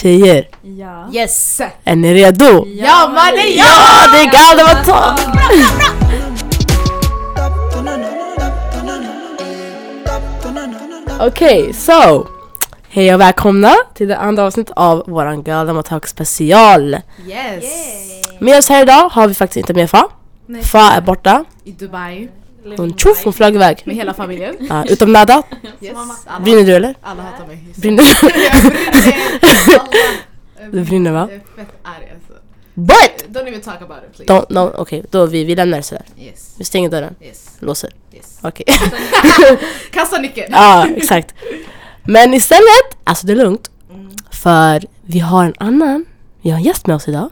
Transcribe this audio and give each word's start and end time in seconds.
Tjejer, 0.00 0.48
Ja. 0.62 1.08
Yes! 1.12 1.60
är 1.84 1.96
ni 1.96 2.14
redo? 2.14 2.66
Ja 2.66 3.08
mannen 3.14 3.44
ja! 3.56 3.64
Ja, 3.66 4.08
det 4.12 4.18
är 4.18 4.30
Galdematag! 4.32 5.18
Okej, 11.20 11.72
så. 11.72 12.26
Hej 12.88 13.14
och 13.14 13.20
välkomna 13.20 13.74
till 13.94 14.08
det 14.08 14.16
andra 14.16 14.42
avsnittet 14.44 14.72
av 14.76 15.04
våran 15.06 15.42
Galdematag 15.42 16.08
special. 16.08 16.96
Yes! 17.26 17.64
Med 18.38 18.58
oss 18.58 18.68
här 18.68 18.82
idag 18.82 19.08
har 19.08 19.28
vi 19.28 19.34
faktiskt 19.34 19.56
inte 19.56 19.74
med 19.74 19.90
Fa. 19.90 20.08
Nej. 20.46 20.62
Fa 20.62 20.90
är 20.90 21.00
borta. 21.00 21.44
I 21.64 21.72
Dubai 21.72 22.28
Hon 22.76 22.94
tjoff, 22.98 23.24
hon 23.24 23.32
flög 23.32 23.54
iväg. 23.54 23.82
med 23.84 23.96
hela 23.96 24.14
familjen. 24.14 24.56
Ja, 24.68 24.84
utom 24.88 25.12
Nada. 25.12 25.42
Yes. 25.80 25.94
Brinner 26.44 26.62
du 26.64 26.72
eller? 26.74 26.94
alla 27.02 27.22
hatar 27.22 27.46
mig. 27.46 27.64
Brinner 27.76 28.02
du? 28.20 28.30
Du 30.72 30.84
brinner, 30.84 31.12
va? 31.12 31.28
Jag 31.30 31.34
är 31.34 31.40
fett 31.64 31.74
arg 31.82 32.12
alltså. 32.14 32.32
But! 32.74 33.24
Don't 33.36 33.48
even 33.48 33.60
talk 33.60 33.82
about 33.82 33.98
it 34.10 34.16
please. 34.16 34.32
Don't, 34.32 34.46
no, 34.48 34.72
Okej, 34.76 35.04
då 35.10 35.26
vi, 35.26 35.44
vi 35.44 35.54
lämnar 35.54 35.76
det 35.76 35.82
sådär. 35.82 36.04
Yes. 36.18 36.54
Vi 36.58 36.64
stänger 36.64 36.88
dörren. 36.90 37.14
Yes. 37.20 37.48
Låser. 37.58 37.90
Yes. 38.12 38.38
Okej. 38.42 38.64
Kasta 39.90 40.18
nyckeln! 40.18 40.48
Ja, 40.52 40.86
exakt. 40.96 41.34
Men 42.04 42.34
istället, 42.34 42.96
alltså 43.04 43.26
det 43.26 43.32
är 43.32 43.36
lugnt. 43.36 43.70
För 44.30 44.84
vi 45.02 45.18
har 45.18 45.44
en 45.44 45.54
annan, 45.58 46.04
vi 46.42 46.50
har 46.50 46.58
en 46.58 46.64
gäst 46.64 46.86
med 46.86 46.96
oss 46.96 47.08
idag. 47.08 47.30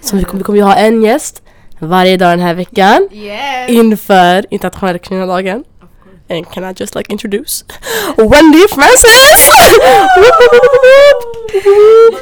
Så 0.00 0.16
vi 0.16 0.24
kommer, 0.24 0.38
vi 0.38 0.44
kommer 0.44 0.58
ju 0.58 0.64
ha 0.64 0.74
en 0.74 1.02
gäst 1.02 1.42
varje 1.86 2.16
dag 2.16 2.32
den 2.32 2.40
här 2.40 2.54
veckan. 2.54 3.08
Yes! 3.12 3.70
Inför 3.70 4.46
internationella 4.50 4.98
kvinnodagen. 4.98 5.64
And 6.30 6.46
can 6.50 6.64
I 6.64 6.72
just 6.80 6.94
like 6.94 7.12
introduce 7.12 7.64
Wendy 8.16 8.68
Francis! 8.68 9.50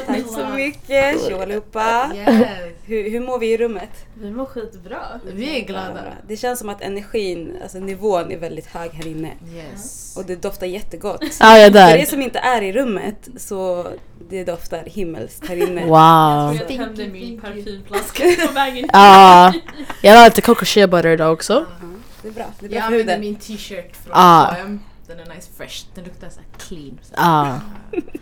Tack 0.07 0.21
så 0.35 0.47
mycket, 0.55 1.27
tjo 1.29 1.41
allihopa! 1.41 2.11
Yes. 2.15 2.47
Hur, 2.85 3.09
hur 3.09 3.19
mår 3.19 3.39
vi 3.39 3.53
i 3.53 3.57
rummet? 3.57 3.89
Vi 4.13 4.31
mår 4.31 4.45
skitbra. 4.45 4.97
Vi 5.33 5.59
är 5.61 5.65
glada. 5.65 6.03
Det 6.27 6.37
känns 6.37 6.59
som 6.59 6.69
att 6.69 6.81
energin, 6.81 7.57
alltså 7.63 7.77
nivån 7.79 8.31
är 8.31 8.37
väldigt 8.37 8.65
hög 8.67 8.91
här 8.93 9.07
inne. 9.07 9.31
Yes. 9.55 10.13
Och 10.17 10.25
det 10.25 10.35
doftar 10.35 10.67
jättegott. 10.67 11.23
Ja, 11.39 11.57
jag 11.57 11.65
är 11.67 11.71
För 11.71 11.79
er 11.93 11.97
där. 11.97 12.05
som 12.05 12.21
inte 12.21 12.39
är 12.39 12.61
i 12.61 12.71
rummet 12.73 13.29
så 13.37 13.87
det 14.29 14.43
doftar 14.43 14.83
himmelskt 14.85 15.47
här 15.47 15.55
inne. 15.55 15.85
Wow. 15.85 16.55
Jag 16.59 16.67
tömde 16.67 17.07
min 17.07 17.41
parfymflaska 17.41 18.23
på 18.47 18.53
vägen 18.53 18.89
Ja, 18.93 19.53
jag 20.01 20.15
har 20.15 20.25
lite 20.25 20.41
coco 20.41 20.65
shea 20.65 20.87
butter 20.87 21.09
idag 21.09 21.33
också. 21.33 21.65
Ja, 21.81 21.85
det 22.21 22.27
är 22.27 22.31
bra, 22.31 22.45
det 22.59 22.65
är 22.65 22.69
bra 22.69 22.75
Jag 22.77 22.83
för 22.83 22.87
använder 22.93 23.13
huden. 23.15 23.21
min 23.21 23.35
t-shirt 23.35 23.95
från 23.95 24.13
Ah. 24.15 24.45
H&M. 24.53 24.79
Den 25.07 25.19
är 25.19 25.35
nice 25.35 25.49
fresh. 25.57 25.85
Den 25.95 26.03
luktar 26.03 26.29
så 26.29 26.39
clean. 26.57 26.99
Ja, 27.15 27.59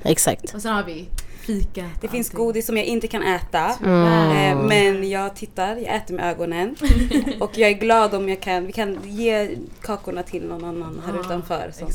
exakt. 0.03 0.53
Och 0.55 0.61
sen 0.61 0.73
har 0.73 0.83
vi 0.83 1.09
fika. 1.41 1.89
Det 2.01 2.07
finns 2.07 2.27
allting. 2.29 2.45
godis 2.45 2.65
som 2.65 2.77
jag 2.77 2.85
inte 2.85 3.07
kan 3.07 3.23
äta. 3.23 3.75
Mm. 3.85 4.31
Eh, 4.59 4.65
men 4.67 5.09
jag 5.09 5.35
tittar, 5.35 5.75
jag 5.75 5.95
äter 5.95 6.13
med 6.15 6.25
ögonen. 6.31 6.75
Och 7.39 7.57
jag 7.57 7.69
är 7.69 7.73
glad 7.73 8.13
om 8.13 8.29
jag 8.29 8.41
kan, 8.41 8.65
vi 8.65 8.71
kan 8.73 8.99
ge 9.03 9.49
kakorna 9.81 10.23
till 10.23 10.43
någon 10.45 10.63
annan 10.63 11.01
här 11.05 11.13
Ah, 11.17 11.19
utanför 11.25 11.71
som, 11.73 11.91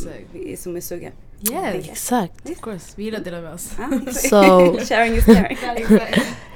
som 0.56 0.76
är 0.76 0.80
sugen. 0.80 1.12
Yes. 1.52 1.88
Exakt. 1.88 2.50
Of 2.50 2.60
course. 2.60 2.92
Vi 2.96 3.04
gillar 3.04 3.18
att 3.18 3.24
dela 3.24 3.40
med 3.40 3.54
oss. 3.54 3.70
Ja, 3.78 4.12
So, 4.12 4.78
Sharing 4.88 5.12
is 5.16 5.24
caring. 5.24 5.86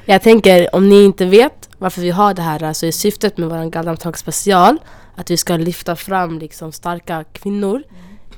Jag 0.05 0.23
tänker, 0.23 0.75
om 0.75 0.89
ni 0.89 1.05
inte 1.05 1.25
vet 1.27 1.69
varför 1.79 2.01
vi 2.01 2.11
har 2.11 2.35
det 2.35 2.43
här 2.43 2.73
så 2.73 2.87
är 2.87 2.93
syftet 2.93 3.39
med 3.39 3.49
vår 3.49 3.71
Gallamtag 3.71 4.19
special 4.19 4.79
att 5.17 5.31
vi 5.31 5.37
ska 5.37 5.57
lyfta 5.57 5.97
fram 5.97 6.39
liksom 6.39 6.73
starka 6.73 7.25
kvinnor 7.33 7.83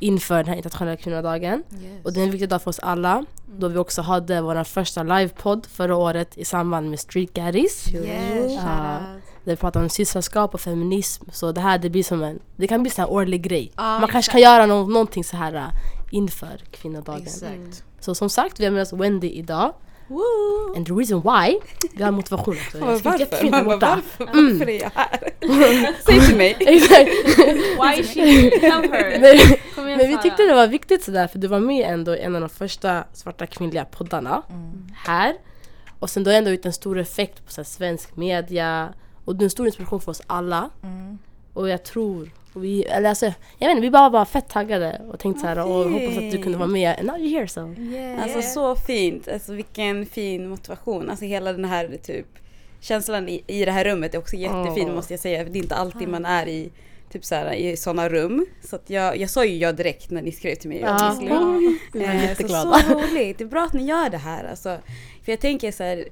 inför 0.00 0.36
den 0.36 0.46
här 0.46 0.56
internationella 0.56 0.96
kvinnodagen. 0.96 1.62
Yes. 1.72 2.04
Och 2.04 2.12
det 2.12 2.20
är 2.20 2.24
en 2.24 2.30
viktig 2.30 2.48
dag 2.48 2.62
för 2.62 2.70
oss 2.70 2.78
alla 2.78 3.24
då 3.58 3.68
vi 3.68 3.78
också 3.78 4.02
hade 4.02 4.40
vår 4.40 4.64
första 4.64 5.02
livepodd 5.02 5.66
förra 5.66 5.96
året 5.96 6.38
i 6.38 6.44
samband 6.44 6.90
med 6.90 7.00
Street 7.00 7.32
Gaddies. 7.34 7.94
Yes, 7.94 8.52
Ja. 8.52 8.98
Där 9.44 9.52
vi 9.52 9.56
pratade 9.56 9.84
om 9.84 9.88
systerskap 9.88 10.54
och 10.54 10.60
feminism. 10.60 11.24
Så 11.32 11.52
det 11.52 11.60
här 11.60 11.78
det 11.78 11.90
blir 11.90 12.02
som 12.04 12.22
en, 12.22 12.38
det 12.56 12.66
kan 12.66 12.82
bli 12.82 12.92
en 12.96 13.04
årlig 13.06 13.42
grej. 13.42 13.72
Ja, 13.76 13.82
Man 13.82 14.00
kanske 14.00 14.18
exakt. 14.18 14.32
kan 14.32 14.40
göra 14.40 14.66
nå- 14.66 14.86
någonting 14.86 15.24
så 15.24 15.36
här 15.36 15.54
äh, 15.54 15.68
inför 16.10 16.62
kvinnodagen. 16.70 17.22
Exakt. 17.22 17.84
Så 18.00 18.14
som 18.14 18.30
sagt, 18.30 18.60
vi 18.60 18.64
har 18.64 18.72
med 18.72 18.82
oss 18.82 18.92
Wendy 18.92 19.30
idag. 19.30 19.72
And 20.76 20.86
the 20.86 20.92
reason 20.92 21.20
why, 21.20 21.58
vi 21.94 22.02
har 22.02 22.10
motivation 22.10 22.54
också. 22.54 22.78
Jag 22.78 22.86
har 22.86 22.92
Varför? 22.92 23.18
jättefint 23.18 23.52
där 23.52 23.64
borta. 23.64 24.00
varför? 24.18 24.26
Varför 24.26 24.68
är 24.68 24.80
jag 24.80 24.90
här? 24.94 25.94
Säg 26.06 26.20
till 26.20 26.36
mig. 26.36 26.56
Why 27.80 28.00
is 28.00 28.14
she? 28.14 28.50
Come 28.70 28.88
her. 28.88 29.16
Men 29.96 30.08
vi 30.08 30.18
tyckte 30.22 30.42
det 30.42 30.54
var 30.54 30.66
viktigt 30.66 31.04
sådär 31.04 31.26
för 31.26 31.38
du 31.38 31.46
var 31.48 31.60
med 31.60 31.92
ändå 31.92 32.16
i 32.16 32.20
en 32.20 32.34
av 32.34 32.40
de 32.40 32.50
första 32.50 33.04
svarta 33.12 33.46
kvinnliga 33.46 33.84
poddarna 33.84 34.42
här. 34.94 35.34
Och 35.98 36.10
sen 36.10 36.24
du 36.24 36.30
har 36.30 36.38
ändå 36.38 36.50
gjort 36.50 36.64
en 36.66 36.72
stor 36.72 36.98
effekt 36.98 37.46
på 37.46 37.52
så 37.52 37.64
svensk 37.64 38.16
media 38.16 38.88
och 39.24 39.36
du 39.36 39.42
är 39.42 39.46
en 39.46 39.50
stor 39.50 39.66
inspiration 39.66 40.00
för 40.00 40.10
oss 40.10 40.22
alla. 40.26 40.70
Och 41.58 41.68
jag 41.68 41.82
tror, 41.82 42.30
och 42.52 42.64
vi, 42.64 42.84
eller 42.84 43.08
alltså, 43.08 43.26
jag 43.58 43.68
vet 43.68 43.70
inte, 43.70 43.80
vi 43.80 43.90
bara 43.90 44.08
var 44.08 44.24
fett 44.24 44.48
taggade 44.48 45.00
och 45.12 45.18
tänkte 45.18 45.40
såhär 45.40 45.58
och 45.58 45.90
hoppas 45.90 46.18
att 46.18 46.30
du 46.30 46.42
kunde 46.42 46.58
vara 46.58 46.68
med. 46.68 46.98
And 46.98 47.06
now 47.06 47.16
you're 47.16 47.30
here 47.30 47.48
so. 47.48 47.74
Alltså 48.22 48.42
så 48.42 48.76
fint, 48.76 49.28
alltså 49.28 49.52
vilken 49.52 50.06
fin 50.06 50.48
motivation. 50.48 51.10
Alltså 51.10 51.24
hela 51.24 51.52
den 51.52 51.64
här 51.64 51.98
typ 52.02 52.26
känslan 52.80 53.28
i, 53.28 53.44
i 53.46 53.64
det 53.64 53.72
här 53.72 53.84
rummet 53.84 54.14
är 54.14 54.18
också 54.18 54.36
jättefin 54.36 54.88
Åh. 54.88 54.94
måste 54.94 55.12
jag 55.12 55.20
säga. 55.20 55.44
Det 55.44 55.58
är 55.58 55.62
inte 55.62 55.74
alltid 55.74 56.08
man 56.08 56.24
är 56.24 56.48
i 56.48 56.70
typ 57.12 57.24
så 57.24 57.34
här, 57.34 57.52
i 57.52 57.76
sådana 57.76 58.08
rum. 58.08 58.46
Så 58.64 58.76
att 58.76 58.90
jag, 58.90 59.16
jag 59.16 59.30
sa 59.30 59.44
ju 59.44 59.56
ja 59.56 59.72
direkt 59.72 60.10
när 60.10 60.22
ni 60.22 60.32
skrev 60.32 60.54
till 60.54 60.68
mig. 60.68 60.80
Ja. 60.80 61.12
obviously. 61.12 61.28
Vi 61.92 61.98
var 62.00 62.12
Eh, 62.14 62.24
jätteglada. 62.24 62.78
Så, 62.78 62.88
så 62.88 62.94
roligt, 62.94 63.38
det 63.38 63.44
är 63.44 63.48
bra 63.48 63.64
att 63.64 63.72
ni 63.72 63.84
gör 63.84 64.10
det 64.10 64.16
här. 64.18 64.44
Alltså, 64.44 64.78
för 65.24 65.32
jag 65.32 65.40
tänker 65.40 65.72
så 65.72 65.82
här, 65.82 66.08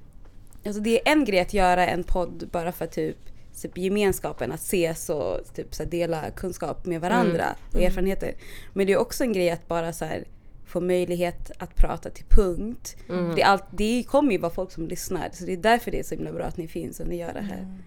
alltså 0.66 0.82
det 0.82 1.08
är 1.08 1.12
en 1.12 1.24
grej 1.24 1.40
att 1.40 1.54
göra 1.54 1.86
en 1.86 2.04
podd 2.04 2.48
bara 2.52 2.72
för 2.72 2.86
typ, 2.86 3.16
typ 3.62 3.78
gemenskapen, 3.78 4.53
att 4.53 4.61
ses 4.61 5.11
och 5.11 5.55
typ 5.55 5.75
så 5.75 5.83
här, 5.83 5.91
dela 5.91 6.31
kunskap 6.31 6.87
med 6.87 7.00
varandra 7.00 7.56
och 7.72 7.81
erfarenheter. 7.81 8.34
Men 8.72 8.87
det 8.87 8.93
är 8.93 8.99
också 8.99 9.25
en 9.25 9.33
grej 9.33 9.50
att 9.50 9.69
bara 9.69 9.93
så 9.93 10.05
här, 10.05 10.25
få 10.67 10.81
möjlighet 10.81 11.50
att 11.59 11.77
prata 11.77 12.11
till 12.11 12.25
punkt. 12.25 12.97
Det, 13.37 13.43
är 13.43 13.47
allt, 13.47 13.65
det 13.71 14.05
kommer 14.09 14.33
ju 14.33 14.39
vara 14.39 14.53
folk 14.53 14.72
som 14.72 14.89
lyssnar 14.89 15.31
så 15.33 15.44
det 15.44 15.53
är 15.53 15.56
därför 15.56 15.91
det 15.91 15.99
är 15.99 16.03
så 16.03 16.15
himla 16.15 16.33
bra 16.33 16.44
att 16.44 16.56
ni 16.56 16.69
finns 16.69 17.00
och 17.00 17.06
ni 17.06 17.17
gör 17.17 17.33
det 17.33 17.41
här. 17.41 17.78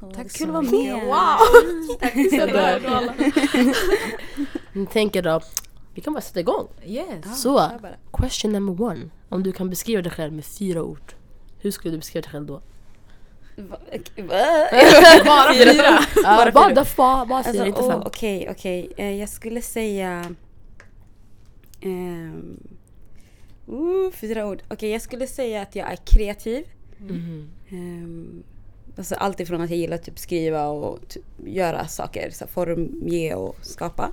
Så, 0.00 0.10
Tack 0.10 0.22
kul 0.22 0.30
så 0.30 0.44
att 0.44 0.50
vara 0.50 0.62
med. 0.62 1.06
Wow! 1.06 1.38
Tack 2.00 2.12
så 4.74 4.86
tänker 4.92 5.22
då, 5.22 5.40
vi 5.94 6.00
kan 6.00 6.12
bara 6.12 6.20
sätta 6.20 6.40
igång. 6.40 6.68
Yes. 6.86 7.42
Så, 7.42 7.70
question 8.12 8.52
number 8.52 8.84
one. 8.84 9.10
Om 9.28 9.42
du 9.42 9.52
kan 9.52 9.70
beskriva 9.70 10.02
dig 10.02 10.12
själv 10.12 10.32
med 10.32 10.44
fyra 10.44 10.82
ord. 10.82 11.14
Hur 11.58 11.70
skulle 11.70 11.94
du 11.94 11.98
beskriva 11.98 12.22
dig 12.22 12.30
själv 12.30 12.46
då? 12.46 12.62
Bara 15.26 15.54
fyra. 15.54 15.98
Bara, 16.24 16.44
fyra. 16.44 16.84
bara, 17.26 17.42
fyra, 17.44 17.48
Alltså, 17.48 17.66
inte 17.66 17.82
fem. 17.82 18.02
Okej, 18.06 18.48
okej. 18.50 18.92
Eh, 18.96 19.20
jag 19.20 19.28
skulle 19.28 19.62
säga... 19.62 20.34
ehm, 21.80 22.58
uh, 23.68 24.10
fyra 24.12 24.46
ord. 24.46 24.62
Okej, 24.68 24.90
jag 24.90 25.02
skulle 25.02 25.26
säga 25.26 25.62
att 25.62 25.76
jag 25.76 25.92
är 25.92 25.96
kreativ. 25.96 26.64
Mhm. 26.98 27.50
Um, 27.70 28.42
alltså 28.96 29.14
allt 29.14 29.40
ifrån 29.40 29.60
att 29.60 29.70
jag 29.70 29.78
gillar 29.78 29.96
att 29.96 30.04
typ 30.04 30.18
skriva 30.18 30.66
och 30.66 31.08
typ 31.08 31.24
göra 31.46 31.86
saker, 31.86 32.30
så 32.30 32.46
formge 32.46 33.34
och 33.34 33.56
skapa. 33.62 34.12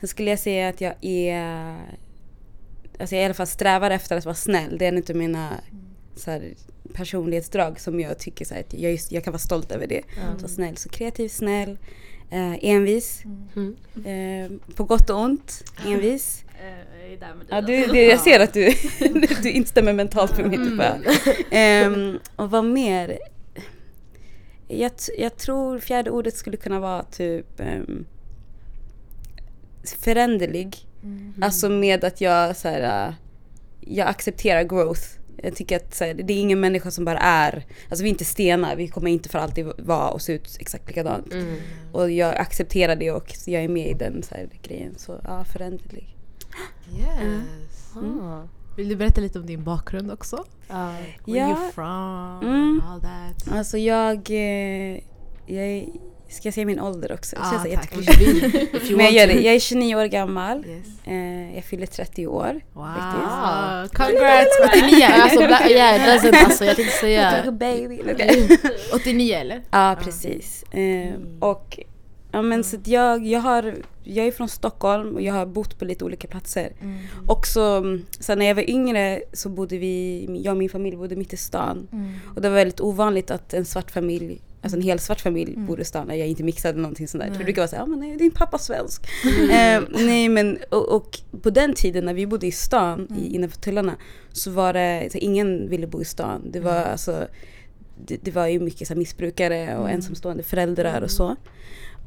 Sen 0.00 0.08
skulle 0.08 0.30
jag 0.30 0.38
säga 0.38 0.68
att 0.68 0.80
jag 0.80 0.94
är... 1.00 1.76
Alltså 3.00 3.14
jag 3.14 3.22
i 3.22 3.24
alla 3.24 3.34
fall 3.34 3.46
strävar 3.46 3.90
efter 3.90 4.16
att 4.16 4.24
vara 4.24 4.34
snäll. 4.34 4.78
Det 4.78 4.84
är 4.84 4.88
en 4.92 5.02
av 5.10 5.16
mina 5.16 5.60
så 6.16 6.30
här, 6.30 6.54
personlighetsdrag 6.92 7.80
som 7.80 8.00
jag 8.00 8.18
tycker 8.18 8.44
så 8.44 8.54
här, 8.54 8.60
att 8.60 8.74
jag, 8.74 8.92
just, 8.92 9.12
jag 9.12 9.24
kan 9.24 9.32
vara 9.32 9.38
stolt 9.38 9.72
över 9.72 9.86
det. 9.86 10.02
Att 10.34 10.42
vara 10.42 10.52
snäll. 10.52 10.76
Så 10.76 10.88
kreativ, 10.88 11.28
snäll, 11.28 11.78
eh, 12.30 12.64
envis. 12.64 13.22
Mm. 13.56 13.76
Eh, 14.04 14.74
på 14.74 14.84
gott 14.84 15.10
och 15.10 15.20
ont, 15.20 15.64
envis. 15.86 16.44
Eh, 16.62 17.02
Jag 17.02 17.12
är 17.12 17.16
där 17.16 17.34
med 17.34 17.46
dig. 17.46 17.46
Ja, 17.50 17.60
du, 17.60 17.86
du, 17.92 18.02
jag 18.02 18.20
ser 18.20 18.40
att 18.40 18.52
du, 18.54 18.72
du 19.42 19.50
instämmer 19.50 19.92
mentalt 19.92 20.36
med 20.38 20.46
mig. 20.46 20.56
Typ. 20.58 20.78
bara. 20.78 20.98
Ehm, 21.50 22.18
och 22.36 22.50
vad 22.50 22.64
mer? 22.64 23.18
Jag, 24.68 24.92
jag 25.18 25.36
tror 25.36 25.78
fjärde 25.78 26.10
ordet 26.10 26.36
skulle 26.36 26.56
kunna 26.56 26.80
vara 26.80 27.02
typ 27.02 27.46
um, 27.60 28.04
föränderlig. 29.98 30.76
Alltså 31.40 31.68
med 31.68 32.04
att 32.04 32.20
jag 32.20 32.56
så 32.56 32.68
här, 32.68 33.08
äh, 33.08 33.14
jag 33.80 34.08
accepterar 34.08 34.62
growth. 34.62 35.02
Jag 35.42 35.56
tycker 35.56 35.76
att 35.76 35.94
så 35.94 36.04
här, 36.04 36.14
det 36.14 36.32
är 36.32 36.40
ingen 36.40 36.60
människa 36.60 36.90
som 36.90 37.04
bara 37.04 37.18
är, 37.18 37.66
alltså 37.88 38.02
vi 38.02 38.08
är 38.08 38.12
inte 38.12 38.24
stenar, 38.24 38.76
vi 38.76 38.88
kommer 38.88 39.10
inte 39.10 39.28
för 39.28 39.38
alltid 39.38 39.66
vara 39.78 40.10
och 40.10 40.22
se 40.22 40.32
ut 40.32 40.56
exakt 40.60 40.88
likadant. 40.88 41.32
Mm. 41.32 41.56
Och 41.92 42.10
jag 42.10 42.36
accepterar 42.36 42.96
det 42.96 43.10
och 43.10 43.32
jag 43.46 43.64
är 43.64 43.68
med 43.68 43.88
i 43.90 43.94
den 43.94 44.22
så 44.22 44.34
här, 44.34 44.48
grejen. 44.62 44.94
Så 44.98 45.20
ja, 45.24 45.44
föränderlig. 45.44 46.16
Yes. 46.98 47.96
Ah. 47.96 48.42
Vill 48.76 48.88
du 48.88 48.96
berätta 48.96 49.20
lite 49.20 49.38
om 49.38 49.46
din 49.46 49.64
bakgrund 49.64 50.10
också? 50.12 50.44
Ah. 50.68 50.90
Where 51.26 51.38
Ja. 51.38 51.48
you 51.48 51.70
from? 51.72 52.40
Mm. 52.42 52.80
All 52.86 53.00
that. 53.00 53.52
Alltså 53.52 53.78
jag, 53.78 54.30
eh, 54.30 55.00
jag 55.46 55.66
är 55.66 55.86
Ska 56.32 56.46
jag 56.46 56.54
säga 56.54 56.66
min 56.66 56.80
ålder 56.80 57.12
också? 57.12 57.36
Det 57.36 57.42
Ah, 57.42 57.64
känns 57.64 57.74
tack. 57.74 57.94
Men 58.90 59.04
jag 59.04 59.12
gör 59.12 59.26
det. 59.26 59.32
Jag 59.40 59.54
är 59.54 59.58
29 59.60 59.96
år 59.96 60.04
gammal. 60.06 60.64
Yes. 60.66 60.86
Eh, 61.04 61.54
jag 61.54 61.64
fyller 61.64 61.86
30 61.86 62.26
år. 62.26 62.60
Wow. 62.72 62.84
Faktiskt. 62.84 63.96
Congrats! 63.96 64.50
89 64.82 65.04
Alltså, 65.12 65.40
yeah, 65.70 66.16
doesn't, 66.16 66.44
alltså, 66.44 66.64
jag 66.64 66.76
tänkte 66.76 66.96
säga... 66.96 67.52
baby. 67.52 68.00
89 68.94 69.34
eller? 69.40 69.62
Ja, 69.70 69.96
precis. 70.02 70.62
Eh, 70.62 71.14
och 71.40 71.78
ja, 72.32 72.42
men 72.42 72.64
så 72.64 72.76
att 72.76 72.86
jag, 72.86 73.26
jag, 73.26 73.40
har, 73.40 73.74
jag 74.04 74.26
är 74.26 74.32
från 74.32 74.48
Stockholm 74.48 75.14
och 75.14 75.22
jag 75.22 75.34
har 75.34 75.46
bott 75.46 75.78
på 75.78 75.84
lite 75.84 76.04
olika 76.04 76.28
platser. 76.28 76.72
Också, 77.28 77.60
mm, 77.60 78.06
så 78.20 78.34
när 78.34 78.46
jag 78.46 78.54
var 78.54 78.70
yngre 78.70 79.22
så 79.32 79.48
bodde 79.48 79.78
vi, 79.78 80.26
jag 80.44 80.52
och 80.52 80.58
min 80.58 80.70
familj 80.70 80.96
bodde 80.96 81.16
mitt 81.16 81.32
i 81.32 81.36
stan. 81.36 81.88
Och 82.34 82.40
det 82.42 82.48
var 82.48 82.56
väldigt 82.56 82.80
ovanligt 82.80 83.30
att 83.30 83.54
en 83.54 83.64
svart 83.64 83.90
familj 83.90 84.40
Alltså 84.62 84.76
en 84.76 84.82
hel 84.82 84.98
svart 84.98 85.20
familj 85.20 85.56
bor 85.56 85.80
i 85.80 85.84
stan 85.84 86.18
jag 86.18 86.28
inte 86.28 86.42
mixade 86.42 86.78
någonting 86.78 87.08
sånt 87.08 87.24
där. 87.24 87.30
För 87.30 87.38
det 87.38 87.44
brukar 87.44 87.62
vara 87.62 87.68
såhär, 87.68 87.82
ja 87.82 87.86
men 87.86 88.00
nej, 88.00 88.16
din 88.16 88.30
pappa 88.30 88.56
är 88.56 88.60
svensk. 88.60 89.06
Eh, 89.50 89.82
nej 90.04 90.28
men 90.28 90.58
och, 90.70 90.88
och 90.88 91.18
på 91.42 91.50
den 91.50 91.74
tiden 91.74 92.04
när 92.04 92.14
vi 92.14 92.26
bodde 92.26 92.46
i 92.46 92.52
stan 92.52 93.08
i, 93.16 93.34
innanför 93.34 93.60
tullarna 93.60 93.96
så 94.32 94.50
var 94.50 94.72
det, 94.72 95.08
så 95.12 95.18
ingen 95.18 95.68
ville 95.68 95.86
bo 95.86 96.02
i 96.02 96.04
stan. 96.04 96.50
Det 96.50 96.60
var 96.60 96.72
alltså 96.72 97.26
det, 98.06 98.16
det 98.22 98.30
var 98.30 98.46
ju 98.46 98.60
mycket 98.60 98.88
så 98.88 98.94
missbrukare 98.94 99.76
och 99.76 99.90
ensamstående 99.90 100.42
föräldrar 100.42 101.02
och 101.02 101.10
så. 101.10 101.36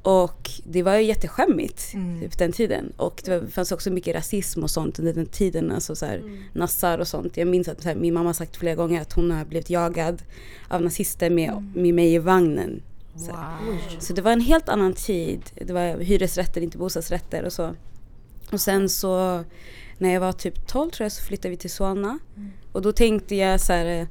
Och 0.05 0.51
det 0.63 0.83
var 0.83 0.95
ju 0.95 1.03
jätteskämmigt 1.03 1.91
typ, 2.19 2.37
den 2.37 2.51
tiden. 2.51 2.93
Och 2.97 3.21
det 3.25 3.39
var, 3.39 3.47
fanns 3.47 3.71
också 3.71 3.89
mycket 3.89 4.15
rasism 4.15 4.63
och 4.63 4.69
sånt 4.69 4.99
under 4.99 5.13
den 5.13 5.25
tiden. 5.25 5.71
Alltså 5.71 5.95
så 5.95 6.05
här, 6.05 6.23
nassar 6.53 6.99
och 6.99 7.07
sånt. 7.07 7.37
Jag 7.37 7.47
minns 7.47 7.67
att 7.67 7.81
så 7.81 7.87
här, 7.87 7.95
min 7.95 8.13
mamma 8.13 8.29
har 8.29 8.33
sagt 8.33 8.57
flera 8.57 8.75
gånger 8.75 9.01
att 9.01 9.13
hon 9.13 9.31
har 9.31 9.45
blivit 9.45 9.69
jagad 9.69 10.23
av 10.67 10.81
nazister 10.81 11.29
med, 11.29 11.71
med 11.75 11.93
mig 11.93 12.13
i 12.13 12.17
vagnen. 12.19 12.81
Så. 13.15 13.31
Wow. 13.31 13.77
så 13.99 14.13
det 14.13 14.21
var 14.21 14.31
en 14.31 14.41
helt 14.41 14.69
annan 14.69 14.93
tid. 14.93 15.41
Det 15.55 15.73
var 15.73 15.99
hyresrätter, 15.99 16.61
inte 16.61 16.77
bostadsrätter 16.77 17.43
och 17.43 17.53
så. 17.53 17.75
Och 18.51 18.61
sen 18.61 18.89
så 18.89 19.43
när 19.97 20.13
jag 20.13 20.19
var 20.19 20.31
typ 20.31 20.67
12 20.67 20.89
tror 20.91 21.05
jag 21.05 21.11
så 21.11 21.23
flyttade 21.23 21.49
vi 21.49 21.57
till 21.57 21.71
Solna. 21.71 22.19
Och 22.71 22.81
då 22.81 22.91
tänkte 22.91 23.35
jag 23.35 23.61
så 23.61 23.73
här, 23.73 23.99
eh, 24.01 24.07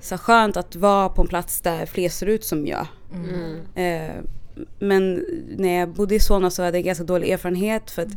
så 0.00 0.14
här 0.14 0.18
skönt 0.18 0.56
att 0.56 0.76
vara 0.76 1.08
på 1.08 1.22
en 1.22 1.28
plats 1.28 1.60
där 1.60 1.86
fler 1.86 2.08
ser 2.08 2.26
ut 2.26 2.44
som 2.44 2.66
jag. 2.66 2.86
Eh, 3.74 4.22
men 4.78 5.24
när 5.56 5.78
jag 5.78 5.88
bodde 5.88 6.14
i 6.14 6.20
Solna 6.20 6.50
så 6.50 6.62
hade 6.62 6.78
jag 6.78 6.84
ganska 6.84 7.04
dålig 7.04 7.30
erfarenhet 7.30 7.90
för 7.90 8.02
att 8.02 8.08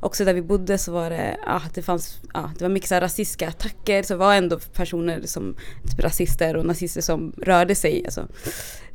också 0.00 0.24
där 0.24 0.34
vi 0.34 0.42
bodde 0.42 0.78
så 0.78 0.92
var 0.92 1.10
det, 1.10 1.36
ah, 1.46 1.62
det 1.74 1.82
fanns, 1.82 2.20
ah, 2.32 2.48
det 2.58 2.64
var 2.64 2.68
mycket 2.68 2.88
så 2.88 2.94
här 2.94 3.02
rasistiska 3.02 3.48
attacker 3.48 4.02
så 4.02 4.14
det 4.14 4.18
var 4.18 4.34
ändå 4.34 4.58
personer 4.58 5.22
som, 5.24 5.56
typ 5.90 6.04
rasister 6.04 6.56
och 6.56 6.66
nazister 6.66 7.00
som 7.00 7.32
rörde 7.36 7.74
sig. 7.74 8.04
Alltså, 8.04 8.28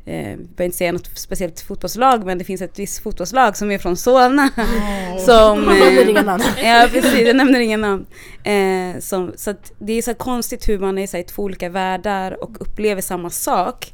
eh, 0.04 0.30
jag 0.30 0.38
behöver 0.38 0.64
inte 0.64 0.76
säga 0.76 0.92
något 0.92 1.10
speciellt 1.14 1.60
fotbollslag 1.60 2.26
men 2.26 2.38
det 2.38 2.44
finns 2.44 2.62
ett 2.62 2.78
visst 2.78 3.02
fotbollslag 3.02 3.56
som 3.56 3.70
är 3.70 3.78
från 3.78 3.96
Solna. 3.96 4.50
som, 5.26 5.64
Man 5.64 5.78
nämner 5.78 6.08
inga 6.08 6.22
namn. 6.22 6.42
Ja 6.64 6.88
precis, 6.92 7.26
jag 7.26 7.36
nämner 7.36 7.60
inga 7.60 7.76
namn. 7.76 8.06
Eh, 8.44 9.00
som, 9.00 9.32
så 9.36 9.50
att 9.50 9.72
det 9.78 9.92
är 9.92 10.02
så 10.02 10.14
konstigt 10.14 10.68
hur 10.68 10.78
man 10.78 10.98
är 10.98 11.06
så 11.06 11.16
här, 11.16 11.24
i 11.24 11.26
två 11.26 11.42
olika 11.42 11.68
världar 11.68 12.42
och 12.42 12.60
upplever 12.60 13.02
samma 13.02 13.30
sak. 13.30 13.92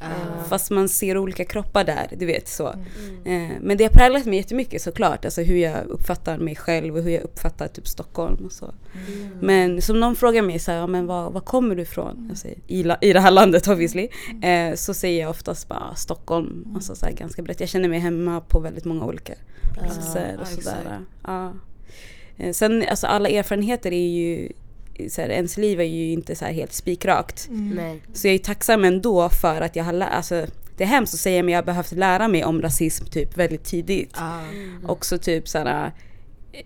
Fast 0.49 0.71
man 0.71 0.89
ser 0.89 1.19
olika 1.19 1.45
kroppar 1.45 1.85
där, 1.85 2.09
du 2.19 2.27
vet 2.27 2.49
så. 2.49 2.69
Eh, 3.25 3.49
men 3.61 3.77
det 3.77 3.85
har 3.85 3.91
präglat 3.91 4.25
mig 4.25 4.37
jättemycket 4.37 4.83
såklart. 4.83 5.25
Alltså 5.25 5.43
hur 5.43 5.57
jag 5.57 5.87
uppfattar 5.87 6.39
mig 6.39 6.57
själv 6.57 6.97
och 6.97 7.03
hur 7.03 7.11
jag 7.11 7.23
uppfattar 7.23 7.69
typ 7.69 7.89
Stockholm 7.89 8.45
och 8.45 8.53
så. 8.53 8.75
Men 9.41 9.83
som 9.83 10.01
någon 10.01 10.17
frågar 10.17 10.43
mig 10.43 10.59
så 10.59 10.71
här, 10.71 10.79
ja, 10.79 10.87
men 10.87 11.07
var, 11.07 11.31
var 11.31 11.41
kommer 11.41 11.75
du 11.75 11.83
ifrån? 11.83 12.27
Alltså, 12.31 12.49
i, 12.49 12.93
I 13.01 13.13
det 13.13 13.21
här 13.21 13.31
landet 13.31 13.69
obviously. 13.69 14.09
Eh, 14.43 14.75
så 14.75 14.95
säger 14.95 15.21
jag 15.21 15.31
oftast 15.31 15.69
bara 15.69 15.95
Stockholm. 16.01 16.73
Alltså 16.75 16.95
så 16.95 17.07
här, 17.07 17.13
ganska 17.13 17.43
brett. 17.43 17.61
Jag 17.61 17.69
känner 17.69 17.89
mig 17.89 17.99
hemma 17.99 18.41
på 18.41 18.61
väldigt 18.61 18.85
många 18.85 19.05
olika 19.05 19.35
platser 19.73 20.39
och 20.41 20.47
sådär. 20.47 21.01
Ja. 21.27 21.53
Eh, 22.37 22.53
Sen 22.53 22.85
alltså 22.89 23.07
alla 23.07 23.29
erfarenheter 23.29 23.93
är 23.93 24.09
ju 24.09 24.49
så 25.09 25.21
här, 25.21 25.29
ens 25.29 25.57
liv 25.57 25.81
är 25.81 25.85
ju 25.85 26.13
inte 26.13 26.35
så 26.35 26.45
här 26.45 26.53
helt 26.53 26.73
spikrakt. 26.73 27.49
Nej. 27.51 28.03
Så 28.13 28.27
jag 28.27 28.35
är 28.35 28.39
tacksam 28.39 28.85
ändå 28.85 29.29
för 29.29 29.61
att 29.61 29.77
jag 29.77 29.85
har 29.85 29.93
lärt, 29.93 30.13
alltså 30.13 30.47
det 30.77 30.85
är 30.85 30.89
hemskt 30.89 31.15
att 31.15 31.21
säga 31.21 31.43
men 31.43 31.53
jag 31.53 31.59
har 31.59 31.67
behövt 31.67 31.93
lära 31.93 32.29
mig 32.29 32.45
om 32.45 32.63
rasism 32.63 33.05
typ 33.05 33.37
väldigt 33.37 33.65
tidigt. 33.65 34.15
Ah. 34.15 34.41
Också 34.87 35.19
typ 35.19 35.49
såhär 35.49 35.93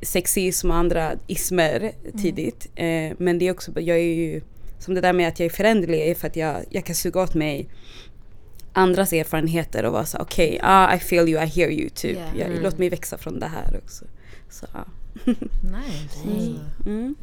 sexism 0.02 0.70
och 0.70 0.76
andra 0.76 1.12
ismer 1.26 1.92
tidigt. 2.22 2.68
Eh, 2.74 3.12
men 3.18 3.38
det 3.38 3.48
är 3.48 3.52
också, 3.52 3.80
jag 3.80 3.96
är 3.98 4.14
ju, 4.14 4.40
som 4.78 4.94
det 4.94 5.00
där 5.00 5.12
med 5.12 5.28
att 5.28 5.40
jag 5.40 5.46
är 5.46 5.50
föränderlig 5.50 6.00
är 6.00 6.14
för 6.14 6.26
att 6.26 6.36
jag, 6.36 6.56
jag 6.70 6.84
kan 6.84 6.94
suga 6.94 7.22
åt 7.22 7.34
mig 7.34 7.68
andras 8.74 9.12
erfarenheter 9.12 9.84
och 9.84 9.92
vara 9.92 10.04
så 10.06 10.18
okej, 10.18 10.60
ah, 10.62 10.94
I 10.94 10.98
feel 10.98 11.28
you, 11.28 11.42
I 11.42 11.46
hear 11.46 11.70
you 11.70 11.88
typ. 11.88 12.16
Yeah. 12.16 12.38
Jag, 12.38 12.46
Mm. 12.50 12.62
Låt 12.62 12.78
mig 12.78 12.88
växa 12.88 13.18
från 13.18 13.38
det 13.40 13.46
här 13.46 13.80
också. 13.84 14.04
Så, 14.50 14.66
ja. 14.72 14.84
Nice. 15.62 16.58
mm. 16.86 17.14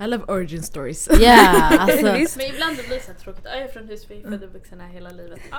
I 0.00 0.06
love 0.06 0.24
origin 0.28 0.62
stories. 0.62 1.08
Ja, 1.20 1.38
alltså. 1.78 2.02
Men 2.36 2.46
ibland 2.54 2.76
det 2.76 2.88
blir 2.88 2.98
så 2.98 3.22
tråkigt. 3.24 3.42
Ja, 3.44 3.50
jag 3.54 3.62
är 3.62 3.68
från 3.68 3.88
Husby, 3.88 4.22
född 4.22 4.42
och 4.44 4.52
vuxen 4.52 4.80
här 4.80 4.88
hela 4.88 5.10
livet. 5.10 5.38
Ah, 5.50 5.58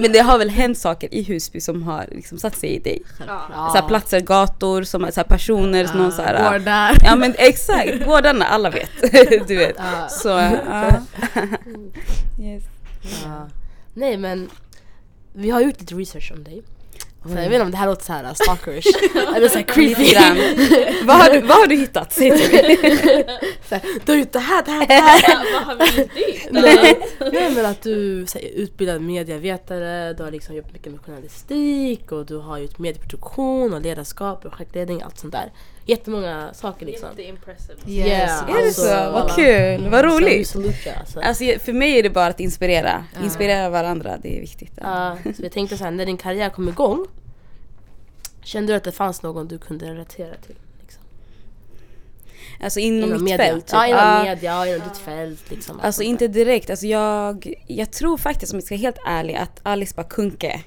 Men 0.00 0.12
det 0.12 0.18
har 0.18 0.38
väl 0.38 0.50
hänt 0.50 0.78
saker 0.78 1.14
i 1.14 1.22
Husby 1.22 1.60
som 1.60 1.82
har 1.82 2.06
liksom 2.10 2.38
satt 2.38 2.56
sig 2.56 2.70
i 2.70 2.78
dig. 2.78 3.02
ja. 3.26 3.42
Ja. 3.52 3.68
Så 3.74 3.80
här 3.80 3.88
platser, 3.88 4.20
gator, 4.20 4.82
som, 4.82 5.00
så 5.12 5.20
här 5.20 5.24
personer, 5.24 5.86
som 5.86 5.98
någon 5.98 6.12
så 6.12 6.22
här, 6.22 6.52
Går 6.52 6.58
där. 6.58 6.96
Ja 7.04 7.16
men 7.16 7.34
exakt, 7.38 8.04
gårdarna, 8.04 8.44
alla 8.44 8.70
vet. 8.70 8.90
du 9.48 9.56
vet. 9.56 9.76
Ja. 9.78 10.08
Så, 10.08 10.28
ja. 10.28 11.00
yes. 12.40 12.64
Nej 13.94 14.16
men, 14.16 14.50
vi 15.32 15.50
har 15.50 15.60
gjort 15.60 15.80
lite 15.80 15.94
research 15.94 16.32
om 16.32 16.44
dig. 16.44 16.62
Så 17.22 17.28
jag 17.28 17.36
vet 17.36 17.52
inte 17.52 17.60
om 17.60 17.70
det 17.70 17.76
här 17.76 17.86
låter 17.86 18.04
så 18.04 18.12
här 18.12 18.34
stalkerish, 18.34 18.86
eller 19.36 19.48
så 19.48 19.58
här 19.58 19.62
creepy. 19.62 20.14
Vad, 21.06 21.16
har 21.16 21.30
du, 21.30 21.40
vad 21.40 21.56
har 21.56 21.66
du 21.66 21.76
hittat? 21.76 22.12
Säg 22.12 22.38
till 22.38 22.52
mig. 22.52 23.26
Du 24.04 24.12
har 24.12 24.18
gjort 24.18 24.32
det 24.32 24.38
här, 24.38 24.64
det 24.64 24.70
här, 24.70 24.86
det 24.86 24.94
här. 24.94 25.52
Vad 25.52 25.62
har 25.62 25.76
vi? 25.76 26.08
Nej, 26.50 26.98
nej 27.32 27.54
men 27.54 27.66
att 27.66 27.82
du 27.82 28.22
är 28.22 28.54
utbildad 28.54 29.02
medievetare, 29.02 30.12
du 30.12 30.22
har 30.22 30.30
liksom 30.30 30.56
jobbat 30.56 30.72
mycket 30.72 30.92
med 30.92 31.00
journalistik 31.00 32.12
och 32.12 32.26
du 32.26 32.36
har 32.36 32.58
gjort 32.58 32.78
medieproduktion 32.78 33.74
och 33.74 33.80
ledarskap, 33.80 34.42
projektledning, 34.42 35.02
allt 35.02 35.18
sånt 35.18 35.32
där. 35.32 35.52
Jättemånga 35.90 36.54
saker 36.54 36.86
liksom. 36.86 37.08
Jätteimpressive. 37.08 37.78
Yes. 37.86 38.06
Yeah, 38.06 38.50
Är 38.50 38.58
det 38.60 38.66
alltså, 38.66 38.80
så? 38.82 38.88
Vad 38.88 39.22
alla- 39.22 39.34
kul, 39.34 39.88
vad 39.88 40.00
Så 40.00 40.06
roligt. 40.06 40.56
alltså. 41.00 41.20
Alltså, 41.20 41.44
för 41.64 41.72
mig 41.72 41.98
är 41.98 42.02
det 42.02 42.10
bara 42.10 42.26
att 42.26 42.40
inspirera. 42.40 43.04
Inspirera 43.22 43.68
varandra, 43.70 44.18
det 44.22 44.36
är 44.36 44.40
viktigt. 44.40 44.72
Ja, 44.80 45.16
så 45.36 45.42
jag 45.42 45.52
tänkte 45.52 45.76
så 45.78 45.84
här, 45.84 45.90
när 45.90 46.06
din 46.06 46.16
karriär 46.16 46.50
kom 46.50 46.68
igång, 46.68 47.06
kände 48.42 48.72
du 48.72 48.76
att 48.76 48.84
det 48.84 48.92
fanns 48.92 49.22
någon 49.22 49.48
du 49.48 49.58
kunde 49.58 49.86
relatera 49.86 50.34
till? 50.46 50.54
Liksom? 50.82 51.02
Alltså 52.62 52.80
inom, 52.80 53.10
mitt 53.10 53.20
media. 53.22 53.36
fält. 53.46 53.66
Typ. 53.66 53.72
Ja, 53.72 53.86
inom 53.86 54.00
Ja. 54.00 54.22
media, 54.24 54.66
inom 54.66 54.88
ditt 54.88 54.98
fält. 54.98 55.50
Liksom, 55.50 55.76
allt 55.76 55.84
Alltså 55.84 56.02
inte 56.02 56.28
direkt. 56.28 56.70
Alltså 56.70 56.86
jag, 56.86 57.54
jag 57.66 57.90
tror 57.92 58.16
faktiskt 58.18 58.52
om 58.52 58.56
jag 58.56 58.64
ska 58.64 58.74
vara 58.74 58.80
helt 58.80 58.98
ärlig 59.06 59.34
att 59.34 59.60
Alice 59.62 59.92
Bah 59.96 60.04
Kuhnke 60.08 60.60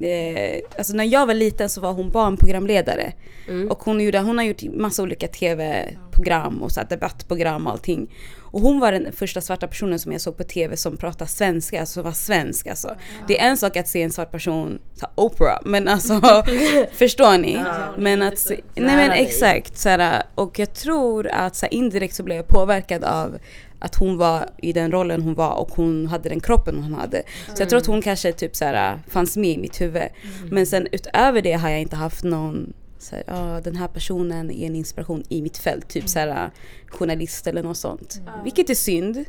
Eh, 0.00 0.60
alltså 0.78 0.92
när 0.92 1.04
jag 1.04 1.26
var 1.26 1.34
liten 1.34 1.68
så 1.68 1.80
var 1.80 1.92
hon 1.92 2.10
barnprogramledare. 2.10 3.12
Mm. 3.48 3.70
Och 3.70 3.82
hon, 3.82 4.00
gjorde, 4.00 4.18
hon 4.18 4.38
har 4.38 4.44
gjort 4.44 4.62
massa 4.62 5.02
olika 5.02 5.28
tv-program 5.28 6.62
och 6.62 6.72
så 6.72 6.80
debattprogram 6.88 7.66
och 7.66 7.72
allting. 7.72 8.08
Och 8.56 8.60
hon 8.62 8.80
var 8.80 8.92
den 8.92 9.12
första 9.12 9.40
svarta 9.40 9.66
personen 9.66 9.98
som 9.98 10.12
jag 10.12 10.20
såg 10.20 10.36
på 10.36 10.44
tv 10.44 10.76
som 10.76 10.96
pratade 10.96 11.30
svenska, 11.30 11.80
alltså 11.80 12.02
var 12.02 12.12
svensk 12.12 12.66
alltså. 12.66 12.96
Det 13.28 13.40
är 13.40 13.48
en 13.48 13.56
sak 13.56 13.76
att 13.76 13.88
se 13.88 14.02
en 14.02 14.12
svart 14.12 14.30
person, 14.30 14.78
så 14.94 15.06
Oprah, 15.14 15.58
men 15.64 15.88
alltså 15.88 16.20
förstår 16.92 17.38
ni? 17.38 17.52
Ja. 17.52 17.94
Men 17.98 18.22
att 18.22 18.38
se, 18.38 18.60
nej 18.74 18.96
men 18.96 19.10
exakt, 19.10 19.78
så 19.78 19.88
här, 19.88 20.22
och 20.34 20.58
jag 20.58 20.74
tror 20.74 21.28
att 21.28 21.56
så 21.56 21.66
här, 21.66 21.74
indirekt 21.74 22.14
så 22.14 22.22
blev 22.22 22.36
jag 22.36 22.48
påverkad 22.48 23.04
av 23.04 23.38
att 23.78 23.94
hon 23.94 24.16
var 24.16 24.48
i 24.58 24.72
den 24.72 24.92
rollen 24.92 25.22
hon 25.22 25.34
var 25.34 25.54
och 25.54 25.70
hon 25.70 26.06
hade 26.06 26.28
den 26.28 26.40
kroppen 26.40 26.82
hon 26.82 26.94
hade. 26.94 27.22
Så 27.54 27.62
jag 27.62 27.68
tror 27.68 27.78
att 27.80 27.86
hon 27.86 28.02
kanske 28.02 28.32
typ 28.32 28.56
så 28.56 28.64
här, 28.64 28.98
fanns 29.08 29.36
med 29.36 29.50
i 29.50 29.58
mitt 29.58 29.80
huvud. 29.80 30.02
Men 30.50 30.66
sen 30.66 30.88
utöver 30.92 31.42
det 31.42 31.52
har 31.52 31.68
jag 31.70 31.80
inte 31.80 31.96
haft 31.96 32.24
någon 32.24 32.72
så 32.98 33.16
här, 33.16 33.24
"Ja, 33.26 33.60
den 33.64 33.76
här 33.76 33.88
personen 33.88 34.50
är 34.50 34.66
en 34.66 34.76
inspiration 34.76 35.22
i 35.28 35.42
mitt 35.42 35.58
fält, 35.58 35.88
typ 35.88 36.08
så 36.08 36.18
här, 36.18 36.50
journalist 36.86 37.46
eller 37.46 37.62
något 37.62 37.76
sånt. 37.76 38.20
Vilket 38.44 38.70
är 38.70 38.74
synd. 38.74 39.24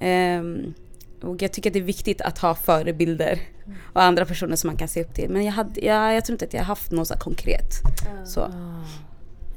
Ehm, 0.00 0.74
och 1.22 1.42
jag 1.42 1.52
tycker 1.52 1.70
att 1.70 1.74
det 1.74 1.78
är 1.78 1.82
viktigt 1.82 2.20
att 2.20 2.38
ha 2.38 2.54
förebilder 2.54 3.40
och 3.92 4.02
andra 4.02 4.24
personer 4.24 4.56
som 4.56 4.68
man 4.68 4.76
kan 4.76 4.88
se 4.88 5.02
upp 5.02 5.14
till. 5.14 5.30
Men 5.30 5.44
jag, 5.44 5.52
hade, 5.52 5.80
jag, 5.80 6.14
jag 6.14 6.24
tror 6.24 6.34
inte 6.34 6.44
att 6.44 6.52
jag 6.52 6.60
har 6.60 6.66
haft 6.66 6.90
något 6.92 7.08
så 7.08 7.14
här 7.14 7.20
konkret. 7.20 7.72
Så. 8.24 8.40
Ah. 8.40 8.84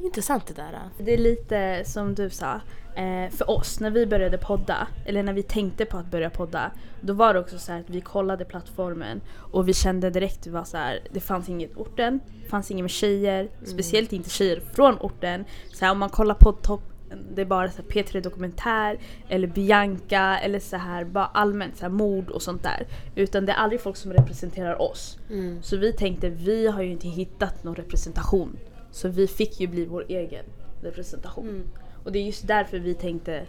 Intressant 0.03 0.47
det 0.47 0.53
där. 0.53 0.79
Det 1.05 1.13
är 1.13 1.17
lite 1.17 1.83
som 1.85 2.15
du 2.15 2.29
sa, 2.29 2.61
eh, 2.99 3.29
för 3.29 3.49
oss 3.49 3.79
när 3.79 3.89
vi 3.89 4.05
började 4.05 4.37
podda, 4.37 4.87
eller 5.05 5.23
när 5.23 5.33
vi 5.33 5.43
tänkte 5.43 5.85
på 5.85 5.97
att 5.97 6.11
börja 6.11 6.29
podda, 6.29 6.71
då 7.01 7.13
var 7.13 7.33
det 7.33 7.39
också 7.39 7.59
så 7.59 7.71
här 7.71 7.79
att 7.79 7.89
vi 7.89 8.01
kollade 8.01 8.45
plattformen 8.45 9.21
och 9.51 9.67
vi 9.67 9.73
kände 9.73 10.09
direkt 10.09 10.43
det 10.43 10.49
var 10.49 10.63
så 10.63 10.77
här, 10.77 10.99
det 11.11 11.19
fanns 11.19 11.49
inget 11.49 11.77
orten, 11.77 12.19
det 12.43 12.49
fanns 12.49 12.71
inget 12.71 12.83
med 12.83 12.91
tjejer, 12.91 13.49
speciellt 13.63 14.13
inte 14.13 14.29
tjejer 14.29 14.61
från 14.73 14.97
orten. 14.99 15.45
Så 15.73 15.85
här, 15.85 15.91
om 15.91 15.99
man 15.99 16.09
kollar 16.09 16.35
poddtopp 16.35 16.81
det 17.35 17.41
är 17.41 17.45
bara 17.45 17.71
så 17.71 17.81
här 17.81 17.89
P3 17.89 18.21
Dokumentär 18.21 18.99
eller 19.29 19.47
Bianca 19.47 20.39
eller 20.39 20.59
så 20.59 20.77
här 20.77 21.05
bara 21.05 21.25
allmänt 21.25 21.77
så 21.77 21.81
här 21.81 21.89
mord 21.89 22.29
och 22.29 22.41
sånt 22.41 22.63
där. 22.63 22.87
Utan 23.15 23.45
det 23.45 23.51
är 23.51 23.55
aldrig 23.55 23.81
folk 23.81 23.97
som 23.97 24.13
representerar 24.13 24.81
oss. 24.81 25.17
Mm. 25.29 25.63
Så 25.63 25.77
vi 25.77 25.93
tänkte 25.93 26.29
vi 26.29 26.67
har 26.67 26.81
ju 26.81 26.91
inte 26.91 27.07
hittat 27.07 27.63
någon 27.63 27.75
representation. 27.75 28.57
Så 28.91 29.07
vi 29.07 29.27
fick 29.27 29.59
ju 29.59 29.67
bli 29.67 29.85
vår 29.85 30.05
egen 30.07 30.45
representation. 30.81 31.49
Mm. 31.49 31.67
Och 32.03 32.11
det 32.11 32.19
är 32.19 32.23
just 32.23 32.47
därför 32.47 32.79
vi 32.79 32.93
tänkte 32.93 33.45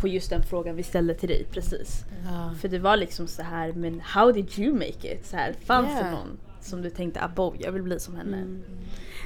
på 0.00 0.08
just 0.08 0.30
den 0.30 0.42
frågan 0.42 0.76
vi 0.76 0.82
ställde 0.82 1.14
till 1.14 1.28
dig 1.28 1.46
precis. 1.50 2.04
Ja. 2.24 2.54
För 2.60 2.68
det 2.68 2.78
var 2.78 2.96
liksom 2.96 3.26
så 3.26 3.42
här, 3.42 3.72
men 3.72 4.00
how 4.00 4.32
did 4.32 4.58
you 4.58 4.74
make 4.74 5.14
it? 5.14 5.26
Så 5.26 5.36
här, 5.36 5.54
fanns 5.64 5.88
det 5.88 6.00
Yeah. 6.00 6.10
någon 6.12 6.38
som 6.60 6.82
du 6.82 6.90
tänkte 6.90 7.20
abo, 7.20 7.54
jag 7.58 7.72
vill 7.72 7.82
bli 7.82 8.00
som 8.00 8.16
henne? 8.16 8.36
Mm. 8.36 8.62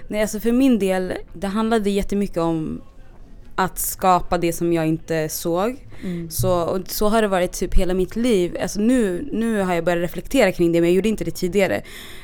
Nej 0.09 0.23
alltså 0.23 0.41
för 0.41 0.53
min 0.53 0.79
del, 0.79 1.13
det 1.33 1.47
handlade 1.47 1.91
jättemycket 1.91 2.37
om 2.37 2.83
att 3.55 3.79
skapa 3.79 4.39
det 4.39 4.53
som 4.53 4.73
jag 4.73 4.87
inte 4.87 5.29
såg. 5.29 5.87
Mm. 6.03 6.31
Så, 6.31 6.63
och 6.63 6.81
så 6.89 7.09
har 7.09 7.23
det 7.23 7.29
varit 7.29 7.53
typ 7.53 7.75
hela 7.75 7.95
mitt 7.95 8.17
liv. 8.17 8.57
Alltså 8.63 8.81
nu, 8.81 9.29
nu 9.33 9.61
har 9.61 9.75
jag 9.75 9.85
börjat 9.85 10.03
reflektera 10.03 10.53
kring 10.53 10.73
det 10.73 10.81
men 10.81 10.91
jag 10.91 10.97
gjorde 10.97 11.09
inte 11.09 11.25
det 11.25 11.31
tidigare. 11.31 11.83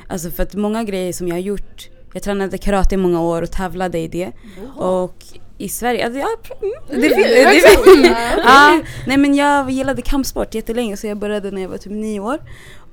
Alltså 0.08 0.30
för 0.30 0.42
att 0.42 0.54
många 0.54 0.84
grejer 0.84 1.12
som 1.12 1.28
jag 1.28 1.34
har 1.34 1.40
gjort, 1.40 1.90
jag 2.12 2.22
tränade 2.22 2.58
karate 2.58 2.94
i 2.94 2.98
många 2.98 3.20
år 3.20 3.42
och 3.42 3.50
tävlade 3.50 3.98
i 3.98 4.08
det. 4.08 4.32
Och 4.76 5.24
i 5.60 5.68
Sverige, 5.68 6.04
alltså, 6.04 6.20
ja, 6.20 6.28
mm, 6.62 7.02
det, 7.02 7.08
det, 7.08 7.44
det, 7.44 8.08
ja, 8.44 8.80
nej 9.06 9.16
men 9.16 9.34
jag 9.34 9.70
gillade 9.70 10.02
kampsport 10.02 10.54
jättelänge 10.54 10.96
så 10.96 11.06
jag 11.06 11.16
började 11.16 11.50
när 11.50 11.62
jag 11.62 11.68
var 11.68 11.78
typ 11.78 11.92
nio 11.92 12.20
år. 12.20 12.38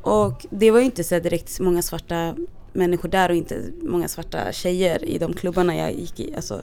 Och 0.02 0.46
det 0.50 0.72
var 0.72 0.80
ju 0.80 0.86
inte 0.86 1.04
så 1.04 1.20
direkt 1.20 1.60
många 1.60 1.82
svarta 1.82 2.36
människor 2.74 3.10
där 3.10 3.30
och 3.30 3.36
inte 3.36 3.62
många 3.82 4.08
svarta 4.08 4.52
tjejer 4.52 5.06
i 5.06 5.18
de 5.18 5.34
klubbarna 5.34 5.76
jag 5.76 5.94
gick 5.94 6.20
i. 6.20 6.36
Alltså. 6.36 6.62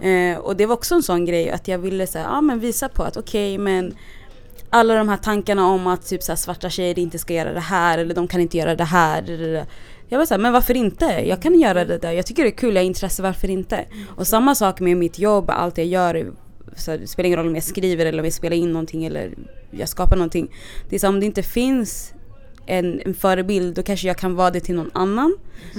Eh, 0.00 0.38
och 0.38 0.56
det 0.56 0.66
var 0.66 0.74
också 0.74 0.94
en 0.94 1.02
sån 1.02 1.24
grej 1.24 1.50
att 1.50 1.68
jag 1.68 1.78
ville 1.78 2.06
så 2.06 2.18
här, 2.18 2.24
ja, 2.24 2.40
men 2.40 2.60
visa 2.60 2.88
på 2.88 3.02
att 3.02 3.16
okej 3.16 3.58
men 3.58 3.96
alla 4.70 4.94
de 4.94 5.08
här 5.08 5.16
tankarna 5.16 5.66
om 5.66 5.86
att 5.86 6.06
typ 6.06 6.22
så 6.22 6.32
här, 6.32 6.36
svarta 6.36 6.70
tjejer 6.70 6.98
inte 6.98 7.18
ska 7.18 7.34
göra 7.34 7.52
det 7.52 7.60
här 7.60 7.98
eller 7.98 8.14
de 8.14 8.28
kan 8.28 8.40
inte 8.40 8.56
göra 8.56 8.74
det 8.74 8.84
här. 8.84 9.66
Jag 10.12 10.18
var 10.18 10.26
såhär, 10.26 10.38
men 10.40 10.52
varför 10.52 10.76
inte? 10.76 11.04
Jag 11.04 11.42
kan 11.42 11.60
göra 11.60 11.84
det 11.84 11.98
där. 11.98 12.12
Jag 12.12 12.26
tycker 12.26 12.42
det 12.42 12.48
är 12.48 12.56
kul, 12.56 12.74
jag 12.74 12.82
har 12.82 12.86
intresse, 12.86 13.22
varför 13.22 13.50
inte? 13.50 13.84
Och 14.16 14.26
samma 14.26 14.54
sak 14.54 14.80
med 14.80 14.96
mitt 14.96 15.18
jobb, 15.18 15.44
allt 15.50 15.78
jag 15.78 15.86
gör. 15.86 16.32
Så 16.76 16.96
det 16.96 17.06
spelar 17.06 17.26
ingen 17.26 17.38
roll 17.38 17.48
om 17.48 17.54
jag 17.54 17.64
skriver 17.64 18.06
eller 18.06 18.18
om 18.18 18.24
jag 18.24 18.32
spelar 18.32 18.56
in 18.56 18.72
någonting 18.72 19.04
eller 19.04 19.34
jag 19.70 19.88
skapar 19.88 20.16
någonting. 20.16 20.50
Det 20.88 20.96
är 20.96 21.00
så 21.00 21.08
om 21.08 21.20
det 21.20 21.26
inte 21.26 21.42
finns 21.42 22.12
en, 22.66 23.00
en 23.04 23.14
förebild 23.14 23.74
då 23.74 23.82
kanske 23.82 24.06
jag 24.06 24.16
kan 24.18 24.34
vara 24.34 24.50
det 24.50 24.60
till 24.60 24.74
någon 24.74 24.90
annan. 24.94 25.36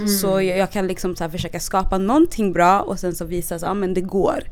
Så 0.08 0.28
jag, 0.42 0.58
jag 0.58 0.72
kan 0.72 0.88
liksom 0.88 1.16
så 1.16 1.30
försöka 1.30 1.60
skapa 1.60 1.98
någonting 1.98 2.54
bra 2.54 2.82
och 2.82 3.00
sen 3.00 3.16
så 3.16 3.26
visa 3.26 3.56
att 3.56 3.64
ah, 3.64 3.74
men 3.74 3.94
det 3.94 4.02
går. 4.02 4.44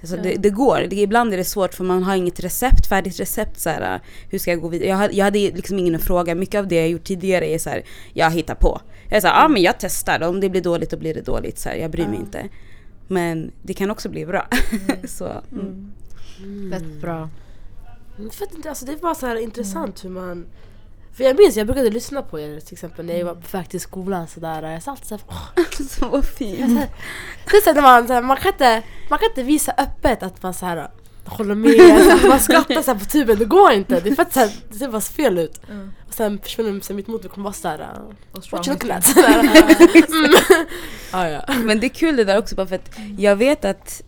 Alltså 0.00 0.16
det, 0.16 0.34
det 0.34 0.50
går. 0.50 0.86
Det, 0.90 0.96
ibland 0.96 1.32
är 1.32 1.36
det 1.36 1.44
svårt 1.44 1.74
för 1.74 1.84
man 1.84 2.02
har 2.02 2.16
inget 2.16 2.40
recept, 2.40 2.86
färdigt 2.86 3.20
recept. 3.20 3.60
Så 3.60 3.68
här, 3.70 4.00
hur 4.30 4.38
ska 4.38 4.50
jag 4.50 4.60
gå 4.60 4.68
vidare? 4.68 4.88
Jag, 4.88 4.96
hade- 4.96 5.14
jag 5.14 5.24
hade 5.24 5.38
liksom 5.38 5.78
ingen 5.78 5.98
fråga. 6.00 6.34
Mycket 6.34 6.58
av 6.58 6.68
det 6.68 6.76
jag 6.76 6.88
gjort 6.88 7.04
tidigare 7.04 7.46
är 7.46 7.58
så 7.58 7.70
här, 7.70 7.82
jag 8.12 8.30
hittar 8.30 8.54
på. 8.54 8.80
Jag 9.08 9.16
är 9.16 9.20
så 9.20 9.26
här, 9.26 9.44
ah, 9.44 9.48
men 9.48 9.62
jag 9.62 9.74
testar. 9.78 10.22
Om 10.22 10.40
det 10.40 10.48
blir 10.48 10.62
dåligt 10.62 10.90
då 10.90 10.96
blir 10.96 11.14
det 11.14 11.20
dåligt. 11.20 11.58
Så 11.58 11.68
här, 11.68 11.76
jag 11.76 11.90
bryr 11.90 12.08
mig 12.08 12.18
inte. 12.18 12.48
Men 13.08 13.52
det 13.62 13.74
kan 13.74 13.90
också 13.90 14.08
bli 14.08 14.26
bra. 14.26 14.48
så, 15.04 15.42
mm. 15.52 15.92
Fett 16.72 17.00
bra. 17.00 17.28
Mm, 18.18 18.30
att, 18.42 18.66
alltså, 18.66 18.84
det 18.84 18.92
är 18.92 18.96
bara 18.96 19.14
så 19.14 19.26
här 19.26 19.36
intressant 19.36 20.04
hur 20.04 20.10
man... 20.10 20.46
För 21.12 21.24
jag 21.24 21.38
minns, 21.38 21.56
jag 21.56 21.66
brukade 21.66 21.90
lyssna 21.90 22.22
på 22.22 22.40
er 22.40 22.60
till 22.60 22.74
exempel 22.74 23.06
när 23.06 23.18
jag 23.18 23.24
var 23.24 23.34
på 23.34 23.56
väg 23.56 23.68
till 23.68 23.80
skolan 23.80 24.28
sådär. 24.28 24.72
Jag 24.72 24.82
sa 24.82 24.90
alltid 24.90 25.06
såhär, 25.06 25.22
åh, 25.28 25.64
så 25.88 26.22
fint. 26.22 26.80
det 27.50 27.56
är 27.56 27.60
så 27.60 27.70
här, 27.70 27.74
när 27.74 27.82
man, 27.82 28.06
så 28.06 28.12
här, 28.12 28.22
man, 28.22 28.36
kan 28.36 28.52
inte, 28.52 28.82
man 29.10 29.18
kan 29.18 29.28
inte 29.28 29.42
visa 29.42 29.74
öppet 29.78 30.22
att 30.22 30.42
man 30.42 30.54
så 30.54 30.66
här, 30.66 30.90
håller 31.26 31.54
med, 31.54 32.20
så 32.20 32.28
man 32.28 32.40
skrattar 32.40 32.82
så 32.82 32.92
här, 32.92 32.98
på 32.98 33.04
tuben, 33.04 33.38
det 33.38 33.44
går 33.44 33.72
inte. 33.72 34.00
Det 34.00 34.10
är 34.10 34.14
för 34.14 34.22
att 34.22 34.32
så 34.32 34.40
här, 34.40 34.50
det 34.70 34.78
ser 34.78 34.88
bara 34.88 35.00
fel 35.00 35.38
ut. 35.38 35.60
Och 36.08 36.14
sen 36.14 36.38
personen 36.38 36.82
sen 36.82 36.96
mitt 36.96 37.06
mot 37.06 37.28
kommer 37.28 37.44
vara 37.44 37.54
såhär, 37.54 37.88
what 38.32 38.52
you 38.52 38.74
looking 38.74 38.90
at? 38.90 39.16
Mm. 39.16 40.34
ah, 41.10 41.26
ja. 41.26 41.44
Men 41.64 41.80
det 41.80 41.86
är 41.86 41.88
kul 41.88 42.16
det 42.16 42.24
där 42.24 42.38
också 42.38 42.54
bara 42.54 42.66
för 42.66 42.74
att 42.74 42.90
jag 43.18 43.36
vet 43.36 43.64
att 43.64 44.02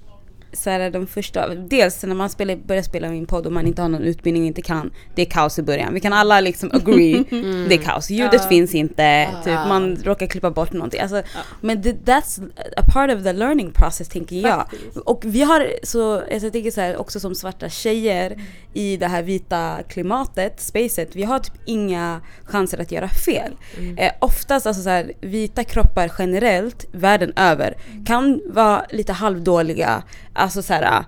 så 0.52 0.71
här, 0.71 0.90
de 0.90 1.07
första, 1.07 1.55
dels 1.55 2.02
när 2.02 2.14
man 2.14 2.31
spelar, 2.31 2.57
börjar 2.57 2.83
spela 2.83 3.09
min 3.09 3.26
podd 3.26 3.47
och 3.47 3.52
man 3.52 3.67
inte 3.67 3.83
har 3.83 3.88
någon 3.88 4.02
utbildning 4.02 4.47
inte 4.47 4.62
kan, 4.62 4.90
det 5.14 5.23
är 5.23 5.26
kaos 5.26 5.59
i 5.59 5.62
början. 5.62 5.95
Vi 5.95 6.00
kan 6.00 6.12
alla 6.12 6.40
liksom 6.40 6.71
agree, 6.73 7.25
det 7.69 7.75
är 7.75 7.83
kaos. 7.83 8.11
Ljudet 8.11 8.49
finns 8.49 8.75
inte, 8.75 9.28
typ, 9.45 9.55
man 9.55 9.97
råkar 9.97 10.26
klippa 10.26 10.50
bort 10.50 10.73
någonting. 10.73 11.00
Alltså, 11.00 11.23
Men 11.61 11.83
det, 11.83 11.93
that's 12.05 12.50
a 12.76 12.83
part 12.93 13.11
of 13.11 13.23
the 13.23 13.33
learning 13.33 13.73
process 13.73 14.09
tänker 14.09 14.37
jag. 14.37 14.69
Och 15.05 15.23
vi 15.25 15.43
har, 15.43 15.73
så 15.83 16.14
alltså, 16.14 16.47
jag 16.47 16.52
tänker 16.52 16.71
så 16.71 16.81
här, 16.81 16.97
också 16.97 17.21
som 17.21 17.35
svarta 17.35 17.69
tjejer 17.69 18.37
i 18.73 18.97
det 18.97 19.07
här 19.07 19.23
vita 19.23 19.78
klimatet, 19.88 20.61
spacet, 20.61 21.17
vi 21.17 21.23
har 21.23 21.38
typ 21.38 21.55
inga 21.64 22.21
chanser 22.45 22.78
att 22.78 22.93
göra 22.93 23.09
fel. 23.09 23.52
Eh, 23.97 24.12
oftast 24.19 24.67
alltså 24.67 24.83
så 24.83 24.88
här, 24.88 25.12
vita 25.21 25.64
kroppar 25.64 26.12
generellt, 26.19 26.85
världen 26.93 27.33
över, 27.37 27.76
kan 28.07 28.40
vara 28.47 28.85
lite 28.90 29.12
halvdåliga, 29.12 30.02
alltså 30.38 30.62
så 30.62 30.73
här, 30.73 31.04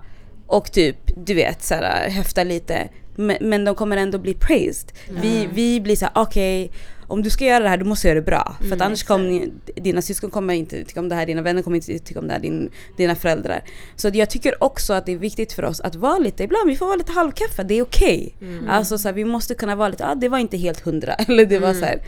och 0.47 0.71
typ 0.71 0.97
du 1.15 1.33
vet 1.33 1.63
så 1.63 1.73
här, 1.73 2.09
höfta 2.09 2.43
lite. 2.43 2.89
Men, 3.15 3.37
men 3.41 3.65
de 3.65 3.75
kommer 3.75 3.97
ändå 3.97 4.17
bli 4.17 4.33
praised. 4.33 4.91
Vi, 5.21 5.49
vi 5.53 5.81
blir 5.81 5.95
så 5.95 6.05
här: 6.05 6.13
okej 6.15 6.71
om 7.11 7.23
du 7.23 7.29
ska 7.29 7.45
göra 7.45 7.63
det 7.63 7.69
här 7.69 7.77
du 7.77 7.85
måste 7.85 8.07
göra 8.07 8.15
det 8.15 8.25
bra. 8.25 8.55
För 8.67 8.75
att 8.75 8.81
annars 8.81 9.03
kommer 9.03 9.49
dina 9.75 10.01
syskon 10.01 10.31
kommer 10.31 10.53
inte 10.53 10.83
tycka 10.83 10.99
om 10.99 11.09
det 11.09 11.15
här, 11.15 11.25
dina 11.25 11.41
vänner 11.41 11.61
kommer 11.61 11.77
inte 11.77 11.99
tycka 11.99 12.19
om 12.19 12.27
det 12.27 12.33
här, 12.33 12.39
din, 12.39 12.69
dina 12.97 13.15
föräldrar. 13.15 13.63
Så 13.95 14.09
jag 14.13 14.29
tycker 14.29 14.63
också 14.63 14.93
att 14.93 15.05
det 15.05 15.11
är 15.11 15.17
viktigt 15.17 15.53
för 15.53 15.65
oss 15.65 15.79
att 15.79 15.95
vara 15.95 16.17
lite, 16.17 16.43
ibland 16.43 16.69
vi 16.69 16.75
får 16.75 16.85
vara 16.85 16.95
lite 16.95 17.11
halvkaffe, 17.11 17.63
det 17.63 17.73
är 17.73 17.81
okej. 17.81 18.35
Alltså 18.69 18.97
så 18.97 19.07
här, 19.07 19.15
vi 19.15 19.25
måste 19.25 19.53
kunna 19.53 19.75
vara 19.75 19.89
lite, 19.89 20.07
ah, 20.07 20.15
det 20.15 20.29
var 20.29 20.37
inte 20.37 20.57
helt 20.57 20.79
hundra. 20.79 21.13
Eller 21.27 21.45
det 21.45 21.59
var 21.59 21.73
så 21.73 21.85
här. 21.85 22.01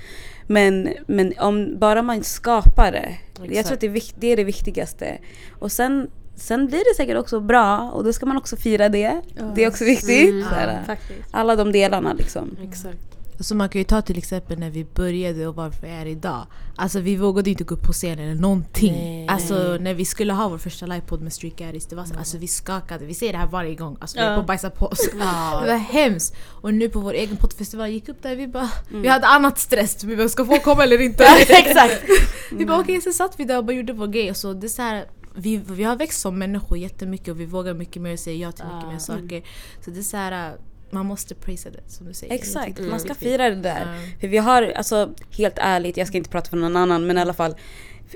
Men, 0.47 0.89
men 1.07 1.33
om 1.39 1.79
bara 1.79 2.01
man 2.01 2.23
skapar 2.23 2.91
det, 2.91 3.17
jag 3.35 3.45
tror 3.45 3.51
Exakt. 3.51 3.73
att 3.73 3.79
det 3.79 3.87
är, 3.87 4.01
det 4.19 4.27
är 4.27 4.37
det 4.37 4.43
viktigaste. 4.43 5.17
Och 5.59 5.71
sen 5.71 6.07
Sen 6.35 6.67
blir 6.67 6.79
det 6.79 6.95
säkert 6.97 7.17
också 7.17 7.39
bra 7.39 7.91
och 7.93 8.03
då 8.03 8.13
ska 8.13 8.25
man 8.25 8.37
också 8.37 8.55
fira 8.55 8.89
det. 8.89 9.21
Det 9.55 9.63
är 9.63 9.67
också 9.67 9.83
viktigt. 9.85 10.43
Så 10.43 10.49
här, 10.55 10.83
Faktiskt. 10.85 11.19
alla 11.31 11.55
de 11.55 11.71
delarna 11.71 12.13
liksom. 12.13 12.57
Exakt. 12.63 12.97
Så 13.39 13.55
man 13.55 13.69
kan 13.69 13.79
ju 13.81 13.85
ta 13.85 14.01
till 14.01 14.17
exempel 14.17 14.59
när 14.59 14.69
vi 14.69 14.85
började 14.85 15.47
och 15.47 15.55
varför 15.55 15.81
vi 15.87 15.93
är 15.93 16.05
idag. 16.05 16.45
Alltså 16.75 16.99
vi 16.99 17.15
vågade 17.15 17.49
inte 17.49 17.63
gå 17.63 17.75
upp 17.75 17.81
på 17.83 17.93
scen 17.93 18.19
eller 18.19 18.35
någonting. 18.41 18.93
Nej. 18.93 19.27
alltså 19.27 19.77
när 19.81 19.93
vi 19.93 20.05
skulle 20.05 20.33
ha 20.33 20.49
vår 20.49 20.57
första 20.57 20.85
livepodd 20.85 21.21
med 21.21 21.33
Street 21.33 21.55
Gaddies, 21.55 21.85
det 21.85 21.95
var 21.95 22.05
så, 22.05 22.13
alltså 22.17 22.37
vi 22.37 22.47
skakade. 22.47 23.05
Vi 23.05 23.13
säger 23.13 23.33
det 23.33 23.39
här 23.39 23.47
varje 23.47 23.75
gång. 23.75 23.97
Alltså 24.01 24.17
vi 24.17 24.23
Ja. 24.23 24.29
är 24.29 24.35
på 24.35 24.41
att 24.41 24.47
bajsa 24.47 24.69
på 24.69 24.85
oss. 24.85 25.09
Ja. 25.19 25.59
Det 25.65 25.71
var 25.71 25.77
hemskt. 25.77 26.35
Och 26.61 26.73
nu 26.73 26.89
på 26.89 26.99
vår 26.99 27.13
egen 27.13 27.37
poddfestival 27.37 27.89
gick 27.89 28.09
upp 28.09 28.23
där 28.23 28.35
vi 28.35 28.47
bara, 28.47 28.69
vi 28.89 29.07
hade 29.07 29.27
annat 29.27 29.59
stress. 29.59 30.03
Vi 30.03 30.17
bara, 30.17 30.29
ska 30.29 30.45
folk 30.45 30.63
komma 30.63 30.83
eller 30.83 31.01
inte? 31.01 31.23
Exakt. 31.49 32.03
Vi 32.51 32.65
bara 32.65 32.79
okej, 32.79 33.01
så 33.01 33.11
satt 33.11 33.39
vi 33.39 33.43
där 33.43 33.57
och 33.57 33.65
bara 33.65 33.73
gjorde 33.73 33.93
vår 33.93 34.07
grej. 34.07 34.29
Och 34.29 34.37
så 34.37 34.53
det 34.53 34.67
är 34.67 34.69
så 34.69 34.81
här, 34.81 35.05
vi, 35.35 35.57
vi 35.57 35.83
har 35.83 35.95
växt 35.95 36.21
som 36.21 36.39
människor 36.39 36.77
jättemycket 36.77 37.27
och 37.27 37.39
vi 37.39 37.45
vågar 37.45 37.73
mycket 37.73 38.01
mer 38.01 38.13
och 38.13 38.19
säger 38.19 38.41
ja 38.41 38.51
till 38.51 38.65
mycket 38.65 38.83
Ah. 38.87 38.91
mer 38.91 38.99
saker. 38.99 39.43
Så 39.85 39.91
det 39.91 39.99
är 39.99 40.03
så 40.03 40.17
här, 40.17 40.55
man 40.91 41.05
måste 41.05 41.35
prisa 41.35 41.69
det 41.69 41.79
som 41.87 42.07
du 42.07 42.13
säger. 42.13 42.33
Exakt, 42.33 42.79
man 42.79 42.99
ska 42.99 43.13
fira 43.15 43.49
det 43.49 43.55
där. 43.55 43.79
Ja. 43.95 44.19
För 44.19 44.27
vi 44.27 44.37
har, 44.37 44.63
alltså 44.75 45.13
helt 45.37 45.57
ärligt, 45.57 45.97
jag 45.97 46.07
ska 46.07 46.17
inte 46.17 46.29
prata 46.29 46.49
för 46.49 46.57
någon 46.57 46.75
annan 46.75 47.07
men 47.07 47.17
i 47.17 47.21
alla 47.21 47.33
fall 47.33 47.55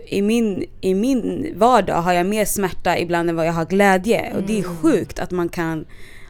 i 0.07 0.21
min, 0.21 0.65
I 0.81 0.93
min 0.95 1.53
vardag 1.55 2.01
har 2.01 2.13
jag 2.13 2.25
mer 2.25 2.45
smärta 2.45 2.99
ibland 2.99 3.29
än 3.29 3.35
vad 3.35 3.47
jag 3.47 3.53
har 3.53 3.65
glädje. 3.65 4.33
Och 4.35 4.43
det 4.43 4.59
är 4.59 4.63
sjukt 4.63 5.19
att 5.19 5.31
man 5.31 5.49
kan 5.49 5.85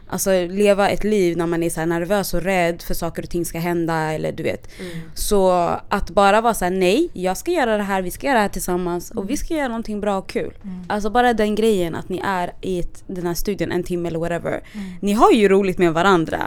alltså, 0.08 0.30
leva 0.30 0.88
ett 0.88 1.04
liv 1.04 1.36
när 1.36 1.46
man 1.46 1.62
är 1.62 1.70
så 1.70 1.80
här 1.80 1.86
nervös 1.86 2.34
och 2.34 2.42
rädd 2.42 2.82
för 2.82 2.94
saker 2.94 3.22
och 3.22 3.30
ting 3.30 3.44
ska 3.44 3.58
hända 3.58 3.94
eller 3.94 4.32
du 4.32 4.42
vet. 4.42 4.70
Så 5.14 5.50
att 5.88 6.10
bara 6.10 6.40
vara 6.40 6.54
så 6.54 6.64
här: 6.64 6.72
nej, 6.72 7.10
jag 7.12 7.36
ska 7.36 7.50
göra 7.50 7.76
det 7.76 7.82
här, 7.82 8.02
vi 8.02 8.10
ska 8.10 8.26
göra 8.26 8.36
det 8.36 8.42
här 8.42 8.48
tillsammans 8.48 9.10
och 9.10 9.30
vi 9.30 9.36
ska 9.36 9.54
göra 9.54 9.68
någonting 9.68 10.00
bra 10.00 10.18
och 10.18 10.28
kul. 10.28 10.52
Alltså 10.88 11.10
bara 11.10 11.32
den 11.32 11.54
grejen 11.54 11.94
att 11.94 12.08
ni 12.08 12.22
är 12.24 12.52
i 12.60 12.78
ett, 12.80 13.04
den 13.06 13.26
här 13.26 13.34
studien 13.34 13.72
en 13.72 13.82
timme 13.82 14.08
eller 14.08 14.18
whatever. 14.18 14.60
Ni 15.00 15.12
har 15.12 15.32
ju 15.32 15.48
roligt 15.48 15.78
med 15.78 15.92
varandra. 15.92 16.42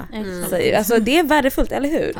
Så, 0.49 0.77
alltså 0.77 0.99
det 0.99 1.17
är 1.19 1.23
värdefullt, 1.23 1.71
eller 1.71 1.89
hur? 1.89 2.17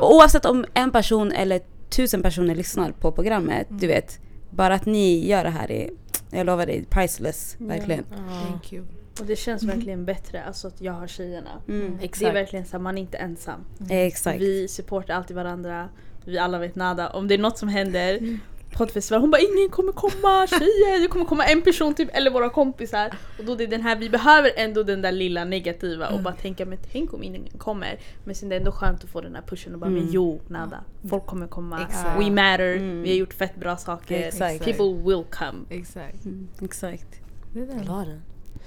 Och 0.00 0.14
oavsett 0.14 0.44
om 0.44 0.64
en 0.74 0.90
person 0.90 1.32
eller 1.32 1.60
tusen 1.90 2.22
personer 2.22 2.54
lyssnar 2.54 2.90
på 2.90 3.12
programmet, 3.12 3.66
du 3.70 3.86
vet. 3.86 4.18
Bara 4.50 4.74
att 4.74 4.86
ni 4.86 5.28
gör 5.28 5.44
det 5.44 5.50
här 5.50 5.70
är, 5.70 5.90
jag 6.30 6.46
lovar 6.46 6.66
dig, 6.66 6.84
priceless. 6.90 7.56
Verkligen. 7.58 8.04
Thank 8.48 8.72
you. 8.72 8.84
Och 9.20 9.26
det 9.26 9.36
känns 9.36 9.62
verkligen 9.62 10.04
bättre 10.04 10.44
alltså 10.44 10.68
att 10.68 10.80
jag 10.80 10.92
har 10.92 11.06
tjejerna. 11.06 11.50
Mm. 11.68 11.98
Det 12.00 12.22
är 12.22 12.32
verkligen 12.32 12.64
så 12.66 12.76
att 12.76 12.82
man 12.82 12.98
är 12.98 13.02
inte 13.02 13.16
ensam. 13.18 13.60
Exakt. 13.90 14.40
Vi 14.40 14.68
supportar 14.68 15.14
alltid 15.14 15.36
varandra. 15.36 15.88
Vi 16.24 16.38
alla 16.38 16.58
vet 16.58 16.74
nada. 16.74 17.10
Om 17.10 17.28
det 17.28 17.34
är 17.34 17.38
något 17.38 17.58
som 17.58 17.68
händer 17.68 18.38
poddfestival, 18.72 19.20
hon 19.20 19.30
bara 19.30 19.40
ingen 19.40 19.70
kommer 19.70 19.92
komma 19.92 20.46
tjejer, 20.46 21.00
det 21.02 21.08
kommer 21.08 21.24
komma 21.24 21.44
en 21.44 21.62
person 21.62 21.94
typ 21.94 22.08
eller 22.16 22.30
våra 22.30 22.50
kompisar. 22.50 23.14
Och 23.38 23.44
då 23.44 23.54
det 23.54 23.64
är 23.64 23.68
den 23.68 23.80
här, 23.82 23.96
vi 23.96 24.10
behöver 24.10 24.50
ändå 24.56 24.82
den 24.82 25.02
där 25.02 25.12
lilla 25.12 25.44
negativa 25.44 26.08
och 26.08 26.20
bara 26.22 26.34
tänka 26.34 26.66
men 26.66 26.78
tänk 26.92 27.14
om 27.14 27.22
ingen 27.22 27.46
kommer. 27.58 27.98
Men 28.24 28.34
sen 28.34 28.48
det 28.48 28.54
är 28.54 28.58
ändå 28.60 28.72
skönt 28.72 29.04
att 29.04 29.10
få 29.10 29.20
den 29.20 29.34
här 29.34 29.42
pushen 29.42 29.74
och 29.74 29.80
bara 29.80 29.90
men 29.90 30.08
jo 30.12 30.40
nada. 30.48 30.84
Folk 31.08 31.26
kommer 31.26 31.46
komma, 31.46 31.82
Exakt. 31.88 32.20
we 32.20 32.30
matter, 32.30 32.76
Mm. 32.76 33.02
vi 33.02 33.08
har 33.08 33.16
gjort 33.16 33.34
fett 33.34 33.56
bra 33.56 33.76
saker. 33.76 34.18
Exakt. 34.18 34.64
People 34.64 34.94
will 35.04 35.24
come. 35.30 35.58
Exakt. 35.70 36.24
Mm, 36.24 36.48
exakt. 36.62 37.20
Det 37.52 37.60
är 37.60 37.66
det. 37.66 38.20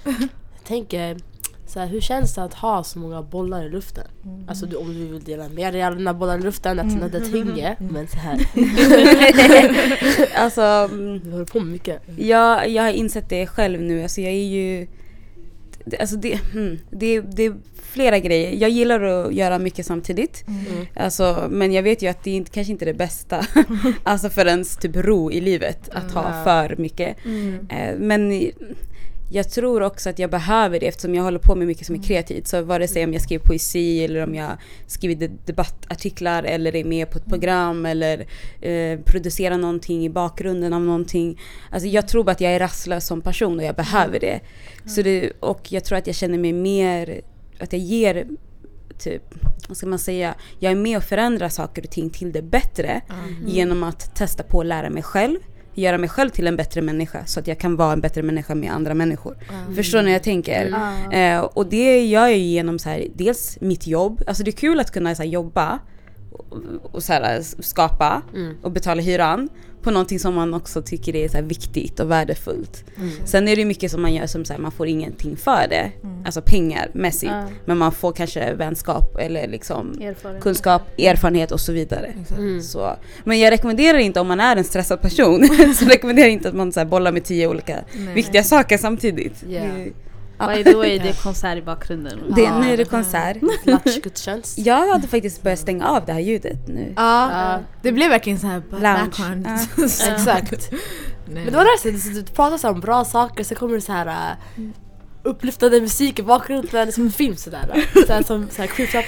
Tänker 0.66 1.16
så 1.66 1.80
här, 1.80 1.86
hur 1.86 2.00
känns 2.00 2.34
det 2.34 2.42
att 2.42 2.54
ha 2.54 2.84
så 2.84 2.98
många 2.98 3.22
bollar 3.22 3.66
i 3.66 3.68
luften? 3.68 4.04
Alltså 4.48 4.66
du, 4.66 4.76
om 4.76 4.94
du 4.94 5.06
vill 5.06 5.24
dela 5.24 5.48
med 5.48 5.74
dig 5.74 5.84
av 5.84 5.96
dina 5.96 6.14
bollar 6.14 6.38
i 6.38 6.42
luften, 6.42 6.78
att 6.78 6.92
mm. 6.92 7.10
det 7.10 7.20
tinge, 7.20 7.76
men 7.78 8.08
så 8.08 8.16
här. 8.16 8.38
alltså, 10.34 10.60
mm, 10.62 11.20
Du 11.24 11.30
håller 11.30 11.44
på 11.44 11.60
med 11.60 11.72
mycket. 11.72 12.02
jag, 12.16 12.68
jag 12.68 12.82
har 12.82 12.90
insett 12.90 13.28
det 13.28 13.46
själv 13.46 13.80
nu. 13.80 14.02
Alltså 14.02 14.20
jag 14.20 14.32
är 14.32 14.46
ju... 14.46 14.86
Alltså 16.00 16.16
det, 16.16 16.38
mm, 16.54 16.78
det, 16.90 17.20
det 17.20 17.44
är 17.44 17.54
flera 17.82 18.18
grejer. 18.18 18.52
Jag 18.52 18.70
gillar 18.70 19.00
att 19.00 19.34
göra 19.34 19.58
mycket 19.58 19.86
samtidigt. 19.86 20.44
Mm. 20.48 20.86
Alltså, 20.94 21.46
men 21.50 21.72
jag 21.72 21.82
vet 21.82 22.02
ju 22.02 22.08
att 22.08 22.24
det 22.24 22.30
är 22.30 22.34
inte, 22.36 22.50
kanske 22.50 22.72
inte 22.72 22.84
är 22.84 22.86
det 22.86 22.94
bästa. 22.94 23.46
alltså 24.02 24.30
för 24.30 24.46
ens 24.46 24.76
typ 24.76 24.96
ro 24.96 25.30
i 25.32 25.40
livet 25.40 25.88
att 25.92 26.12
ha 26.12 26.24
Mm. 26.32 26.44
för 26.44 26.76
mycket. 26.82 27.16
Eh, 27.68 27.94
men 27.98 28.50
jag 29.34 29.50
tror 29.50 29.82
också 29.82 30.10
att 30.10 30.18
jag 30.18 30.30
behöver 30.30 30.80
det 30.80 30.86
eftersom 30.86 31.14
jag 31.14 31.22
håller 31.22 31.38
på 31.38 31.54
med 31.54 31.66
mycket 31.66 31.86
som 31.86 31.96
är 31.96 32.02
kreativt. 32.02 32.46
Så 32.46 32.62
vare 32.62 32.88
sig 32.88 33.04
om 33.04 33.12
jag 33.12 33.22
skriver 33.22 33.44
poesi 33.44 34.04
eller 34.04 34.24
om 34.24 34.34
jag 34.34 34.50
skriver 34.86 35.14
de- 35.14 35.38
debattartiklar 35.46 36.42
eller 36.42 36.76
är 36.76 36.84
med 36.84 37.10
på 37.10 37.18
ett 37.18 37.26
program 37.26 37.86
eller 37.86 38.26
eh, 38.60 39.00
producerar 39.00 39.58
någonting 39.58 40.04
i 40.04 40.10
bakgrunden 40.10 40.72
av 40.72 40.82
någonting. 40.82 41.40
Alltså 41.70 41.88
jag 41.88 42.08
tror 42.08 42.24
bara 42.24 42.32
att 42.32 42.40
jag 42.40 42.52
är 42.52 42.58
rastlös 42.58 43.06
som 43.06 43.20
person 43.20 43.58
och 43.58 43.64
jag 43.64 43.74
behöver 43.76 44.20
det. 44.20 44.40
Så 44.86 45.02
det 45.02 45.30
och 45.40 45.72
jag 45.72 45.84
tror 45.84 45.98
att 45.98 46.06
jag 46.06 46.16
känner 46.16 46.38
mig 46.38 46.52
mer, 46.52 47.20
att 47.58 47.72
jag 47.72 47.82
ger 47.82 48.26
typ, 48.98 49.22
vad 49.68 49.76
ska 49.76 49.86
man 49.86 49.98
säga, 49.98 50.34
jag 50.58 50.72
är 50.72 50.76
med 50.76 50.96
och 50.96 51.04
förändrar 51.04 51.48
saker 51.48 51.82
och 51.82 51.90
ting 51.90 52.10
till 52.10 52.32
det 52.32 52.42
bättre 52.42 53.00
genom 53.46 53.82
att 53.82 54.14
testa 54.16 54.42
på 54.42 54.60
att 54.60 54.66
lära 54.66 54.90
mig 54.90 55.02
själv, 55.02 55.38
göra 55.74 55.98
mig 55.98 56.08
själv 56.08 56.30
till 56.30 56.46
en 56.46 56.56
bättre 56.56 56.82
människa 56.82 57.26
så 57.26 57.40
att 57.40 57.46
jag 57.46 57.58
kan 57.58 57.76
vara 57.76 57.92
en 57.92 58.00
bättre 58.00 58.22
människa 58.22 58.54
med 58.54 58.72
andra 58.72 58.94
människor. 58.94 59.36
Förstår 59.76 59.98
ni 59.98 60.04
hur 60.04 60.12
jag 60.12 60.22
tänker? 60.22 60.74
Eh, 61.12 61.40
och 61.40 61.66
det 61.66 62.04
gör 62.04 62.26
jag 62.26 62.38
ju 62.38 62.44
genom 62.44 62.78
så 62.78 62.88
här, 62.88 63.06
dels 63.14 63.58
mitt 63.60 63.86
jobb, 63.86 64.22
alltså 64.26 64.42
det 64.42 64.50
är 64.50 64.52
kul 64.52 64.80
att 64.80 64.90
kunna 64.90 65.14
så 65.14 65.22
här, 65.22 65.30
jobba 65.30 65.78
och, 66.92 67.02
så 67.02 67.12
här, 67.12 67.42
skapa 67.62 68.22
Mm. 68.34 68.54
och 68.62 68.70
betala 68.72 69.02
hyran 69.02 69.48
på 69.82 69.90
någonting 69.90 70.18
som 70.18 70.34
man 70.34 70.54
också 70.54 70.82
tycker 70.82 71.16
är 71.16 71.28
så 71.28 71.42
viktigt 71.42 72.00
och 72.00 72.10
värdefullt. 72.10 72.84
Sen 73.24 73.48
är 73.48 73.56
det 73.56 73.64
mycket 73.64 73.90
som 73.90 74.02
man 74.02 74.14
gör 74.14 74.26
som 74.26 74.44
så 74.44 74.52
här, 74.52 74.60
man 74.60 74.72
får 74.72 74.86
ingenting 74.86 75.36
för 75.36 75.66
det, 75.70 75.90
alltså 76.26 76.42
pengarmässigt. 76.42 77.32
Ja. 77.32 77.44
Men 77.64 77.78
man 77.78 77.92
får 77.92 78.12
kanske 78.12 78.54
vänskap 78.54 79.16
eller 79.16 79.48
liksom 79.48 79.98
Erfarenhet. 80.00 80.42
kunskap, 80.42 80.82
erfarenhet 80.98 81.52
och 81.52 81.60
så 81.60 81.72
vidare. 81.72 82.12
Mm. 82.38 82.62
Så. 82.62 82.96
Men 83.24 83.38
jag 83.40 83.50
rekommenderar 83.50 83.98
inte 83.98 84.20
om 84.20 84.26
man 84.28 84.40
är 84.40 84.56
en 84.56 84.64
stressad 84.64 85.00
person, 85.00 85.48
så 85.74 85.84
rekommenderar 85.84 86.26
jag 86.26 86.32
inte 86.32 86.48
att 86.48 86.54
man 86.54 86.72
så 86.72 86.80
här, 86.80 86.86
bollar 86.86 87.12
med 87.12 87.24
tio 87.24 87.48
olika 87.48 87.78
Nej. 87.96 88.14
viktiga 88.14 88.42
saker 88.42 88.78
samtidigt. 88.78 89.44
Ja. 89.48 89.62
By 90.38 90.64
the 90.64 90.74
way, 90.74 90.98
det 90.98 91.08
är 91.08 91.22
konsert 91.22 91.58
i 91.58 91.62
bakgrunden. 91.62 92.32
Det, 92.36 92.58
nu 92.58 92.72
är 92.72 92.76
det 92.76 92.84
konsert. 92.84 93.36
Latchgudstjänst. 93.64 94.58
Jag 94.58 94.88
hade 94.92 95.08
faktiskt 95.08 95.42
börjat 95.42 95.58
stänga 95.58 95.88
av 95.88 96.04
det 96.06 96.12
här 96.12 96.20
ljudet 96.20 96.68
nu. 96.68 96.92
Ja, 96.96 97.58
det 97.82 97.92
blev 97.92 98.10
verkligen 98.10 98.38
så 98.38 98.46
här 98.46 98.62
background. 98.70 99.46
Exakt. 100.14 100.72
Men 101.26 101.44
det 101.44 101.50
var 101.50 101.64
det 101.64 101.70
här 101.70 101.92
sättet, 101.92 102.26
du 102.26 102.32
pratar 102.32 102.58
så 102.58 102.66
här 102.66 102.74
om 102.74 102.80
bra 102.80 103.04
saker, 103.04 103.44
så 103.44 103.54
kommer 103.54 103.74
det 103.74 103.80
så 103.80 103.92
här 103.92 104.06
äh, 104.06 104.62
upplyftande 105.24 105.80
musik 105.80 106.18
i 106.18 106.22
bakgrunden, 106.22 106.86
det 106.86 106.92
som 106.92 107.04
en 107.06 107.12
film 107.12 107.36
sådär. 107.36 107.84
Såhär 108.06 108.22
som 108.22 108.48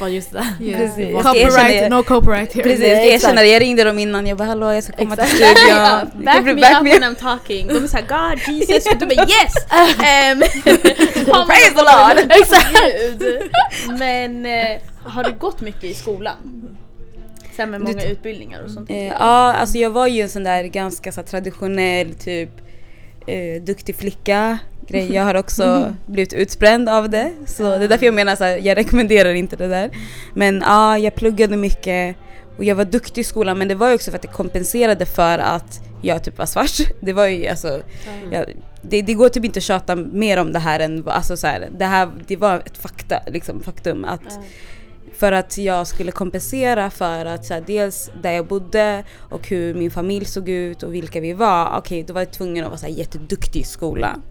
on 0.01 0.13
just 0.15 0.33
det 0.33 0.39
där. 0.39 0.67
Yeah. 0.67 1.23
Copyright, 1.23 1.91
no 1.91 2.03
copyright 2.03 2.53
here. 2.53 2.63
Precis, 2.63 2.87
jag 2.89 3.07
erkänner, 3.07 3.43
jag 3.43 3.63
ringde 3.63 3.85
dem 3.85 3.99
innan, 3.99 4.27
jag 4.27 4.39
bara 4.39 4.49
hallå 4.49 4.73
jag 4.73 4.85
ska 4.85 4.93
komma 4.93 5.17
till 5.17 5.25
Exakt. 5.25 5.59
studion. 5.59 5.77
Kan 6.15 6.25
back 6.25 6.45
du 6.45 6.55
me 6.55 6.61
back 6.61 6.77
up 6.77 6.83
me 6.85 6.91
when 6.99 7.03
I'm 7.03 7.15
talking. 7.15 7.69
De 7.69 7.85
är 7.85 7.87
såhär 7.87 8.07
God, 8.09 8.55
Jesus, 8.55 8.85
du 8.99 9.07
bara 9.07 9.15
yes! 9.15 9.55
Um, 9.97 10.41
Praise 11.47 11.75
the 11.75 11.83
Lord! 11.83 12.33
Exakt! 12.41 12.73
Men 13.99 14.47
eh, 14.47 14.81
har 15.05 15.25
du 15.25 15.33
gått 15.33 15.61
mycket 15.61 15.85
i 15.85 15.95
skolan? 15.95 16.37
Sen 17.57 17.71
med 17.71 17.81
Du 17.81 17.85
många 17.85 18.01
t- 18.01 18.09
utbildningar 18.09 18.63
och 18.63 18.71
sånt? 18.71 18.91
Eh, 18.91 19.07
ja, 19.07 19.53
alltså 19.53 19.79
jag 19.79 19.91
var 19.91 20.07
ju 20.07 20.23
en 20.23 20.29
sån 20.29 20.45
där 20.45 20.65
ganska 20.65 21.13
så 21.13 21.23
traditionell 21.23 22.15
typ 22.15 22.51
eh, 23.27 23.63
duktig 23.63 23.97
flicka 23.97 24.59
grej. 24.89 25.13
Jag 25.13 25.25
har 25.25 25.35
också 25.35 25.95
blivit 26.07 26.33
utbränd 26.33 26.89
av 26.89 27.11
det. 27.11 27.33
Så 27.47 27.63
det 27.63 27.85
är 27.85 27.89
därför 27.89 28.07
jag 28.07 28.15
menar 28.15 28.37
så 28.37 28.45
här, 28.45 28.57
jag 28.59 28.77
rekommenderar 28.77 29.35
inte 29.35 29.57
det 29.57 29.69
där. 29.69 29.91
Men 30.35 30.63
ja, 30.67 30.99
jag 30.99 31.15
pluggade 31.15 31.57
mycket 31.57 32.17
och 32.59 32.65
jag 32.65 32.75
var 32.75 32.85
duktig 32.85 33.21
i 33.21 33.25
skolan 33.25 33.59
men 33.59 33.69
det 33.69 33.75
var 33.75 33.89
ju 33.89 33.95
också 33.95 34.11
för 34.11 34.19
att 34.19 34.23
det 34.23 34.29
kompenserade 34.29 35.07
för 35.07 35.39
att 35.39 35.81
jag 36.03 36.25
typ 36.25 36.39
var 36.39 36.47
svart. 36.47 36.79
Det 37.01 37.13
var 37.13 37.27
ju 37.27 37.47
alltså, 37.47 37.81
jag, 38.31 38.45
det, 38.83 39.03
det 39.03 39.15
går 39.15 39.29
typ 39.29 39.45
inte 39.45 39.59
att 39.59 39.63
tjata 39.63 39.97
mer 39.97 40.37
om 40.37 40.53
det 40.53 40.59
här 40.59 40.81
än 40.81 41.09
alltså 41.09 41.37
så 41.37 41.47
här, 41.47 41.69
det 41.79 41.85
här, 41.85 42.09
det 42.27 42.37
var 42.37 42.57
ett 42.59 42.79
fakta, 42.79 43.21
liksom, 43.27 43.63
faktum 43.63 44.05
att 44.05 44.39
för 45.19 45.33
att 45.33 45.59
jag 45.59 45.87
skulle 45.87 46.13
kompensera 46.13 46.91
för 46.91 47.25
att 47.25 47.45
så 47.45 47.55
här, 47.55 47.65
dels 47.67 48.11
där 48.23 48.33
jag 48.33 48.47
bodde 48.47 49.05
och 49.31 49.49
hur 49.49 49.75
min 49.75 49.91
familj 49.91 50.25
såg 50.25 50.49
ut 50.49 50.83
och 50.83 50.95
vilka 50.95 51.21
vi 51.21 51.33
var. 51.33 51.79
Okej, 51.79 52.03
då 52.03 52.13
var 52.15 52.21
jag 52.21 52.33
tvungen 52.33 52.65
att 52.65 52.71
vara 52.71 52.79
så 52.79 52.87
här, 52.87 52.93
jätteduktig 52.93 53.61
i 53.61 53.65
skolan. 53.65 54.23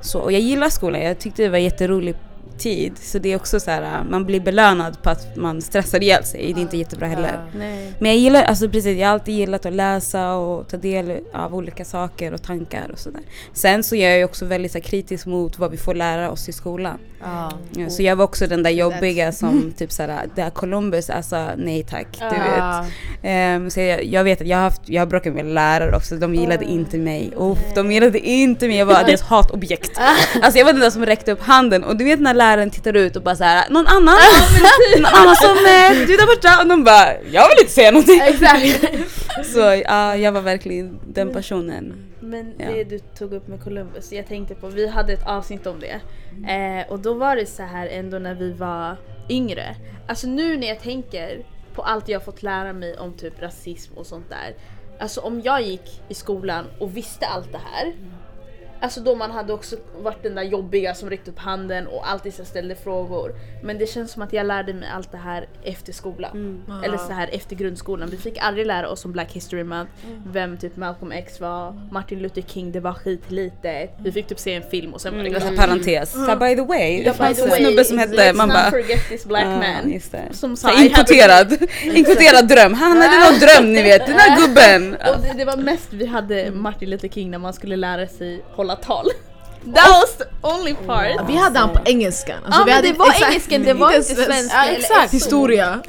Så, 0.00 0.20
och 0.20 0.32
jag 0.32 0.40
gillar 0.40 0.68
skolan, 0.68 1.02
jag 1.02 1.18
tyckte 1.18 1.42
det 1.42 1.48
var 1.48 1.58
jätterolig 1.58 2.14
tid. 2.58 2.92
Så 2.98 3.18
det 3.18 3.32
är 3.32 3.36
också 3.36 3.60
så 3.60 3.70
här, 3.70 4.04
man 4.10 4.24
blir 4.24 4.40
belönad 4.40 5.02
på 5.02 5.10
att 5.10 5.36
man 5.36 5.62
stressar 5.62 6.02
ihjäl 6.02 6.24
sig. 6.24 6.52
Det 6.54 6.60
är 6.60 6.62
inte 6.62 6.76
jättebra 6.76 7.06
heller. 7.08 7.40
Nej. 7.56 7.92
Men 7.98 8.10
jag 8.10 8.18
gillar, 8.20 8.42
alltså 8.42 8.68
precis, 8.68 8.98
jag 8.98 9.06
har 9.06 9.12
alltid 9.12 9.34
gillat 9.34 9.66
att 9.66 9.72
läsa 9.72 10.34
och 10.34 10.68
ta 10.68 10.76
del 10.76 11.18
av 11.34 11.54
olika 11.54 11.84
saker 11.84 12.34
och 12.34 12.42
tankar 12.42 12.90
och 12.92 12.98
sådär. 12.98 13.22
Sen 13.52 13.82
så 13.82 13.94
är 13.94 14.08
jag 14.08 14.18
ju 14.18 14.24
också 14.24 14.44
väldigt 14.44 14.72
så 14.72 14.78
här, 14.78 14.82
kritisk 14.82 15.26
mot 15.26 15.58
vad 15.58 15.70
vi 15.70 15.76
får 15.76 15.94
lära 15.94 16.30
oss 16.30 16.48
i 16.48 16.52
skolan. 16.52 16.98
Ja. 17.22 17.52
Ja, 17.76 17.90
så 17.90 18.02
jag 18.02 18.16
var 18.16 18.24
också 18.24 18.46
den 18.46 18.62
där 18.62 18.70
jobbiga 18.70 19.32
som 19.42 19.72
typ 19.78 19.92
såhär, 19.92 20.28
det 20.34 20.42
här 20.42 20.50
Columbus, 20.50 21.10
alltså 21.10 21.48
nej 21.56 21.86
tack. 21.90 22.06
Du 22.18 22.24
Ja. 22.36 22.82
vet. 22.82 22.92
Ehm, 23.22 23.70
så 23.70 23.80
jag, 23.80 24.04
jag 24.04 24.24
vet 24.24 24.40
att 24.40 24.46
jag 24.46 24.56
har, 24.56 24.62
haft, 24.64 24.82
jag 24.84 25.00
har 25.02 25.06
bråkat 25.06 25.34
med 25.34 25.46
lärare 25.46 25.96
också, 25.96 26.16
de 26.16 26.34
gillade 26.34 26.64
inte 26.64 26.98
mig. 26.98 27.32
Uff, 27.36 27.58
de 27.74 27.92
gillade 27.92 28.18
inte 28.18 28.66
mig, 28.68 28.76
jag 28.76 28.86
var 28.86 29.04
deras 29.04 29.22
hatobjekt. 29.28 30.00
Alltså 30.42 30.58
jag 30.58 30.64
var 30.64 30.72
den 30.72 30.80
där 30.80 30.90
som 30.90 31.06
räckte 31.06 31.32
upp 31.32 31.42
handen 31.42 31.84
och 31.84 31.96
du 31.96 32.04
vet 32.04 32.20
när 32.20 32.34
läraren 32.38 32.70
tittar 32.70 32.96
ut 32.96 33.16
och 33.16 33.22
bara 33.22 33.36
såhär, 33.36 33.70
någon 33.70 33.86
annan? 33.86 34.14
någon 34.96 35.14
annan 35.14 35.36
som 35.36 35.56
är 35.56 36.06
du 36.06 36.16
där 36.16 36.26
borta? 36.26 36.62
Och 36.62 36.68
de 36.68 36.84
bara, 36.84 37.12
jag 37.22 37.48
vill 37.48 37.58
inte 37.60 37.72
säga 37.72 37.90
någonting. 37.90 38.20
Exakt. 38.24 38.84
Så 39.54 39.58
ja, 39.84 40.16
jag 40.16 40.32
var 40.32 40.40
verkligen 40.40 41.00
den 41.06 41.32
personen. 41.32 42.04
Men 42.20 42.54
Ja. 42.58 42.66
det 42.72 42.84
du 42.84 42.98
tog 42.98 43.32
upp 43.32 43.48
med 43.48 43.64
Columbus, 43.64 44.12
jag 44.12 44.26
tänkte 44.26 44.54
på, 44.54 44.68
vi 44.68 44.88
hade 44.88 45.12
ett 45.12 45.26
avsnitt 45.26 45.66
om 45.66 45.80
det. 45.80 46.00
Eh, 46.52 46.92
och 46.92 46.98
då 46.98 47.14
var 47.14 47.36
det 47.36 47.46
så 47.46 47.62
här 47.62 47.86
ändå 47.86 48.18
när 48.18 48.34
vi 48.34 48.52
var 48.52 48.96
yngre. 49.28 49.76
Alltså 50.08 50.26
nu 50.26 50.56
när 50.56 50.66
jag 50.68 50.80
tänker 50.80 51.44
på 51.74 51.82
allt 51.82 52.08
jag 52.08 52.24
fått 52.24 52.42
lära 52.42 52.72
mig 52.72 52.98
om 52.98 53.12
typ 53.16 53.42
rasism 53.42 53.92
och 53.96 54.06
sånt 54.06 54.30
där. 54.30 54.54
Alltså 55.00 55.20
om 55.20 55.40
jag 55.40 55.62
gick 55.62 56.02
i 56.08 56.14
skolan 56.14 56.64
och 56.78 56.96
visste 56.96 57.26
allt 57.26 57.52
det 57.52 57.60
här. 57.72 57.92
Alltså 58.80 59.00
då 59.00 59.14
man 59.14 59.30
hade 59.30 59.52
också 59.52 59.76
varit 60.02 60.22
den 60.22 60.34
där 60.34 60.42
jobbiga 60.42 60.94
som 60.94 61.10
räckte 61.10 61.30
upp 61.30 61.38
handen 61.38 61.86
och 61.86 62.10
alltid 62.10 62.34
så 62.34 62.44
ställde 62.44 62.74
frågor. 62.74 63.32
Men 63.62 63.78
det 63.78 63.86
känns 63.86 64.12
som 64.12 64.22
att 64.22 64.32
jag 64.32 64.46
lärde 64.46 64.74
mig 64.74 64.88
allt 64.96 65.12
det 65.12 65.18
här 65.18 65.46
efter 65.64 65.92
skolan. 65.92 66.62
Eller 66.84 66.96
så 66.96 67.12
här 67.12 67.28
efter 67.32 67.56
grundskolan. 67.56 68.08
Vi 68.10 68.16
fick 68.16 68.38
aldrig 68.38 68.66
lära 68.66 68.88
oss 68.88 69.04
om 69.04 69.12
Black 69.12 69.32
History 69.32 69.64
Month, 69.64 69.92
vem 70.32 70.56
typ 70.58 70.76
Malcolm 70.76 71.12
X 71.12 71.40
var, 71.40 71.88
Martin 71.92 72.18
Luther 72.18 72.42
King, 72.42 72.72
det 72.72 72.80
var 72.80 72.92
skitlitet. 72.92 73.90
Vi 73.98 74.12
fick 74.12 74.26
typ 74.26 74.38
se 74.38 74.54
en 74.54 74.62
film 74.70 74.94
och 74.94 75.00
sen 75.00 75.16
var 75.16 75.22
det 75.22 75.28
Mm, 75.28 75.40
ganska 75.40 75.62
parentes. 75.62 76.12
Så 76.12 76.36
by 76.36 76.56
the 76.56 76.62
way, 76.62 77.04
det 77.04 77.12
fanns 77.12 77.38
en 77.42 77.50
snubbe 77.50 77.84
som 77.84 77.98
let's 77.98 78.00
hette, 78.00 78.32
man 78.32 78.48
not 78.48 78.56
bara 78.56 78.70
forget 78.70 79.08
this 79.08 79.24
black 79.26 79.44
Ja, 79.44 79.50
man. 79.82 79.92
just 79.92 80.12
det. 80.12 80.22
Som 80.32 80.56
sa 80.56 80.68
Så 80.68 80.82
inkvoterad, 80.84 81.56
inkvoterad 81.82 82.48
dröm. 82.48 82.74
Han 82.74 82.96
hade 82.96 83.18
någon 83.30 83.38
dröm 83.40 83.72
ni 83.72 83.82
vet, 83.82 84.06
den 84.06 84.16
där 84.16 84.40
gubben. 84.46 84.94
Och 84.94 85.22
det, 85.22 85.32
det 85.36 85.44
var 85.44 85.56
mest 85.56 85.88
vi 85.92 86.06
hade 86.06 86.50
Martin 86.50 86.90
Luther 86.90 87.08
King 87.08 87.30
när 87.30 87.38
man 87.38 87.52
skulle 87.52 87.76
lära 87.76 88.06
sig 88.06 88.42
hålla 88.52 88.67
tal. 88.76 89.06
That 89.74 89.88
was 89.88 90.16
the 90.18 90.24
only 90.42 90.74
part. 90.74 91.28
Vi 91.28 91.36
hade 91.36 91.58
han 91.58 91.68
på 91.70 91.80
engelskan. 91.84 92.44
Alltså, 92.44 92.60
Ja 92.60 92.64
vi 92.64 92.70
men 92.70 92.74
hade 92.76 92.88
det 92.88 92.98
var 92.98 93.06
exakt- 93.06 93.28
engelskan, 93.28 93.62
det 93.62 93.72
var 93.74 93.92
inte 93.96 94.14
svensk- 94.14 94.24
svenska 94.24 94.56
Ja, 94.56 94.72
exakt. 94.72 95.14
Historia. 95.14 95.80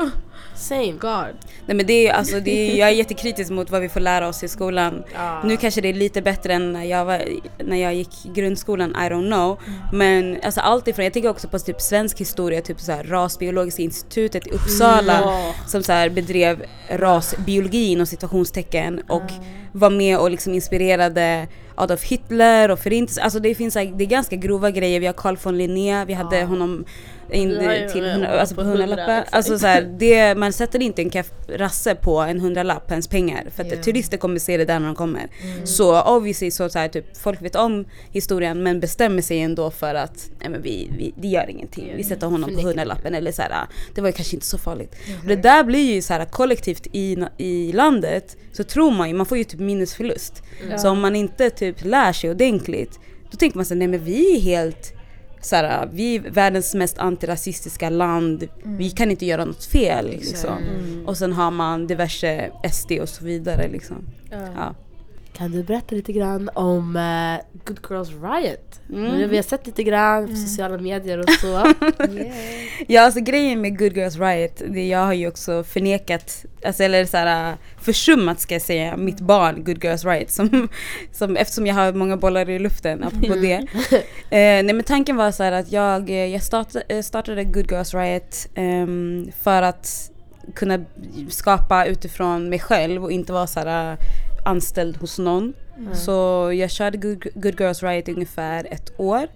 Same. 0.56 0.92
God. 0.92 1.36
Nej 1.66 1.76
men 1.78 1.86
det 1.86 2.08
är 2.08 2.14
alltså, 2.14 2.40
det 2.40 2.52
är, 2.72 2.76
jag 2.80 2.90
är 2.90 2.94
jättekritisk 2.94 3.52
mot 3.52 3.70
vad 3.70 3.82
vi 3.82 3.90
får 3.90 4.00
lära 4.00 4.28
oss 4.28 4.44
i 4.44 4.48
skolan. 4.48 5.04
Ja. 5.14 5.42
Nu 5.44 5.58
kanske 5.58 5.82
det 5.82 5.90
är 5.90 5.94
lite 5.94 6.22
bättre 6.22 6.54
än 6.54 6.74
när 6.74 6.84
jag, 6.84 7.06
var, 7.06 7.22
när 7.64 7.78
jag 7.78 7.94
gick 7.94 8.26
i 8.26 8.30
grundskolan, 8.30 8.90
I 8.92 9.10
don't 9.10 9.28
know. 9.28 9.60
Men 9.94 10.38
alltså 10.44 10.60
allt 10.62 10.88
ifrån, 10.88 11.04
jag 11.06 11.14
tänker 11.14 11.30
också 11.30 11.48
på 11.48 11.60
typ 11.60 11.82
svensk 11.82 12.20
historia, 12.20 12.62
typ 12.62 12.80
så 12.80 12.92
här 12.92 13.04
rasbiologiska 13.04 13.82
institutet 13.82 14.48
i 14.48 14.50
Uppsala 14.52 15.20
Ja. 15.24 15.54
som 15.68 15.84
så 15.84 15.92
här 15.92 16.10
bedrev 16.10 16.66
rasbiologi 16.90 17.92
inom 17.92 18.06
situationstecken 18.06 19.02
och 19.08 19.24
var 19.72 19.90
med 19.90 20.18
och 20.18 20.32
liksom 20.32 20.54
inspirerade 20.54 21.48
Adolf 21.80 22.04
Hitler 22.04 22.72
och 22.72 22.80
förintelsen. 22.80 23.24
Alltså 23.24 23.40
det 23.40 23.56
finns 23.56 23.74
det 23.74 23.82
är 23.82 24.06
ganska 24.06 24.36
grova 24.36 24.72
grejer. 24.72 25.00
Vi 25.00 25.06
har 25.06 25.14
Carl 25.14 25.38
von 25.44 25.58
Linné, 25.58 26.06
vi 26.06 26.14
hade 26.14 26.44
honom 26.44 26.86
in, 27.32 27.50
till 27.92 28.06
eh, 28.06 28.12
hundra- 28.12 28.40
alltså 28.40 28.56
på 28.56 28.62
på 28.62 28.68
hundra, 28.68 28.86
hundralappar. 28.86 29.18
exakt. 29.20 29.36
Alltså 29.36 29.60
så 29.60 29.68
här, 29.68 29.96
det, 30.00 30.38
man 30.38 30.54
sätter 30.54 30.82
inte 30.82 31.02
en 31.02 31.10
kaff, 31.10 31.32
rasse 31.48 31.96
på 31.96 32.20
en 32.20 32.40
hundralapp 32.40 32.92
ens 32.92 33.08
pengar 33.08 33.48
för 33.56 33.64
att 33.64 33.72
Ja. 33.72 33.84
turister 33.84 34.18
kommer 34.18 34.40
se 34.40 34.58
det 34.58 34.66
där 34.66 34.80
när 34.80 34.86
de 34.86 34.96
kommer. 34.96 35.28
Så 35.64 36.02
obviously 36.02 36.52
så, 36.52 36.70
så 36.70 36.80
här, 36.80 36.88
typ, 36.88 37.18
folk 37.18 37.42
vet 37.42 37.56
om 37.56 37.86
historien 38.12 38.64
men 38.64 38.80
bestämmer 38.80 39.22
sig 39.22 39.40
ändå 39.40 39.72
för 39.72 39.96
att 39.96 40.30
nej, 40.40 40.50
men 40.50 40.62
vi, 40.62 40.90
vi, 40.98 41.14
det 41.22 41.28
gör 41.28 41.50
ingenting. 41.50 41.94
Vi 41.98 42.04
sätter 42.04 42.28
honom 42.28 42.56
på 42.56 42.62
hundralappen 42.62 43.16
eller 43.16 43.32
så 43.32 43.42
här, 43.42 43.52
ah, 43.52 43.68
det 43.96 44.02
var 44.02 44.08
ju 44.10 44.14
kanske 44.14 44.36
inte 44.36 44.46
så 44.46 44.58
farligt. 44.58 44.96
Och 45.22 45.28
det 45.28 45.36
där 45.36 45.64
blir 45.64 45.94
ju 45.96 46.02
så 46.02 46.14
här 46.14 46.26
kollektivt 46.26 46.88
i, 46.92 47.18
i 47.38 47.72
landet 47.72 48.38
så 48.54 48.64
tror 48.64 48.92
man 48.92 49.08
ju, 49.10 49.14
man 49.16 49.26
får 49.26 49.38
ju 49.38 49.44
typ 49.44 49.60
minnesförlust. 49.60 50.44
Så 50.78 50.90
om 50.90 51.00
man 51.00 51.16
inte 51.16 51.50
typ 51.50 51.86
lär 51.86 52.14
sig 52.14 52.30
ordentligt 52.32 53.00
då 53.32 53.38
tänker 53.38 53.58
man 53.58 53.66
sig 53.66 53.78
nej 53.78 53.88
men 53.88 54.04
vi 54.04 54.36
är 54.38 54.40
helt 54.42 54.94
såhär, 55.42 55.90
vi 55.94 56.16
är 56.16 56.20
världens 56.20 56.76
mest 56.76 56.98
antirasistiska 56.98 57.90
land, 57.90 58.48
vi 58.64 58.90
kan 58.90 59.12
inte 59.12 59.26
göra 59.26 59.46
något 59.46 59.66
fel 59.66 60.10
liksom. 60.10 60.58
Och 61.06 61.18
sen 61.18 61.34
har 61.34 61.52
man 61.52 61.88
diverse 61.88 62.52
SD 62.72 62.92
och 62.92 63.10
så 63.10 63.26
vidare 63.26 63.68
liksom. 63.68 64.08
Ja. 64.32 64.76
Kan 65.40 65.52
du 65.52 65.64
berätta 65.64 65.96
lite 65.96 66.14
grann 66.14 66.50
om 66.54 66.96
eh, 66.96 67.46
Good 67.66 67.80
Girls 67.90 68.10
Riot? 68.10 68.82
Mm. 68.90 69.30
Vi 69.30 69.36
har 69.36 69.44
sett 69.44 69.66
lite 69.66 69.84
grann 69.84 70.28
på 70.28 70.36
sociala 70.36 70.78
medier 70.78 71.18
och 71.18 71.30
så. 71.30 71.74
Ja 72.88 73.02
alltså 73.02 73.20
grejen 73.20 73.62
med 73.62 73.80
Good 73.80 73.98
Girls 73.98 74.18
Riot, 74.18 74.62
det 74.68 74.88
jag 74.88 75.06
har 75.06 75.14
ju 75.14 75.28
också 75.28 75.64
förnekat, 75.64 76.46
alltså, 76.66 76.84
eller 76.84 77.06
såhär 77.06 77.58
försummat 77.82 78.40
ska 78.40 78.56
jag 78.56 78.62
säga, 78.62 78.98
mitt 78.98 79.20
barn 79.20 79.64
Good 79.64 79.84
Girls 79.84 80.06
Riot 80.06 80.32
som, 80.32 80.68
som 81.12 81.38
eftersom 81.38 81.68
jag 81.68 81.76
har 81.76 81.94
många 81.94 82.18
bollar 82.18 82.50
i 82.50 82.60
luften 82.60 83.04
apropå 83.04 83.36
det. 83.36 83.68
Eh, 84.32 84.64
nej 84.64 84.74
men 84.74 84.84
tanken 84.84 85.16
var 85.16 85.32
så 85.32 85.44
här 85.44 85.52
att 85.52 85.72
jag, 85.72 86.10
eh, 86.10 86.26
jag 86.26 86.44
startade, 86.44 86.86
eh, 86.88 87.02
startade 87.02 87.44
Good 87.44 87.72
Girls 87.72 87.94
Riot 87.94 88.48
ehm, 88.56 89.32
för 89.42 89.62
att 89.62 90.12
kunna 90.56 90.86
skapa 91.30 91.86
utifrån 91.86 92.50
mig 92.50 92.60
själv 92.60 93.04
och 93.04 93.12
inte 93.12 93.34
vara 93.34 93.48
så 93.48 93.60
här 93.60 93.98
anställd 94.46 94.98
hos 94.98 95.20
någon. 95.20 95.54
Så 95.94 96.12
jag 96.54 96.72
körde 96.72 96.98
Good, 96.98 97.28
Good 97.34 97.60
Girls 97.60 97.84
Riot 97.84 98.10
i 98.10 98.14
ungefär 98.14 98.68
ett 98.72 99.00
år. 99.00 99.28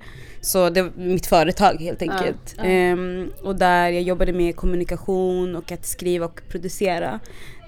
Så 0.42 0.70
det 0.70 0.82
var 0.82 0.92
mitt 0.96 1.26
företag 1.26 1.82
helt 1.82 2.02
enkelt. 2.02 2.56
Ehm, 2.64 3.32
och 3.44 3.56
där 3.56 3.90
jag 3.90 4.02
jobbade 4.02 4.34
med 4.34 4.56
kommunikation 4.56 5.56
och 5.56 5.72
att 5.72 5.86
skriva 5.86 6.26
och 6.26 6.42
producera. 6.50 7.20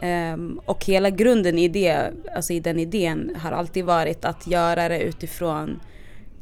Ehm, 0.02 0.60
och 0.66 0.86
hela 0.86 1.10
grunden 1.10 1.60
i 1.60 1.68
det, 1.68 2.12
alltså 2.36 2.54
i 2.54 2.60
den 2.60 2.80
idén 2.80 3.36
har 3.40 3.52
alltid 3.52 3.86
varit 3.86 4.26
att 4.26 4.48
göra 4.48 4.90
det 4.90 5.00
utifrån 5.00 5.80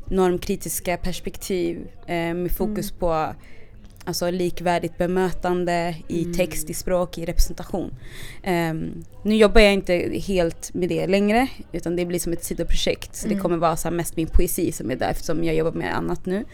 normkritiska 0.08 0.98
perspektiv 0.98 1.88
eh, 2.08 2.34
med 2.34 2.52
fokus 2.52 2.92
på 2.92 3.34
alltså, 4.06 4.32
likvärdigt 4.32 4.98
bemötande 4.98 5.96
i 6.08 6.26
text, 6.26 6.70
i 6.70 6.74
språk, 6.74 7.18
i 7.18 7.26
representation. 7.26 7.94
Ehm, 8.44 9.04
nu 9.24 9.36
jobbar 9.36 9.62
jag 9.62 9.74
inte 9.74 9.94
helt 10.28 10.74
med 10.74 10.89
det 10.89 11.08
längre 11.08 11.48
utan 11.72 11.96
det 11.96 12.06
blir 12.06 12.20
som 12.20 12.34
ett 12.34 12.44
sidoprojekt. 12.44 13.16
Så 13.16 13.28
det 13.28 13.36
kommer 13.36 13.58
vara 13.58 13.76
så 13.78 13.92
mest 13.92 14.18
min 14.18 14.28
poesi 14.28 14.72
som 14.72 14.92
är 14.92 14.96
där 14.96 15.10
eftersom 15.10 15.44
jag 15.44 15.56
jobbar 15.56 15.72
med 15.72 15.98
annat 15.98 16.26
nu. 16.26 16.46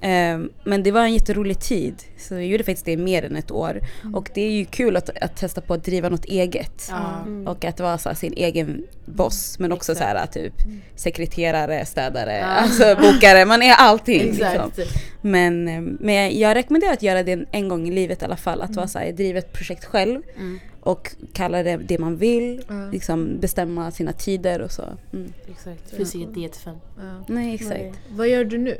Ehm, 0.00 0.50
men 0.64 0.82
det 0.82 0.92
var 0.92 1.00
en 1.00 1.14
jätterolig 1.14 1.60
tid. 1.60 1.94
Så 2.16 2.34
jag 2.34 2.46
gjorde 2.46 2.64
faktiskt 2.64 2.84
det 2.84 2.92
i 2.92 2.96
mer 2.96 3.24
än 3.24 3.36
ett 3.36 3.50
år. 3.50 3.80
Och 4.14 4.30
det 4.34 4.40
är 4.40 4.50
ju 4.50 4.64
kul 4.64 4.96
att, 4.96 5.10
att 5.22 5.36
testa 5.36 5.60
på 5.60 5.74
att 5.74 5.84
driva 5.84 6.08
något 6.08 6.24
eget. 6.24 6.88
Ja. 6.90 7.26
Och 7.50 7.64
att 7.64 7.80
vara 7.80 7.98
så 7.98 8.14
sin 8.14 8.32
egen 8.32 8.82
boss 9.04 9.58
men 9.58 9.72
också 9.72 9.94
så 9.94 10.04
här, 10.04 10.26
typ 10.26 10.54
sekreterare, 10.96 11.86
städare, 11.86 12.44
alltså 12.44 12.94
bokare, 12.94 13.44
man 13.44 13.62
är 13.62 13.74
allting. 13.74 14.22
Liksom. 14.38 14.46
Exakt. 14.46 14.78
Men, 15.20 15.68
eh, 15.68 15.80
men 15.80 16.38
jag 16.38 16.54
rekommenderar 16.54 16.96
att 16.98 17.02
göra 17.02 17.22
det 17.22 17.44
en 17.52 17.68
gång 17.68 17.88
i 17.88 17.90
livet 17.90 18.22
i 18.22 18.24
alla 18.24 18.36
fall. 18.36 18.60
Att 18.62 18.76
vara 18.76 18.86
så 18.86 18.98
här, 18.98 19.12
driva 19.12 19.38
ett 19.38 19.52
projekt 19.52 19.84
själv 19.84 20.22
Mm. 20.36 20.58
och 20.80 21.10
kalla 21.32 21.62
det 21.62 21.76
det 21.76 21.98
man 21.98 22.16
vill. 22.16 22.62
Ja. 22.68 22.88
Liksom 22.92 23.40
bestämma 23.40 23.90
sina 23.90 24.12
tider 24.12 24.60
och 24.60 24.70
så. 24.72 24.82
Mm. 25.12 25.32
Exakt. 25.50 25.90
Det 25.90 25.96
finns 25.96 26.14
inget 26.14 26.36
9 26.36 26.48
till 26.48 26.60
5. 26.60 26.76
Ja. 26.96 27.24
Nej 27.26 27.54
exakt. 27.54 27.98
Vad 28.10 28.28
gör 28.28 28.44
du 28.44 28.58
nu? 28.58 28.76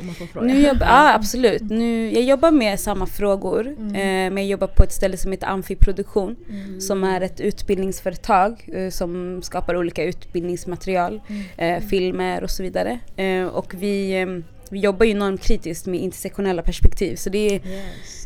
Om 0.00 0.06
man 0.06 0.14
får 0.14 0.26
fråga. 0.26 0.46
Nu 0.46 0.60
jobbar, 0.66 0.86
ja 0.86 1.14
absolut. 1.14 1.62
Nu, 1.62 2.10
jag 2.12 2.22
jobbar 2.22 2.50
med 2.50 2.80
samma 2.80 3.06
frågor. 3.06 3.66
Eh, 3.68 3.94
men 3.94 4.36
jag 4.36 4.46
jobbar 4.46 4.66
på 4.66 4.82
ett 4.82 4.92
ställe 4.92 5.16
som 5.16 5.30
heter 5.32 5.46
Amfiproduktion. 5.46 6.36
Som 6.80 7.04
är 7.04 7.20
ett 7.20 7.40
utbildningsföretag 7.40 8.68
eh, 8.72 8.90
som 8.90 9.42
skapar 9.42 9.76
olika 9.76 10.04
utbildningsmaterial. 10.04 11.20
Eh, 11.56 11.80
filmer 11.82 12.42
och 12.44 12.50
så 12.50 12.62
vidare. 12.62 12.98
Eh, 13.16 13.44
och 13.44 13.74
vi, 13.78 14.20
eh, 14.20 14.26
vi 14.72 14.80
jobbar 14.80 15.06
ju 15.06 15.14
normkritiskt 15.14 15.86
med 15.86 16.00
intersektionella 16.00 16.62
perspektiv. 16.62 17.16
Så 17.16 17.30
det 17.30 17.54
är 17.54 17.60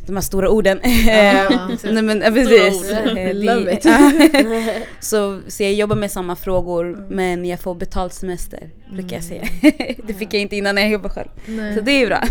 de 0.07 0.15
här 0.17 0.21
stora 0.23 0.49
orden. 0.51 0.81
Ja, 0.85 1.69
Nej, 1.85 2.03
men, 2.03 2.21
precis. 2.21 2.91
Eh, 2.91 3.35
Love 3.35 3.65
det- 3.65 3.73
it. 3.73 3.87
så, 5.05 5.41
så 5.49 5.63
jag 5.63 5.73
jobbar 5.75 5.97
med 5.97 6.11
samma 6.11 6.37
frågor 6.37 7.07
men 7.11 7.45
jag 7.45 7.61
får 7.61 7.75
betalt 7.75 8.13
semester 8.13 8.71
brukar 8.93 9.17
jag 9.17 9.25
säga. 9.25 9.43
det 10.07 10.15
fick 10.15 10.35
jag 10.35 10.43
inte 10.43 10.57
innan 10.57 10.75
när 10.75 10.83
jag 10.83 10.91
jobbade 10.91 11.15
själv. 11.15 11.29
Nej. 11.47 11.75
Så 11.75 11.81
det 11.81 11.91
är 12.03 12.07
bra. 12.07 12.23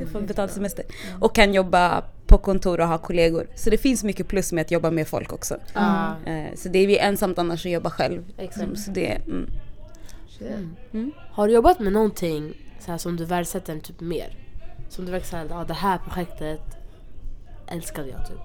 jag 0.00 0.08
får 0.12 0.20
betalt 0.20 0.52
semester. 0.52 0.84
Och 1.20 1.34
kan 1.34 1.54
jobba 1.54 2.04
på 2.26 2.38
kontor 2.38 2.80
och 2.80 2.88
ha 2.88 2.98
kollegor. 2.98 3.46
Så 3.54 3.70
det 3.70 3.78
finns 3.78 4.04
mycket 4.04 4.28
plus 4.28 4.52
med 4.52 4.62
att 4.62 4.70
jobba 4.70 4.90
med 4.90 5.08
folk 5.08 5.32
också. 5.32 5.54
Eh, 6.26 6.54
Så 6.54 6.68
det 6.68 6.78
är 6.78 6.86
vi 6.86 6.98
ensamt 6.98 7.38
annars 7.38 7.66
att 7.66 7.72
jobba 7.72 7.90
själv. 7.90 8.22
Exakt. 8.38 8.62
Mm, 8.62 8.76
Så 8.76 8.90
det, 8.90 9.06
mm. 9.26 9.50
Shit. 10.38 11.14
Har 11.30 11.46
du 11.48 11.52
jobbat 11.54 11.80
med 11.80 11.92
någonting 11.92 12.52
så 12.80 12.90
här, 12.90 12.98
som 12.98 13.16
du 13.16 13.24
värdesätter 13.24 13.78
typ 13.78 14.00
mer? 14.00 14.36
Som 14.88 15.04
du 15.04 15.12
verkligen 15.12 15.48
säger, 15.48 15.60
ah, 15.60 15.64
det 15.64 15.74
här 15.74 15.98
projektet 15.98 16.76
älskade 17.66 18.08
jag 18.08 18.26
typ. 18.26 18.38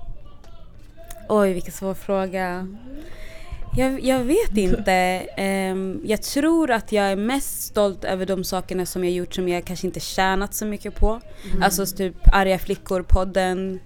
Oj 1.29 1.53
vilken 1.53 1.71
svår 1.71 1.93
fråga. 1.93 2.67
Jag, 3.77 4.03
jag 4.03 4.23
vet 4.23 4.57
inte. 4.57 4.91
Ehm, 5.37 6.01
jag 6.05 6.21
tror 6.21 6.71
att 6.71 6.91
jag 6.91 7.05
är 7.05 7.15
mest 7.15 7.61
stolt 7.61 8.03
över 8.03 8.25
de 8.25 8.43
sakerna 8.43 8.85
som 8.85 9.03
jag 9.03 9.13
gjort 9.13 9.33
som 9.33 9.49
jag 9.49 9.65
kanske 9.65 9.87
inte 9.87 9.99
tjänat 9.99 10.53
så 10.53 10.65
mycket 10.65 10.95
på. 10.95 11.21
Alltså 11.61 11.85
typ 11.85 12.15
Arga 12.33 12.57
flickor-podden. 12.57 13.79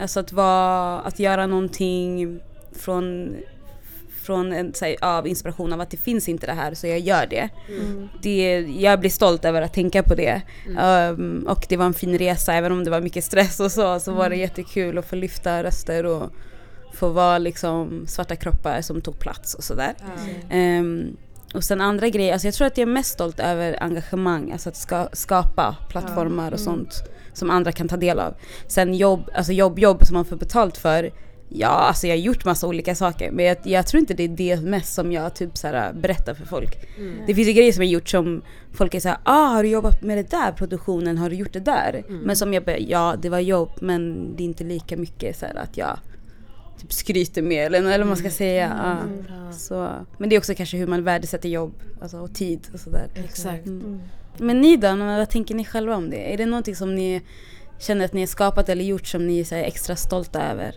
Alltså 0.00 0.20
att, 0.20 0.32
vara, 0.32 1.00
att 1.00 1.18
göra 1.18 1.46
någonting 1.46 2.40
från, 2.72 3.36
från 4.28 4.52
en 4.52 4.72
här, 4.80 4.96
av 5.00 5.26
inspiration 5.26 5.72
av 5.72 5.80
att 5.80 5.90
det 5.90 5.96
finns 5.96 6.28
inte 6.28 6.46
det 6.46 6.52
här 6.52 6.74
så 6.74 6.86
jag 6.86 6.98
gör 6.98 7.26
det. 7.26 7.48
det 8.22 8.60
jag 8.60 9.00
blir 9.00 9.10
stolt 9.10 9.44
över 9.44 9.62
att 9.62 9.72
tänka 9.72 10.02
på 10.02 10.14
det. 10.14 10.42
Ehm, 10.78 11.44
och 11.48 11.66
det 11.68 11.76
var 11.76 11.86
en 11.86 11.94
fin 11.94 12.18
resa 12.18 12.54
även 12.54 12.72
om 12.72 12.84
det 12.84 12.90
var 12.90 13.00
mycket 13.00 13.24
stress 13.24 13.60
och 13.60 13.72
så. 13.72 14.00
Så 14.00 14.12
var 14.12 14.30
det 14.30 14.36
jättekul 14.36 14.98
att 14.98 15.08
få 15.08 15.16
lyfta 15.16 15.62
röster 15.64 16.06
och 16.06 16.30
få 16.94 17.08
vara 17.08 17.38
liksom 17.38 18.04
svarta 18.06 18.36
kroppar 18.36 18.80
som 18.80 19.00
tog 19.00 19.18
plats 19.18 19.54
och 19.54 19.64
sådär. 19.64 19.94
Ehm, 20.50 21.16
och 21.54 21.64
sen 21.64 21.80
andra 21.80 22.08
grejer, 22.08 22.32
alltså 22.32 22.46
jag 22.46 22.54
tror 22.54 22.66
att 22.66 22.78
jag 22.78 22.88
är 22.88 22.92
mest 22.92 23.12
stolt 23.12 23.40
över 23.40 23.82
engagemang, 23.82 24.52
alltså 24.52 24.68
att 24.68 24.76
ska, 24.76 25.08
skapa 25.12 25.76
plattformar 25.88 26.52
och 26.52 26.60
sånt 26.60 26.92
som 27.32 27.50
andra 27.50 27.72
kan 27.72 27.88
ta 27.88 27.96
del 27.96 28.18
av. 28.18 28.34
Sen 28.66 28.94
jobb, 28.94 29.30
alltså 29.34 29.52
jobb, 29.52 29.78
jobb 29.78 30.06
som 30.06 30.14
man 30.14 30.24
får 30.24 30.36
betalt 30.36 30.76
för, 30.76 31.10
ja 31.48 31.68
alltså 31.68 32.06
jag 32.06 32.14
har 32.14 32.20
gjort 32.20 32.44
massa 32.44 32.66
olika 32.66 32.94
saker 32.94 33.30
men 33.30 33.44
jag, 33.44 33.56
jag 33.64 33.86
tror 33.86 34.00
inte 34.00 34.14
det 34.14 34.22
är 34.22 34.28
det 34.28 34.60
mest 34.60 34.94
som 34.94 35.12
jag 35.12 35.34
typ 35.34 35.56
så 35.56 35.66
här, 35.66 35.92
berättar 35.92 36.34
för 36.34 36.46
folk. 36.46 36.76
Det 37.26 37.34
finns 37.34 37.48
ju 37.48 37.52
grejer 37.52 37.72
som 37.72 37.82
jag 37.82 37.92
gjort 37.92 38.08
som 38.08 38.42
folk 38.72 38.94
är 38.94 39.00
såhär, 39.00 39.18
ah 39.22 39.46
har 39.46 39.62
du 39.62 39.68
jobbat 39.68 40.02
med 40.02 40.18
det 40.18 40.30
där 40.30 40.52
produktionen, 40.52 41.18
har 41.18 41.30
du 41.30 41.36
gjort 41.36 41.52
det 41.52 41.60
där? 41.60 42.04
Men 42.08 42.36
som 42.36 42.54
jag 42.54 42.64
bara, 42.64 42.78
ja 42.78 43.16
det 43.22 43.28
var 43.28 43.38
jobb 43.38 43.70
men 43.80 44.32
det 44.36 44.42
är 44.42 44.44
inte 44.44 44.64
lika 44.64 44.96
mycket 44.96 45.38
så 45.38 45.46
här, 45.46 45.54
att 45.56 45.76
jag 45.76 45.98
typ 46.80 46.92
skryter 46.92 47.42
med 47.42 47.66
eller, 47.66 47.78
eller 47.78 47.98
vad 47.98 48.06
man 48.06 48.16
ska 48.16 48.30
säga. 48.30 48.98
Ja. 49.28 49.52
Så, 49.52 49.90
men 50.18 50.28
det 50.28 50.36
är 50.36 50.38
också 50.38 50.54
kanske 50.54 50.76
hur 50.76 50.86
man 50.86 51.04
värdesätter 51.04 51.48
jobb 51.48 51.74
alltså, 52.02 52.18
och 52.18 52.34
tid 52.34 52.60
och 52.74 52.80
sådär. 52.80 53.08
Exakt. 53.14 53.66
Mm. 53.66 54.00
Men 54.38 54.60
ni 54.60 54.76
då, 54.76 54.96
vad 54.96 55.30
tänker 55.30 55.54
ni 55.54 55.64
själva 55.64 55.96
om 55.96 56.10
det? 56.10 56.32
Är 56.32 56.36
det 56.36 56.46
någonting 56.46 56.76
som 56.76 56.94
ni 56.94 57.22
känner 57.78 58.04
att 58.04 58.12
ni 58.12 58.20
har 58.20 58.26
skapat 58.26 58.68
eller 58.68 58.84
gjort 58.84 59.06
som 59.06 59.26
ni 59.26 59.40
är 59.40 59.50
här, 59.50 59.62
extra 59.62 59.96
stolta 59.96 60.42
över? 60.42 60.74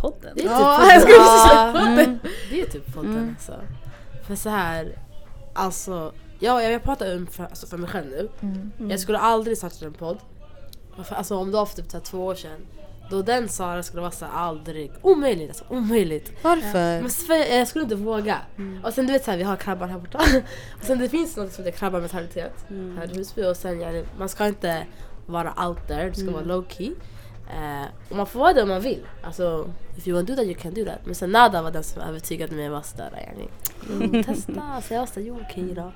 Podden. 0.00 0.32
Det 0.34 0.42
är 0.42 0.46
typ 0.46 0.50
Ja, 0.50 0.76
podden. 0.78 0.88
jag 0.92 1.02
skulle 1.02 1.16
Ja, 1.16 1.72
Mm. 1.88 2.18
Det 2.50 2.60
är 2.60 2.66
typ 2.66 2.94
podden 2.94 3.36
alltså. 3.38 3.54
För 4.26 4.34
så 4.36 4.48
här, 4.48 4.98
alltså, 5.54 6.12
ja, 6.38 6.62
jag 6.62 6.82
pratar 6.82 7.16
om 7.16 7.26
för, 7.26 7.44
alltså 7.44 7.66
för 7.66 7.76
mig 7.78 7.90
själv 7.90 8.06
nu. 8.10 8.28
Jag 8.90 9.00
skulle 9.00 9.18
aldrig 9.18 9.58
starta 9.58 9.84
en 9.86 9.92
podd. 9.92 10.18
Alltså 11.08 11.36
om 11.36 11.46
det 11.50 11.56
var 11.56 11.66
för 11.66 11.76
typ 11.76 11.92
här, 11.92 12.00
två 12.00 12.26
år 12.26 12.34
sedan. 12.34 12.66
Då 13.10 13.22
den 13.22 13.48
Sara 13.48 13.82
skulle 13.82 14.00
vara 14.00 14.10
så 14.10 14.24
här, 14.24 14.32
aldrig, 14.32 14.92
omöjligt 15.02 15.48
alltså, 15.48 15.64
omöjligt. 15.68 16.32
Varför? 16.42 17.00
Men 17.00 17.10
för, 17.10 17.34
jag 17.56 17.68
skulle 17.68 17.82
inte 17.82 17.96
våga. 17.96 18.38
Och 18.84 18.92
sen 18.92 19.06
du 19.06 19.12
vet 19.12 19.24
såhär, 19.24 19.38
vi 19.38 19.44
har 19.44 19.56
krabban 19.56 19.90
här 19.90 19.98
borta. 19.98 20.18
och 20.78 20.84
sen 20.84 20.98
det 20.98 21.08
finns 21.08 21.36
något 21.36 21.52
som 21.52 21.64
heter 21.64 21.78
krabbarmentalitet 21.78 22.52
här 22.96 23.10
i 23.12 23.18
Husby. 23.18 23.44
Och 23.44 23.56
sen 23.56 23.80
ja, 23.80 24.02
man 24.18 24.28
ska 24.28 24.46
inte 24.46 24.86
vara 25.26 25.68
out 25.68 25.86
there, 25.88 26.10
du 26.10 26.14
ska 26.14 26.30
vara 26.30 26.42
low 26.44 26.64
key. 26.68 26.90
Eh, 27.52 28.16
man 28.16 28.26
får 28.26 28.40
vara 28.40 28.52
det 28.52 28.62
om 28.62 28.68
man 28.68 28.80
vill. 28.80 29.06
Alltså, 29.22 29.70
if 29.96 30.08
you 30.08 30.16
want 30.16 30.28
to 30.28 30.34
do 30.34 30.36
that 30.36 30.46
you 30.46 30.54
can 30.62 30.74
do 30.74 30.84
that. 30.84 30.98
Men 31.04 31.14
sen 31.14 31.30
Nada 31.32 31.62
var 31.62 31.70
den 31.70 31.82
som 31.84 32.02
övertygade 32.02 32.54
mig 32.56 32.66
att 32.66 32.86
sådär 32.86 33.10
yani. 33.26 33.48
Mm, 34.10 34.24
testa. 34.24 34.52
Så 34.82 34.94
jag 34.94 35.00
var 35.00 35.06
såhär, 35.06 35.26
jo 35.26 35.38
okej 35.50 35.74
då. 35.74 35.92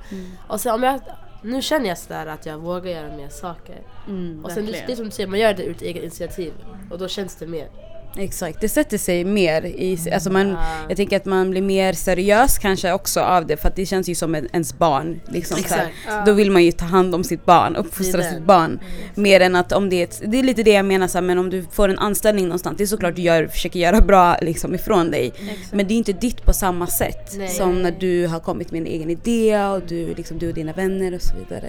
Och 0.48 0.60
sen 0.60 0.74
om 0.74 0.82
jag 0.82 1.00
nu 1.42 1.62
känner 1.62 1.88
jag 1.88 1.98
sådär 1.98 2.26
att 2.26 2.46
jag 2.46 2.58
vågar 2.58 2.90
göra 2.90 3.16
mer 3.16 3.28
saker. 3.28 3.82
Mm, 4.08 4.44
Och 4.44 4.50
sen 4.52 4.66
det, 4.66 4.72
verkligen. 4.72 4.86
det 4.86 4.92
är 4.92 4.96
som 4.96 5.04
du 5.04 5.10
säger, 5.10 5.28
man 5.28 5.38
gör 5.38 5.54
det 5.54 5.62
ett 5.62 5.82
eget 5.82 6.02
initiativ. 6.02 6.52
Och 6.90 6.98
då 6.98 7.08
känns 7.08 7.36
det 7.36 7.46
mer. 7.46 7.68
Exakt, 8.16 8.60
det 8.60 8.68
sätter 8.68 8.98
sig 8.98 9.24
mer 9.24 9.66
i, 9.66 9.98
alltså 10.12 10.30
man, 10.30 10.56
jag 10.88 10.96
tänker 10.96 11.16
att 11.16 11.24
man 11.24 11.50
blir 11.50 11.62
mer 11.62 11.92
seriös 11.92 12.58
kanske 12.58 12.92
också 12.92 13.20
av 13.20 13.46
det 13.46 13.56
för 13.56 13.68
att 13.68 13.76
det 13.76 13.86
känns 13.86 14.08
ju 14.08 14.14
som 14.14 14.34
en, 14.34 14.48
ens 14.52 14.78
barn. 14.78 15.20
Liksom, 15.28 15.56
så 15.58 15.74
här. 15.74 15.86
Exakt. 15.86 16.26
Då 16.26 16.32
vill 16.32 16.50
man 16.50 16.64
ju 16.64 16.72
ta 16.72 16.84
hand 16.84 17.14
om 17.14 17.24
sitt 17.24 17.44
barn, 17.44 17.76
uppfostra 17.76 18.22
sitt 18.22 18.42
barn. 18.42 18.80
Mer 19.14 19.40
än 19.40 19.56
att 19.56 19.72
om 19.72 19.90
det 19.90 19.96
är 19.96 20.04
ett, 20.04 20.22
det 20.26 20.38
är 20.38 20.42
lite 20.42 20.62
det 20.62 20.72
jag 20.72 20.84
menar 20.84 21.08
så 21.08 21.18
här, 21.18 21.22
men 21.22 21.38
om 21.38 21.50
du 21.50 21.62
får 21.62 21.88
en 21.88 21.98
anställning 21.98 22.44
någonstans, 22.44 22.76
det 22.78 22.84
är 22.84 22.86
såklart 22.86 23.16
du 23.16 23.22
gör, 23.22 23.46
försöker 23.46 23.80
göra 23.80 24.00
bra 24.00 24.36
liksom 24.42 24.74
ifrån 24.74 25.10
dig. 25.10 25.26
Exakt. 25.26 25.72
Men 25.72 25.88
det 25.88 25.94
är 25.94 25.98
inte 25.98 26.12
ditt 26.12 26.44
på 26.44 26.52
samma 26.52 26.86
sätt 26.86 27.32
Nej. 27.36 27.48
som 27.48 27.82
när 27.82 27.96
du 28.00 28.26
har 28.26 28.40
kommit 28.40 28.72
med 28.72 28.80
en 28.80 28.86
egen 28.86 29.10
idé 29.10 29.64
och 29.64 29.82
du, 29.88 30.14
liksom, 30.14 30.38
du 30.38 30.48
och 30.48 30.54
dina 30.54 30.72
vänner 30.72 31.14
och 31.14 31.22
så 31.22 31.36
vidare. 31.36 31.68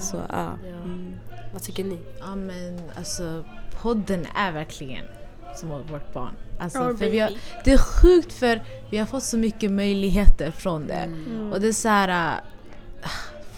Så 0.00 0.16
ja. 0.28 0.58
Mm. 0.84 1.14
Vad 1.52 1.62
tycker 1.62 1.84
ni? 1.84 1.98
Ja 2.20 2.34
men 2.34 2.80
alltså 2.96 3.44
podden 3.82 4.26
är 4.36 4.52
verkligen 4.52 5.04
som 5.58 5.68
vårt 5.68 6.12
barn. 6.14 6.34
Alltså, 6.60 6.78
Our 6.78 6.96
för 6.96 7.10
vi 7.10 7.18
har, 7.20 7.30
det 7.64 7.72
är 7.72 7.78
sjukt 7.78 8.32
för 8.32 8.62
vi 8.90 8.98
har 8.98 9.06
fått 9.06 9.22
så 9.22 9.38
mycket 9.38 9.70
möjligheter 9.70 10.50
från 10.50 10.86
det. 10.86 10.94
Mm. 10.94 11.52
Och 11.52 11.60
det 11.60 11.68
är 11.68 11.72
så 11.72 11.88
här. 11.88 12.38
äh, 13.02 13.10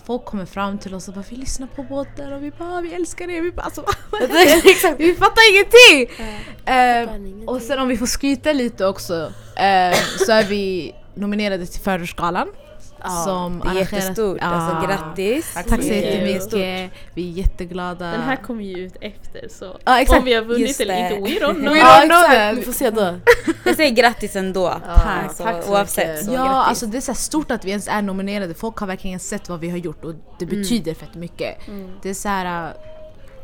Folk 0.04 0.24
kommer 0.24 0.46
fram 0.46 0.78
till 0.78 0.94
oss 0.94 1.08
och 1.08 1.14
bara 1.14 1.24
vi 1.30 1.36
lyssnar 1.36 1.66
på 1.66 1.84
podden 1.84 2.32
och 2.32 2.42
vi 2.44 2.50
bara 2.50 2.76
"Ah, 2.78 2.80
vi 2.80 2.94
älskar 2.94 3.30
er. 3.30 3.42
Vi 3.42 3.52
bara 3.52 3.62
alltså, 3.62 3.84
Vi 4.98 5.14
fattar 5.14 5.42
ingenting! 5.52 6.16
Eh, 6.64 7.02
ingenting. 7.02 7.48
och 7.48 7.62
sen 7.62 7.78
om 7.78 7.88
vi 7.88 7.96
får 7.96 8.06
skryta 8.06 8.52
lite 8.52 8.86
också 8.86 9.32
eh, 9.56 9.96
så 10.26 10.32
är 10.32 10.44
vi 10.44 10.94
nominerade 11.14 11.66
till 11.66 11.80
Förortsgalan. 11.80 12.48
Ja, 13.02 13.08
som 13.24 13.58
Det 13.60 13.66
är 13.68 13.70
arrangeras- 13.70 13.92
jättestort, 13.94 14.38
alltså 14.40 14.76
Ja. 14.82 14.86
grattis! 14.86 15.54
Tack 15.54 15.66
Tack 15.66 15.82
så 15.82 15.88
jättemycket. 15.88 16.92
Vi 17.14 17.28
är 17.28 17.32
jätteglada. 17.32 18.10
Den 18.10 18.22
här 18.22 18.36
kommer 18.36 18.64
ju 18.64 18.78
ut 18.78 18.96
efter 19.00 19.48
så 19.48 19.78
Ja, 19.84 20.00
exakt. 20.00 20.18
om 20.18 20.24
vi 20.24 20.34
har 20.34 20.42
vunnit 20.42 20.68
Just 20.68 20.80
eller 20.80 20.94
det. 20.94 21.16
inte, 21.16 21.30
we 21.32 21.46
don't 21.46 21.54
know. 21.60 21.74
We 21.74 21.80
don't 21.80 22.08
know 22.08 22.56
vi 22.56 22.62
får 22.62 22.72
se 22.72 22.90
då. 22.90 23.14
Jag 23.64 23.76
säger 23.76 23.90
grattis 23.90 24.36
ändå. 24.36 24.68
tack 24.68 24.82
så 25.36 25.42
alltså, 25.42 25.44
mycket. 25.46 25.68
oavsett 25.70 26.24
så 26.24 26.32
Ja, 26.32 26.36
grattis. 26.44 26.68
alltså 26.68 26.86
det 26.86 26.96
är 26.96 27.00
så 27.00 27.12
här 27.12 27.16
stort 27.16 27.50
att 27.50 27.64
vi 27.64 27.70
ens 27.70 27.88
är 27.88 28.02
nominerade. 28.02 28.54
Folk 28.54 28.76
har 28.78 28.86
verkligen 28.86 29.20
sett 29.20 29.48
vad 29.48 29.60
vi 29.60 29.70
har 29.70 29.78
gjort 29.78 30.04
och 30.04 30.14
det 30.38 30.46
betyder 30.46 30.94
fett 30.94 31.14
mycket. 31.14 31.68
Mm. 31.68 31.90
Det 32.02 32.10
är 32.10 32.14
så 32.14 32.28
här... 32.28 32.74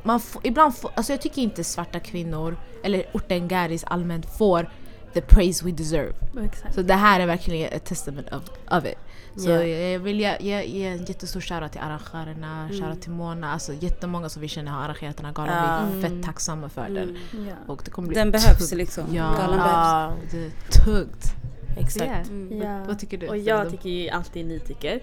Man 0.03 0.21
får, 0.21 0.47
ibland 0.47 0.77
får, 0.77 0.91
alltså 0.95 1.13
jag 1.13 1.21
tycker 1.21 1.43
inte 1.43 1.65
svarta 1.65 2.01
kvinnor, 2.01 2.57
eller 2.85 3.05
orten 3.13 3.49
Garis 3.49 3.85
allmänt, 3.85 4.27
får 4.39 4.71
the 5.15 5.21
praise 5.21 5.65
we 5.65 5.71
deserve. 5.71 6.13
Exakt. 6.45 6.75
Så 6.75 6.83
det 6.83 6.95
här 6.95 7.21
är 7.21 7.27
verkligen 7.27 7.73
ett 7.73 7.85
testament 7.85 8.27
of, 8.33 8.43
of 8.79 8.85
it. 8.85 8.99
Så 9.37 9.51
Ja. 9.51 9.63
jag 9.65 9.99
vill 9.99 10.21
ge, 10.21 10.37
ge, 10.41 10.63
ge 10.65 10.87
en 10.87 11.05
jättestor 11.05 11.41
shoutout 11.41 11.73
till 11.73 11.81
arrangörerna, 11.81 12.69
shoutout 12.69 13.01
till 13.03 13.11
Mona, 13.11 13.53
alltså 13.53 13.73
jättemånga 13.73 14.29
som 14.29 14.43
vi 14.43 14.49
känner 14.49 14.73
har 14.73 14.83
arrangerat 14.85 15.17
den 15.17 15.27
här 15.27 15.33
galan. 15.33 15.89
Vi 15.93 15.99
är 15.99 16.09
fett 16.09 16.23
tacksamma 16.23 16.69
för 16.69 16.89
den. 16.89 17.17
Ja. 17.33 17.55
Och 17.67 17.83
det 17.85 17.91
kommer 17.91 18.09
bli 18.09 18.15
Den 18.19 18.31
behövs 18.31 18.73
liksom. 18.73 19.05
Ja. 19.15 19.23
Galan 19.23 19.57
behövs. 19.57 19.63
Ja, 19.65 20.13
Det 20.31 20.45
är 20.47 20.51
tungt. 20.85 21.35
Exakt. 21.77 22.05
Yeah. 22.05 22.29
Mm. 22.29 22.63
Ja. 22.63 22.85
Vad 22.87 22.99
tycker 22.99 23.19
du? 23.19 23.29
Och 23.29 23.37
jag 23.39 23.71
tycker 23.71 23.91
ju 23.91 24.09
alltid 24.09 24.47
ni 24.47 24.61
tycker. 24.61 25.01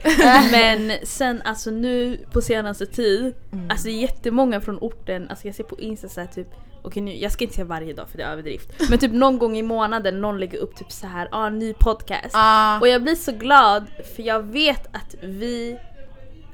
Men 0.51 0.91
sen 1.03 1.41
alltså 1.45 1.71
nu 1.71 2.17
på 2.33 2.41
senaste 2.41 2.85
tid, 2.85 3.33
Mm. 3.51 3.69
alltså 3.69 3.89
jättemånga 3.89 4.61
från 4.61 4.77
orten, 4.77 5.29
alltså 5.29 5.47
jag 5.47 5.55
ser 5.55 5.63
på 5.63 5.79
Insta 5.79 6.07
så 6.09 6.19
här, 6.19 6.27
typ 6.27 6.47
Okej 6.83 7.03
nu, 7.03 7.15
jag 7.17 7.31
ska 7.31 7.43
inte 7.43 7.55
säga 7.55 7.65
varje 7.65 7.93
dag 7.93 8.09
för 8.09 8.17
det 8.17 8.23
är 8.23 8.31
överdrift. 8.31 8.69
Men 8.89 8.99
typ 8.99 9.11
någon 9.13 9.37
gång 9.39 9.57
i 9.57 9.61
månaden 9.63 10.21
någon 10.21 10.39
lägger 10.39 10.57
upp 10.57 10.75
typ 10.75 10.91
så 10.91 11.07
här, 11.07 11.27
ah 11.31 11.49
ny 11.49 11.73
podcast. 11.73 12.31
Ah, 12.33 12.79
Och 12.79 12.87
jag 12.87 13.03
blir 13.03 13.15
så 13.15 13.31
glad 13.31 13.85
för 14.15 14.23
jag 14.23 14.43
vet 14.43 14.87
att 14.95 15.15
vi, 15.21 15.77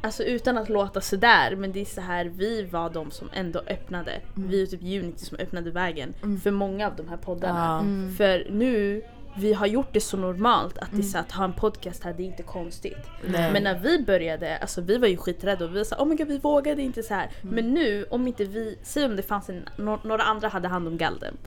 alltså 0.02 0.24
utan 0.24 0.58
att 0.58 0.70
låta 0.70 1.02
sådär, 1.02 1.56
men 1.56 1.72
det 1.72 1.82
är 1.82 1.86
så 1.86 2.02
här 2.02 2.26
vi 2.26 2.62
var 2.64 2.90
de 2.90 3.12
som 3.12 3.30
ändå 3.34 3.60
öppnade. 3.60 4.12
Vi 4.36 4.66
och 4.66 4.70
typ 4.70 4.82
Unity 4.82 5.26
som 5.26 5.38
öppnade 5.38 5.72
vägen 5.72 6.14
för 6.44 6.52
många 6.52 6.88
av 6.88 6.96
de 6.96 7.08
här 7.10 7.18
poddarna. 7.18 7.86
Ja. 8.10 8.16
För 8.18 8.48
nu, 8.52 9.02
vi 9.38 9.54
har 9.54 9.68
gjort 9.68 9.88
det 9.94 10.02
så 10.02 10.18
normalt 10.18 10.78
att 10.78 10.90
det 10.92 10.98
är 10.98 11.02
så 11.04 11.18
att 11.18 11.32
ha 11.32 11.44
en 11.44 11.54
podcast 11.54 12.04
här, 12.04 12.14
det 12.14 12.24
är 12.24 12.26
inte 12.26 12.44
konstigt. 12.44 12.98
Nej. 13.28 13.54
Men 13.54 13.64
när 13.64 13.80
vi 13.80 14.04
började, 14.04 14.58
alltså 14.58 14.82
vi 14.82 14.98
var 14.98 15.08
ju 15.08 15.18
skiträdda 15.18 15.66
och 15.66 15.76
vi 15.76 15.86
sa 15.86 15.96
oh 15.96 16.06
my 16.08 16.16
god 16.16 16.28
vi 16.28 16.38
vågade 16.38 16.82
inte 16.82 17.04
så 17.04 17.14
här. 17.14 17.30
Men 17.42 17.74
nu 17.74 18.06
om 18.10 18.28
inte 18.28 18.44
vi, 18.46 18.78
säg 18.84 19.06
om 19.06 19.16
det 19.16 19.24
fanns 19.24 19.50
en, 19.50 19.70
nå- 19.78 20.00
några 20.04 20.24
andra 20.24 20.48
hade 20.48 20.68
hand 20.68 20.88
om 20.88 20.98
galden. 20.98 21.38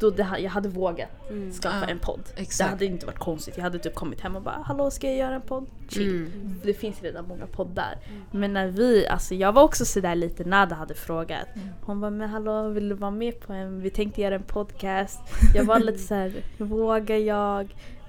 Då 0.00 0.10
det, 0.10 0.26
jag 0.38 0.50
hade 0.50 0.68
vågat 0.68 1.08
skapa 1.52 1.76
Ja, 1.82 1.86
en 1.86 1.98
podd. 1.98 2.20
exakt. 2.36 2.58
Det 2.58 2.64
hade 2.74 2.84
inte 2.84 3.06
varit 3.06 3.18
konstigt. 3.18 3.56
Jag 3.56 3.64
hade 3.64 3.78
typ 3.78 3.94
kommit 3.94 4.20
hem 4.20 4.36
och 4.36 4.42
bara 4.42 4.62
hallå 4.66 4.90
ska 4.90 5.06
jag 5.06 5.16
göra 5.16 5.34
en 5.34 5.40
podd? 5.42 5.66
Chill. 5.88 6.08
Mm. 6.16 6.54
Det 6.64 6.74
finns 6.74 7.02
redan 7.02 7.24
många 7.28 7.46
poddar. 7.46 7.98
Men 8.30 8.52
när 8.52 8.66
vi, 8.68 9.06
alltså 9.06 9.34
jag 9.34 9.52
var 9.52 9.62
också 9.62 9.84
sådär 9.84 10.14
lite, 10.14 10.44
Nada 10.44 10.74
hade 10.74 10.94
frågat. 10.94 11.46
Hon 11.82 12.00
bara 12.00 12.10
men 12.10 12.28
hallå 12.28 12.68
vill 12.68 12.88
du 12.88 12.94
vara 12.94 13.10
med 13.10 13.40
på 13.40 13.52
en, 13.52 13.80
vi 13.80 13.90
tänkte 13.90 14.20
göra 14.20 14.34
en 14.34 14.42
podcast. 14.42 15.20
Jag 15.54 15.64
var 15.64 15.78
lite 15.78 15.98
såhär, 15.98 16.32
vågar 16.58 17.16
jag? 17.16 17.37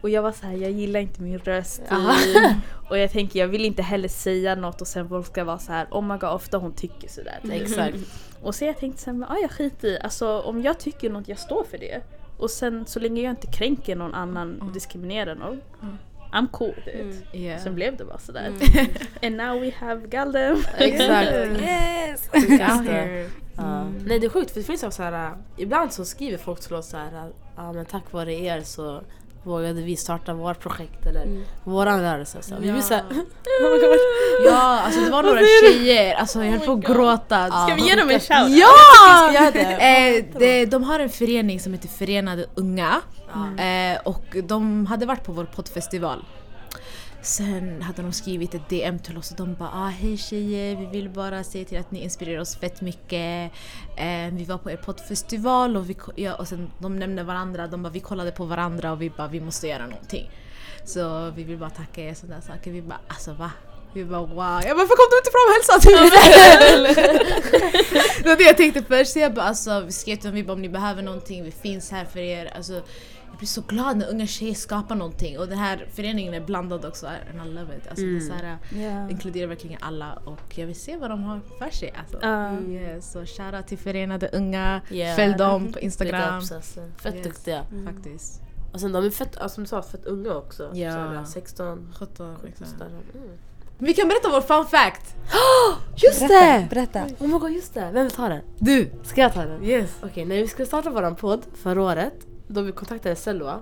Och 0.01 0.09
jag 0.09 0.21
var 0.21 0.31
så 0.31 0.45
här, 0.45 0.53
jag 0.53 0.71
gillar 0.71 0.99
inte 0.99 1.21
min 1.21 1.39
röst. 1.39 1.81
typ. 1.89 2.55
och 2.89 2.97
jag 2.97 3.11
tänker 3.11 3.39
jag 3.39 3.47
vill 3.47 3.65
inte 3.65 3.81
heller 3.81 4.07
säga 4.07 4.55
något 4.55 4.81
och 4.81 4.87
sen 4.87 5.09
folk 5.09 5.25
ska 5.25 5.43
vara 5.43 5.59
så 5.59 5.71
här, 5.71 5.87
oh 5.91 6.01
my 6.01 6.17
god 6.17 6.29
ofta 6.29 6.57
hon 6.57 6.73
tycker 6.73 7.09
sådär. 7.09 7.39
Exakt. 7.51 7.97
Och 8.41 8.55
så 8.55 8.65
jag 8.65 8.77
tänkte 8.77 9.01
såhär, 9.01 9.25
ah, 9.29 9.37
jag 9.41 9.51
skiter 9.51 9.87
i, 9.87 9.99
alltså 9.99 10.39
om 10.39 10.61
jag 10.61 10.79
tycker 10.79 11.09
något 11.09 11.27
jag 11.27 11.39
står 11.39 11.63
för 11.63 11.77
det. 11.77 12.01
Och 12.37 12.49
sen 12.49 12.85
så 12.85 12.99
länge 12.99 13.21
jag 13.21 13.31
inte 13.31 13.47
kränker 13.47 13.95
någon 13.95 14.13
annan 14.13 14.61
och 14.61 14.71
diskriminerar 14.71 15.35
någon. 15.35 15.61
I'm 16.31 16.47
cool 16.51 16.73
with 16.85 16.97
it. 16.97 17.25
yeah. 17.33 17.63
Sen 17.63 17.75
blev 17.75 17.97
det 17.97 18.05
bara 18.05 18.17
sådär. 18.17 18.53
And 19.23 19.37
now 19.37 19.61
we 19.61 19.71
have 19.79 20.07
Galdem. 20.07 20.57
Exakt. 20.77 21.31
Yes! 21.61 22.29
Here. 22.33 23.29
Ja. 23.57 23.83
Nej 23.83 24.19
det 24.19 24.25
är 24.25 24.29
sjukt 24.29 24.51
för 24.51 24.59
det 24.59 24.65
finns 24.65 24.83
också 24.83 24.97
så 24.97 25.03
här, 25.03 25.37
ibland 25.57 25.93
så 25.93 26.05
skriver 26.05 26.37
folk 26.37 26.59
till 26.59 26.75
oss 26.75 26.89
så 26.89 26.97
här, 26.97 27.31
ja 27.55 27.73
men 27.73 27.85
tack 27.85 28.11
vare 28.11 28.33
er 28.33 28.61
så 28.61 29.01
vågade 29.43 29.81
vi 29.81 29.95
starta 29.95 30.33
vårt 30.33 30.59
projekt 30.59 31.05
eller 31.05 31.43
våran 31.63 32.01
rörelse. 32.01 32.37
Så 32.41 32.55
vi 32.59 32.71
blir 32.71 32.81
så 32.81 32.93
här, 32.93 33.03
Ja, 34.45 34.79
alltså 34.79 35.01
det 35.01 35.09
var 35.09 35.23
några 35.23 35.41
tjejer, 35.61 36.13
alltså 36.15 36.43
jag 36.43 36.51
höll 36.51 36.59
på 36.59 36.71
att 36.71 36.95
gråta. 36.95 37.47
Ska 37.47 37.75
vi 37.75 37.89
ge 37.89 37.95
dem 37.95 38.09
en 38.09 38.19
shout? 38.19 38.49
Ja! 38.49 39.51
det. 39.53 39.59
Eh, 39.59 40.25
det, 40.39 40.65
de 40.65 40.83
har 40.83 40.99
en 40.99 41.09
förening 41.09 41.59
som 41.59 41.73
heter 41.73 41.87
Förenade 41.87 42.45
Unga 42.55 43.01
eh, 43.59 44.01
och 44.03 44.37
de 44.43 44.85
hade 44.85 45.05
varit 45.05 45.23
på 45.23 45.31
vår 45.31 45.45
poddfestival. 45.45 46.25
Sen 47.21 47.81
hade 47.81 48.01
de 48.01 48.13
skrivit 48.13 48.55
ett 48.55 48.69
DM 48.69 48.99
till 48.99 49.17
oss 49.17 49.31
och 49.31 49.37
de 49.37 49.55
bara 49.55 49.69
ah, 49.73 49.87
hej 49.87 50.17
tjejer, 50.17 50.75
vi 50.75 50.85
vill 50.85 51.09
bara 51.09 51.43
säga 51.43 51.65
till 51.65 51.79
att 51.79 51.91
ni 51.91 52.03
inspirerar 52.03 52.41
oss 52.41 52.55
fett 52.55 52.81
mycket. 52.81 53.51
Eh, 53.97 54.33
vi 54.33 54.45
var 54.47 54.57
på 54.57 54.71
er 54.71 54.77
poddfestival 54.77 55.77
och, 55.77 55.89
vi, 55.89 55.97
ja, 56.15 56.35
och 56.35 56.47
sen 56.47 56.71
de 56.79 56.99
nämnde 56.99 57.23
varandra, 57.23 57.67
de 57.67 57.83
bara 57.83 57.89
vi 57.89 57.99
kollade 57.99 58.31
på 58.31 58.45
varandra 58.45 58.91
och 58.91 59.01
vi 59.01 59.09
bara 59.09 59.27
vi 59.27 59.41
måste 59.41 59.67
göra 59.67 59.87
någonting. 59.87 60.31
Så 60.85 61.31
vi 61.35 61.43
vill 61.43 61.57
bara 61.57 61.69
tacka 61.69 62.01
er 62.01 62.13
sådana 62.13 62.41
saker. 62.41 62.71
Vi 62.71 62.81
bara 62.81 62.99
alltså 63.07 63.33
va? 63.33 63.51
Vi 63.93 64.05
bara 64.05 64.19
wow. 64.19 64.61
Jag 64.65 64.77
bara 64.77 64.85
varför 64.85 64.95
kom 64.95 65.07
du 65.09 65.17
inte 65.17 65.31
fram 65.35 65.47
och 65.47 65.55
hälsade 65.55 65.81
till 65.81 65.99
mig? 65.99 66.11
det 68.23 68.29
var 68.29 68.35
det 68.35 68.43
jag 68.43 68.57
tänkte 68.57 68.83
först. 68.83 69.11
Så 69.11 69.19
jag 69.19 69.33
bara 69.33 69.45
alltså 69.45 69.79
vi 69.79 69.91
skrev 69.91 70.15
till 70.15 70.25
dem, 70.25 70.35
vi 70.35 70.43
bara 70.43 70.53
om 70.53 70.61
ni 70.61 70.69
behöver 70.69 71.01
någonting, 71.01 71.43
vi 71.43 71.51
finns 71.51 71.91
här 71.91 72.05
för 72.05 72.19
er. 72.19 72.51
Alltså, 72.55 72.81
jag 73.29 73.37
blir 73.37 73.47
så 73.47 73.61
glad 73.61 73.97
när 73.97 74.09
unga 74.09 74.27
tjejer 74.27 74.53
skapar 74.53 74.95
någonting 74.95 75.39
och 75.39 75.47
den 75.47 75.57
här 75.57 75.87
föreningen 75.93 76.33
är 76.33 76.41
blandad 76.41 76.85
också 76.85 77.07
and 77.07 77.47
I 77.49 77.53
love 77.53 77.77
it. 77.77 77.87
Alltså, 77.89 78.05
det 78.05 78.15
är 78.15 78.19
så 78.19 78.33
här, 78.33 78.57
Ja. 78.83 79.09
inkluderar 79.09 79.47
verkligen 79.47 79.77
alla 79.81 80.13
och 80.25 80.57
jag 80.57 80.65
vill 80.67 80.75
se 80.79 80.97
vad 80.97 81.09
de 81.09 81.23
har 81.23 81.39
för 81.59 81.69
sig. 81.69 81.93
Alltså. 81.99 82.17
Ja. 82.21 82.59
Yeah, 82.61 82.99
så 82.99 83.25
shoutout 83.25 83.67
till 83.67 83.77
Förenade 83.77 84.29
Unga, 84.33 84.81
Yeah. 84.91 85.15
följ 85.15 85.33
dem 85.33 85.73
på 85.73 85.79
Instagram. 85.89 86.37
ups, 86.39 86.51
alltså. 86.51 86.79
Fett 86.97 87.15
Yes. 87.15 87.23
duktiga. 87.27 87.63
Faktiskt. 87.85 88.41
Och 88.73 88.79
sen 88.79 88.91
de 88.91 89.05
är 89.05 89.09
fett, 89.09 89.37
alltså, 89.37 89.55
som 89.55 89.63
du 89.63 89.67
sa, 89.67 89.81
fett 89.83 90.05
unga 90.05 90.35
också. 90.35 90.71
Ja. 90.73 90.89
Här, 90.91 91.23
16, 91.25 91.93
17, 91.99 92.35
17 92.41 92.67
sådär. 92.67 92.87
Mm. 93.15 93.29
Vi 93.81 93.93
kan 93.93 94.07
berätta 94.07 94.29
vår 94.29 94.41
fun 94.41 94.65
fact! 94.65 95.15
Just 95.95 96.19
det! 96.19 96.67
Berätta. 96.69 97.03
Oh 97.19 97.27
my 97.27 97.39
god 97.39 97.51
just 97.51 97.73
det, 97.73 97.89
vem 97.93 98.03
vill 98.03 98.11
ta 98.11 98.29
den? 98.29 98.41
Du! 98.57 98.91
Ska 99.03 99.21
jag 99.21 99.33
ta 99.33 99.45
den? 99.45 99.63
Yes. 99.63 99.89
Okej, 100.03 100.25
när 100.25 100.35
vi 100.35 100.47
skulle 100.47 100.65
starta 100.65 100.89
våran 100.89 101.15
podd 101.15 101.41
förra 101.63 101.81
året, 101.83 102.13
då 102.49 102.61
vi 102.61 102.71
kontaktade 102.71 103.15
Selva. 103.15 103.61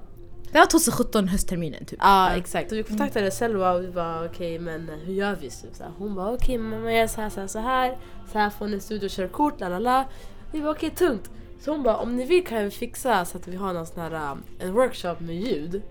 Det 0.52 0.60
var 0.60 0.66
2017 0.66 1.28
höstterminen 1.28 1.86
typ. 1.86 2.00
Ja 2.02 2.36
exakt, 2.36 2.72
och 2.72 2.78
vi 2.78 2.84
kontaktade 2.84 3.32
Selva 3.32 3.74
och 3.74 3.84
vi 3.84 3.88
bara 3.88 4.26
okej 4.26 4.60
men 4.60 4.90
hur 5.06 5.14
gör 5.14 5.36
vi? 5.42 5.50
Så 5.50 5.68
här, 5.80 5.92
hon 5.98 6.16
bara 6.16 6.32
okej 6.32 6.58
men 6.58 6.84
man 6.84 6.96
gör 6.96 7.08
så 7.08 7.22
här 7.22 7.30
så 7.30 7.40
här 7.40 7.48
så 7.48 7.60
här, 7.60 7.98
så 8.32 8.40
här 8.40 8.50
får 8.50 8.68
ni 8.68 8.80
studiokörkort, 8.80 9.60
la 9.60 9.70
la 9.70 9.80
la. 9.80 10.06
Vi 10.52 10.62
bara 10.62 10.72
okej 10.72 10.90
tungt. 10.90 11.30
Så 11.60 11.72
hon 11.72 11.84
bara 11.84 11.98
om 11.98 12.16
ni 12.16 12.26
vill 12.26 12.46
kan 12.46 12.64
vi 12.64 12.72
fixa 12.72 13.26
så 13.26 13.38
att 13.38 13.48
vi 13.48 13.56
har 13.56 13.74
någon 13.74 13.86
sån 13.86 14.02
här 14.02 14.32
um, 14.32 14.44
en 14.60 14.74
workshop 14.74 15.16
med 15.20 15.36
ljud. 15.36 15.82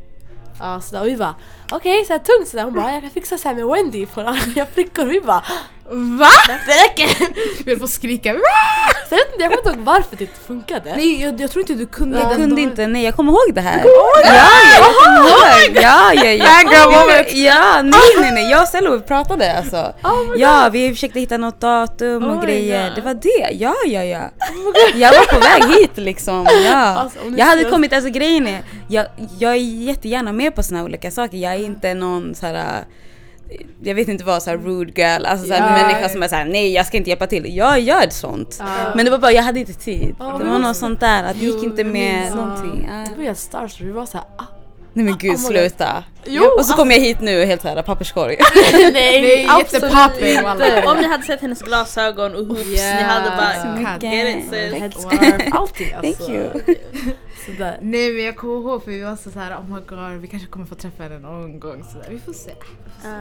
Ja, 0.61 0.81
så 0.81 0.95
där, 0.95 1.03
och 1.03 1.09
vi 1.09 1.17
bara 1.17 1.35
okej 1.73 2.05
så 2.05 2.13
här 2.13 2.21
tungt 2.21 2.49
sådär. 2.49 2.65
Hon 2.65 2.75
bara 2.75 2.93
jag 2.93 3.03
kan 3.03 3.11
fixa 3.11 3.39
så 3.39 3.49
här 3.49 3.55
med 3.55 3.67
Wendy 3.67 4.07
på 4.07 4.21
andra 4.21 4.67
flickor. 4.73 5.05
Vi 5.05 5.21
bara 5.21 5.45
Va? 5.91 6.29
Det 6.47 6.73
räcker! 6.73 7.17
Jag 7.59 7.67
höll 7.67 7.79
på 7.79 7.85
att 7.85 7.91
skrika. 7.91 8.29
Jag 8.29 8.37
vet 9.17 9.33
inte, 9.33 9.43
jag 9.43 9.51
kommer 9.53 9.59
inte 9.59 9.71
ihåg 9.71 9.87
varför 9.87 10.17
det 10.17 10.25
inte 10.25 10.41
funkade. 10.47 10.97
Nej 10.97 11.23
jag, 11.23 11.41
jag 11.41 11.51
tror 11.51 11.61
inte 11.61 11.75
du 11.75 11.87
kunde 11.87 12.19
Jag 12.19 12.37
kunde 12.37 12.61
inte, 12.61 12.87
nej 12.87 13.05
jag 13.05 13.15
kommer 13.15 13.33
ihåg 13.33 13.55
det 13.55 13.61
här. 13.61 13.83
Ja, 13.85 14.11
ja, 14.25 14.51
jag 14.75 15.05
kommer 15.05 15.19
ihåg. 15.19 15.83
Ja, 15.83 16.13
ja, 16.15 16.31
ja. 16.31 17.25
Ja, 17.33 17.83
nej, 17.83 18.01
nej, 18.21 18.33
nej. 18.33 18.51
Jag 18.51 18.63
och 18.63 18.69
Sello 18.69 19.01
pratade 19.01 19.57
alltså. 19.59 19.95
Ja, 20.37 20.69
vi 20.73 20.91
försökte 20.91 21.21
hitta 21.21 21.37
något 21.39 21.61
datum 21.61 22.25
och 22.25 22.37
Oh 22.37 22.45
grejer. 22.45 22.89
God. 22.89 22.95
Det 22.97 23.01
var 23.03 23.15
det. 23.15 23.55
Ja, 23.55 23.75
ja, 23.87 24.05
ja. 24.05 24.31
Jag 24.95 25.13
var 25.13 25.35
på 25.35 25.39
väg 25.41 25.65
hit 25.79 25.97
liksom. 25.97 26.47
Ja. 26.65 26.75
Alltså, 26.77 27.19
Jag 27.37 27.47
hade 27.47 27.65
kommit, 27.65 27.93
alltså 27.93 28.11
grejen 28.11 28.47
är, 28.47 28.63
jag, 28.89 29.07
jag 29.39 29.53
är 29.53 29.57
jättegärna 29.57 30.33
med 30.33 30.55
på 30.55 30.63
såna 30.63 30.79
här 30.79 30.85
olika 30.85 31.11
saker. 31.11 31.37
Jag 31.39 31.53
är 31.55 31.65
inte 31.65 31.95
någon 31.95 32.35
så 32.35 32.47
här. 32.47 32.85
Jag 33.83 33.95
vet 33.95 34.09
inte 34.09 34.25
vad, 34.25 34.43
så 34.43 34.51
här 34.51 34.57
rude 34.59 34.93
girl, 35.03 35.25
alltså 35.25 35.47
så 35.47 35.53
här, 35.55 35.79
Ja. 35.79 35.87
människa 35.87 36.09
som 36.09 36.23
är 36.23 36.29
såhär 36.29 36.45
nej 36.45 36.73
jag 36.73 36.87
ska 36.87 36.97
inte 36.97 37.11
hjälpa 37.11 37.27
till. 37.27 37.57
Jag 37.57 37.81
gör 37.81 38.09
sånt. 38.11 38.63
Men 38.95 39.05
det 39.05 39.11
var 39.11 39.19
bara, 39.19 39.33
jag 39.33 39.43
hade 39.43 39.61
inte 39.61 39.73
tid. 39.73 40.15
Ja, 40.19 40.39
det 40.39 40.45
var 40.45 40.59
något 40.59 40.77
sånt 40.77 41.01
där, 41.01 41.25
att 41.25 41.41
det 41.41 41.47
gick 41.47 41.63
inte 41.63 41.83
jag 41.83 41.93
med 41.93 42.37
någonting. 42.37 42.89
Ja. 42.91 43.05
Det 43.11 43.17
var 43.17 43.25
helt 43.25 43.39
starstruck, 43.39 43.89
vi 43.89 43.93
var 43.93 44.07
såhär 44.07 44.27
ah. 44.37 44.45
Nej 44.97 45.05
men 45.05 45.19
gud 45.19 45.39
sluta. 45.39 46.05
Jo, 46.25 46.45
och 46.59 46.67
så 46.67 46.75
kom 46.75 46.91
jag 46.91 46.99
hit 46.99 47.21
nu 47.21 47.45
helt 47.45 47.63
såhär 47.63 47.83
papperskorg. 47.83 48.37
nej, 48.73 48.93
Nej, 48.93 49.49
absolut 49.51 49.93
inte. 50.23 50.85
Om 50.87 50.97
ni 50.97 51.09
hade 51.09 51.23
sett 51.23 51.41
hennes 51.41 51.63
glasögon 51.63 52.35
och 52.35 52.47
hoops, 52.47 52.67
ni 52.67 53.03
hade 53.03 53.31
bara 53.37 53.99
get 54.01 54.37
it 54.37 54.51
sis. 54.51 55.07
Allting 55.53 55.93
alltså. 55.93 56.25
Thank 56.25 56.31
you. 56.31 56.77
Sådär. 57.47 57.79
Nej 57.81 58.13
men 58.13 58.25
jag 58.25 58.37
kommer 58.37 58.55
ihåg 58.61 58.85
för 58.85 58.91
vi 58.91 59.01
var 59.01 59.17
så 59.17 59.39
här, 59.39 59.55
oh 59.57 59.75
my 59.75 59.81
god 59.87 60.21
vi 60.21 60.29
kanske 60.29 60.49
kommer 60.49 60.67
få 60.67 60.75
träffa 60.75 61.03
henne 61.03 61.19
någon 61.19 61.61
gång 61.61 61.85
sådär. 61.93 62.07
Vi 62.11 62.19
får 62.19 62.33
se. 62.33 62.51
Ah. 63.05 63.17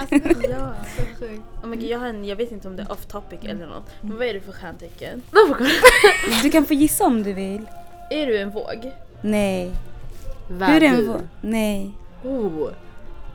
Alltså, 0.00 0.28
Ja. 0.50 0.74
så 0.96 1.02
sjukt. 1.20 1.42
Oh 1.62 1.68
my 1.68 1.76
God, 1.76 1.84
jag, 1.84 1.98
har 1.98 2.06
en, 2.06 2.24
jag 2.24 2.36
vet 2.36 2.52
inte 2.52 2.68
om 2.68 2.76
det 2.76 2.82
är 2.82 2.92
off 2.92 3.06
topic 3.06 3.38
eller 3.42 3.66
något. 3.66 3.90
Men 4.00 4.16
vad 4.16 4.26
är 4.26 4.34
det 4.34 4.40
för 4.40 4.52
stjärntecken? 4.52 5.22
Du 6.42 6.50
kan 6.50 6.64
få 6.64 6.74
gissa 6.74 7.04
om 7.04 7.22
du 7.22 7.32
vill. 7.32 7.66
Är 8.10 8.26
du 8.26 8.38
en 8.38 8.50
våg? 8.50 8.92
Nej. 9.20 9.72
Hur 10.48 10.82
är 10.82 10.82
en 10.82 11.06
våg? 11.08 11.20
Nej. 11.40 11.90
Oh. 12.24 12.68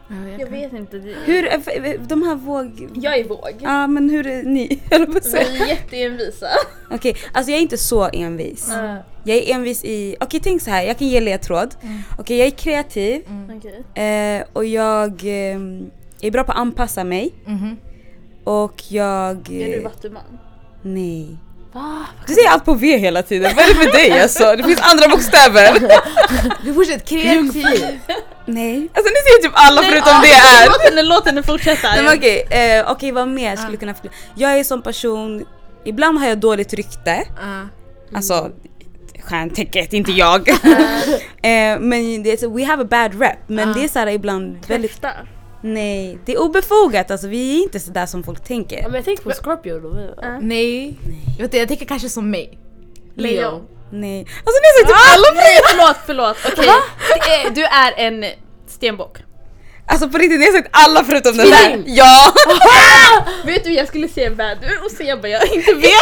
Ja, 0.08 0.16
jag 0.32 0.42
Jag 0.42 0.48
vet 0.48 0.74
inte. 0.74 0.98
Det, 1.00 1.16
Hur, 1.26 1.46
är- 1.46 1.98
de 2.08 2.24
här 2.24 2.36
våg... 2.36 2.90
Jag 2.94 3.18
är 3.20 3.24
våg. 3.24 3.56
Ja 3.60 3.88
men 3.88 4.10
hur 4.10 4.28
är 4.28 4.44
ni? 4.44 4.80
Vi 4.90 4.96
är 5.38 5.68
jätteenvisa. 5.68 6.48
Okej, 6.92 7.16
alltså 7.34 7.52
jag 7.52 7.58
är 7.58 7.62
inte 7.62 7.78
så 7.78 8.10
envis. 8.14 8.72
Uh, 8.72 8.96
Jag 9.24 9.38
är 9.38 9.56
envis 9.56 9.84
i, 9.86 10.16
okej 10.20 10.40
tänk 10.44 10.62
så 10.62 10.70
här, 10.72 10.84
jag 10.84 10.98
kan 10.98 11.08
ge 11.08 11.20
ledtråd. 11.22 11.76
Okej 12.20 12.38
jag 12.38 12.48
är 12.48 12.52
kreativ 12.52 13.22
Okej. 13.58 14.06
eh, 14.40 14.44
och 14.54 14.66
jag 14.66 15.10
eh, 15.12 15.60
är 16.22 16.32
bra 16.32 16.44
på 16.44 16.52
att 16.52 16.58
anpassa 16.58 17.04
mig. 17.04 17.32
Mhm. 17.46 17.78
Och 18.44 18.84
jag... 18.90 19.38
Är 19.52 19.66
du 19.66 19.74
Eh, 19.78 19.84
vattuman? 19.84 20.40
nej. 20.82 21.38
Va? 21.74 22.06
Du 22.28 22.34
säger 22.34 22.50
allt 22.50 22.66
på 22.66 22.74
V 22.74 22.98
hela 22.98 23.24
tiden, 23.24 23.52
vad 23.56 23.66
är 23.66 23.74
det 23.74 23.80
med 23.80 23.92
dig 23.94 24.22
alltså? 24.22 24.56
Det 24.56 24.64
finns 24.64 24.80
andra 24.82 25.08
bokstäver. 25.08 25.80
Du 26.66 26.74
fortsätter 26.74 27.06
kreativ. 27.06 28.00
Nej. 28.46 28.90
Alltså 28.94 29.12
ni 29.12 29.22
säger 29.26 29.42
typ 29.44 29.52
alla 29.56 29.82
förutom 29.82 30.14
det 30.22 30.30
är. 30.32 30.66
Låt 30.68 30.82
henne, 30.90 31.02
låt 31.04 31.26
henne 31.26 31.44
fortsätta. 31.44 31.88
Nej 31.90 32.04
men 32.04 32.18
okej, 32.18 32.48
eh, 32.50 32.92
okej 32.92 33.12
vad 33.12 33.28
mer 33.28 33.56
skulle 33.56 33.78
kunna 33.78 33.94
förklara? 33.94 34.14
Jag 34.36 34.54
är 34.54 34.58
en 34.58 34.66
sån 34.66 34.82
person, 34.82 35.46
ibland 35.86 36.20
har 36.20 36.28
jag 36.28 36.38
dåligt 36.38 36.74
rykte. 36.74 37.24
Ja. 37.42 37.68
Alltså 38.16 38.50
stjärntecket, 39.24 39.94
inte 39.94 40.12
jag. 40.12 40.50
eh, 40.50 41.80
men 41.80 42.24
det 42.24 42.44
är 42.44 42.48
we 42.58 42.66
have 42.66 42.84
a 42.84 42.88
bad 42.90 43.22
rep. 43.22 43.38
Men 43.48 43.70
Ah. 43.70 43.74
det 43.74 43.84
är 43.84 43.88
såhär 43.88 44.08
ibland 44.08 44.66
väldigt, 44.68 44.92
Kräfta. 44.92 45.10
Nej 45.64 46.18
det 46.26 46.34
är 46.34 46.42
obefogat 46.42 47.12
alltså 47.12 47.28
vi 47.28 47.60
är 47.60 47.64
inte 47.64 47.80
sådär 47.80 48.06
som 48.06 48.24
folk 48.24 48.40
Ja, 48.40 48.44
tänker. 48.48 48.84
men 48.84 48.94
jag 48.94 49.06
tänker 49.06 49.24
på 49.24 49.32
Scorpio 49.32 49.80
då. 49.80 50.14
Ja. 50.22 50.40
Nej. 50.42 50.94
Jag, 51.26 51.32
vet, 51.32 51.40
inte, 51.44 51.58
jag 51.58 51.68
tänker 51.68 51.86
kanske 51.86 52.10
som 52.10 52.32
mig. 52.32 52.58
Lejon. 53.16 53.68
Nej. 53.92 54.20
Alltså 54.20 54.60
ni 54.62 54.68
säger 54.74 54.88
typ 54.88 54.96
alla 55.16 55.42
Nej 55.42 55.60
förlåt, 55.70 55.98
förlåt. 56.06 56.38
Okej. 56.54 56.70
Är- 57.46 57.50
Du 57.50 57.64
är 57.64 57.94
en 58.08 58.26
stenbock. 58.68 59.18
Alltså 59.88 60.10
på 60.10 60.18
riktigt, 60.18 60.40
ni 60.40 60.46
har 60.46 60.54
sagt 60.54 60.70
alla 60.72 61.04
förutom 61.04 61.38
den 61.38 61.50
där. 61.50 61.84
Ja! 61.86 62.34
Vet 63.46 63.64
du 63.64 63.74
jag 63.74 63.88
skulle 63.88 64.08
se 64.08 64.24
en 64.26 64.36
vädur 64.36 64.80
och 64.86 64.92
se 64.92 65.16
vad 65.16 65.30
jag 65.30 65.54
inte 65.54 65.74
vet. 65.74 65.92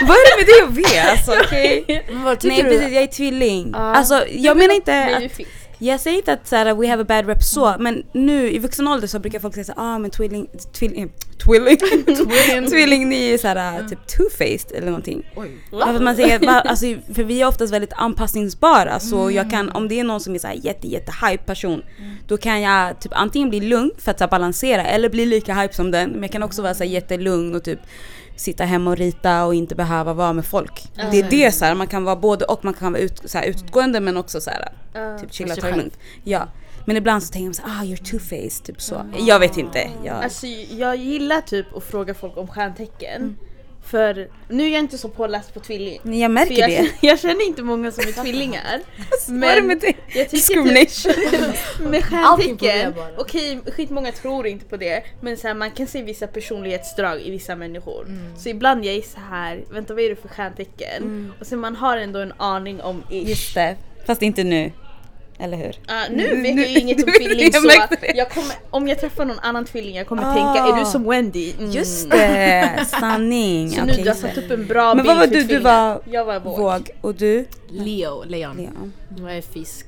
vad 0.00 0.10
är 0.16 0.30
det 0.30 0.36
med 0.36 0.46
det 0.46 0.62
och 0.66 0.78
V 0.78 0.82
alltså 1.10 1.32
okej? 1.44 2.04
Men 2.08 2.24
vad 2.24 2.40
tycker 2.40 2.62
Nej 2.62 2.72
du? 2.72 2.78
precis, 2.78 2.94
jag 2.94 3.02
är 3.02 3.06
tvilling. 3.06 3.70
Ja. 3.72 3.78
Alltså 3.78 4.24
jag 4.30 4.56
menar 4.56 4.74
inte 4.74 4.92
Nej, 4.92 5.14
att 5.14 5.20
du 5.20 5.28
fisk. 5.28 5.50
Jag 5.82 6.00
säger 6.00 6.16
inte 6.16 6.32
att 6.32 6.46
så 6.46 6.56
här, 6.56 6.74
we 6.74 6.88
have 6.88 7.02
a 7.02 7.06
bad 7.08 7.26
rep 7.26 7.42
så, 7.42 7.76
men 7.78 8.02
nu 8.12 8.50
i 8.50 8.58
vuxen 8.58 8.88
ålder 8.88 9.08
så 9.08 9.18
brukar 9.18 9.38
folk 9.38 9.54
säga 9.54 9.64
så 9.64 9.72
ah 9.76 9.98
men 9.98 10.10
tvilling, 10.10 10.46
tvilling, 10.72 11.12
tvilling, 11.44 11.76
tvilling 12.70 13.08
ni 13.08 13.30
är 13.30 13.38
såhär 13.38 13.88
typ 13.88 13.98
two-faced 13.98 14.76
eller 14.76 14.86
någonting. 14.86 15.30
Oj. 15.36 15.50
Ja, 15.72 15.86
för, 15.86 16.00
man 16.00 16.16
säger, 16.16 16.48
alltså, 16.48 16.86
för 17.14 17.22
vi 17.22 17.42
är 17.42 17.48
oftast 17.48 17.72
väldigt 17.72 17.92
anpassningsbara 17.96 19.00
så 19.00 19.30
jag 19.30 19.50
kan, 19.50 19.70
om 19.70 19.88
det 19.88 20.00
är 20.00 20.04
någon 20.04 20.20
som 20.20 20.34
är 20.34 20.38
så 20.38 20.46
här 20.46 20.54
jätte 20.54 20.86
jätte 20.86 21.12
hype 21.26 21.44
person 21.44 21.82
då 22.26 22.36
kan 22.36 22.60
jag 22.60 23.00
typ 23.00 23.12
antingen 23.14 23.50
bli 23.50 23.60
lugn 23.60 23.90
för 23.98 24.10
att 24.10 24.18
så 24.18 24.24
här, 24.24 24.30
balansera 24.30 24.84
eller 24.84 25.08
bli 25.08 25.26
lika 25.26 25.54
hype 25.54 25.74
som 25.74 25.90
den 25.90 26.10
men 26.10 26.22
jag 26.22 26.32
kan 26.32 26.42
också 26.42 26.62
vara 26.62 26.74
så 26.74 26.84
här, 26.84 26.90
jättelugn 26.90 27.54
och 27.54 27.64
typ 27.64 27.80
sitta 28.40 28.64
hemma 28.64 28.90
och 28.90 28.96
rita 28.96 29.44
och 29.44 29.54
inte 29.54 29.74
behöva 29.74 30.12
vara 30.14 30.32
med 30.32 30.44
folk. 30.46 30.88
Det 31.10 31.18
är 31.18 31.30
det 31.30 31.52
så 31.52 31.64
här, 31.64 31.74
man 31.74 31.86
kan 31.86 32.04
vara 32.04 32.16
både 32.16 32.44
och, 32.44 32.64
man 32.64 32.74
kan 32.74 32.92
vara 32.92 33.02
ut, 33.02 33.22
så 33.24 33.38
här, 33.38 33.44
utgående 33.46 34.00
men 34.00 34.16
också 34.16 34.40
så 34.40 34.50
här, 34.50 34.72
Ja. 34.94 35.18
typ 35.18 35.32
chilla, 35.34 35.54
ta 35.56 35.66
det 35.66 35.76
lugnt. 35.76 35.98
Ja. 36.24 36.48
Men 36.84 36.96
ibland 36.96 37.22
så 37.22 37.32
tänker 37.32 37.44
man 37.46 37.54
så 37.54 37.62
ah 37.62 37.82
you're 37.84 38.02
two-faced, 38.02 38.62
typ 38.64 38.80
så. 38.82 39.04
Jag 39.18 39.38
vet 39.40 39.56
inte. 39.58 39.90
Jag, 40.04 40.24
Alltså 40.24 40.46
jag 40.70 40.96
gillar 40.96 41.40
typ 41.40 41.76
att 41.76 41.84
fråga 41.84 42.14
folk 42.14 42.36
om 42.36 42.48
stjärntecken. 42.48 43.36
För 43.90 44.28
nu 44.48 44.64
är 44.64 44.68
jag 44.68 44.80
inte 44.80 44.98
så 44.98 45.08
påläst 45.08 45.54
på 45.54 45.60
tvilling. 45.60 46.00
Jag 46.20 46.30
märker 46.30 46.58
jag, 46.58 46.70
det. 46.70 46.90
jag 47.00 47.20
känner 47.20 47.46
inte 47.46 47.62
många 47.62 47.92
som 47.92 48.08
är 48.08 48.22
tvillingar. 48.22 48.80
Vad 49.28 49.50
är 49.50 49.56
det 49.56 49.62
med 49.62 49.78
det? 49.80 49.86
jag 49.86 50.30
tycker 50.30 50.30
Discrimination. 50.30 51.12
typ 51.12 51.80
med 51.90 52.04
stjärntecken, 52.04 52.94
okej 53.18 53.60
skitmånga 53.66 54.12
tror 54.12 54.46
inte 54.46 54.64
på 54.64 54.76
det 54.76 55.02
men 55.20 55.36
så 55.36 55.46
här, 55.48 55.54
man 55.54 55.70
kan 55.70 55.86
se 55.86 56.02
vissa 56.02 56.26
personlighetsdrag 56.26 57.20
i 57.20 57.30
vissa 57.30 57.56
människor. 57.56 58.04
Mm. 58.06 58.38
Så 58.38 58.48
ibland 58.48 58.84
jag 58.84 58.94
är 58.94 59.02
så 59.02 59.20
här, 59.30 59.64
vänta 59.70 59.94
vad 59.94 60.02
är 60.02 60.08
det 60.08 60.16
för 60.16 60.28
stjärntecken? 60.28 61.32
Och 61.40 61.46
sen 61.46 61.58
man 61.58 61.76
har 61.76 61.96
ändå 61.96 62.18
en 62.18 62.32
aning 62.36 62.80
om 62.80 63.02
ish. 63.10 63.28
Just 63.28 63.54
det. 63.54 63.76
Fast 64.06 64.22
inte 64.22 64.44
nu. 64.44 64.72
Eller 65.42 65.56
hur? 65.56 65.74
Ah, 65.88 66.04
nu 66.10 66.22
vet 66.42 66.54
nu- 66.54 66.60
jag 66.62 66.70
ju 66.70 66.78
inget 66.80 67.04
om 67.06 67.12
tvilling 67.12 67.50
jag 67.52 67.62
så 67.62 67.96
jag 68.14 68.30
kommer, 68.30 68.54
om 68.70 68.88
jag 68.88 69.00
träffar 69.00 69.24
någon 69.24 69.38
annan 69.38 69.64
tvilling 69.64 69.96
jag 69.96 70.06
kommer 70.06 70.22
Ah. 70.30 70.34
tänka, 70.34 70.68
är 70.76 70.84
du 70.84 70.90
som 70.90 71.08
Wendy? 71.08 71.52
Mm. 71.58 71.70
Just 71.70 72.10
det, 72.10 72.86
sanning. 73.00 73.70
Så 73.70 73.82
Okej, 73.82 73.96
nu 73.96 74.02
du 74.02 74.08
har 74.08 74.16
satt 74.16 74.38
upp 74.38 74.50
en 74.50 74.66
bra 74.66 74.94
Men 74.94 74.96
bild 74.96 75.06
vad 75.06 75.16
var 75.16 75.26
för 75.26 75.34
du? 75.34 75.42
Du 75.42 75.58
var 75.58 76.00
Jag 76.10 76.24
var 76.24 76.40
våg. 76.40 76.58
våg. 76.58 76.90
Och 77.00 77.14
du? 77.14 77.44
Leo, 77.70 78.24
lejon. 78.24 78.56
Leon. 78.56 78.92
Jag 79.18 79.36
är 79.36 79.42
fisk. 79.42 79.86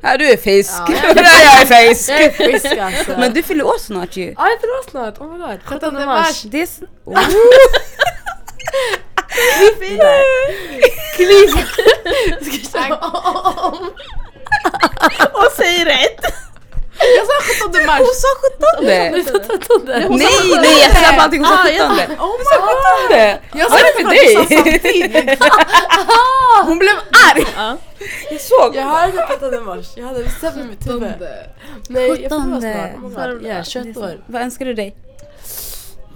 Ja 0.00 0.16
du 0.18 0.30
är 0.30 0.36
fisk. 0.36 0.72
Ja, 0.88 0.94
Ja, 1.16 1.22
jag 1.44 1.62
är 1.86 1.88
fisk. 1.88 2.10
Jag 2.10 2.20
är 2.22 2.30
fisk 2.30 2.76
alltså. 2.78 3.10
Men 3.20 3.32
du 3.34 3.42
fyller 3.42 3.64
år 3.66 3.78
snart 3.78 4.16
ju. 4.16 4.34
Ja 4.36 4.48
jag 4.48 4.60
fyller 4.60 4.72
år 4.72 4.90
snart, 4.90 5.18
oh 5.20 5.32
my 5.32 5.38
god. 5.38 5.60
17 5.64 5.94
mars. 5.94 6.42
Det 6.42 6.62
är... 6.62 6.68
Oh. 7.04 7.18
Och 15.32 15.52
säg 15.56 15.84
rätt! 15.84 16.20
Jag 16.98 17.26
sa 17.26 17.32
17 17.70 17.86
mars! 17.86 17.98
Hon 17.98 18.14
sa 18.14 18.28
17! 18.82 19.12
Du 19.12 19.22
sa 19.22 19.32
17 19.32 19.82
Nej 19.86 20.30
nej 20.62 20.80
jag 20.80 20.90
sa 20.92 21.22
allting, 21.22 21.44
hon 21.44 21.48
sa 21.56 21.62
Ah, 21.64 21.68
jag 21.68 21.90
17! 21.90 22.16
Oh 22.18 22.26
Hon 22.26 22.44
sa 22.44 22.56
17! 23.10 23.38
Jag 23.52 23.80
är 23.80 23.98
det 23.98 24.04
med 24.04 24.12
dig? 24.82 25.38
Hon 26.64 26.78
blev 26.78 26.92
arg! 27.32 27.46
Ja. 27.56 27.76
Jag 28.30 28.40
såg! 28.40 28.76
Jag 28.76 28.82
hörde 28.82 29.26
17 29.40 29.64
mars, 29.64 29.86
jag 29.96 30.06
hade 30.06 30.22
bestämt 30.24 30.56
mig 30.56 30.64
i 30.64 30.68
mitt 30.68 30.88
huvud. 30.88 31.12
Nej 31.88 32.08
jag 32.08 32.16
fyller 32.16 32.36
år 32.36 32.60
17. 32.96 33.12
snart, 33.12 33.28
oh. 33.28 33.48
Ja, 33.48 33.64
21 33.64 33.96
år. 33.96 34.20
Vad 34.26 34.42
önskar 34.42 34.64
du 34.64 34.74
dig? 34.74 34.96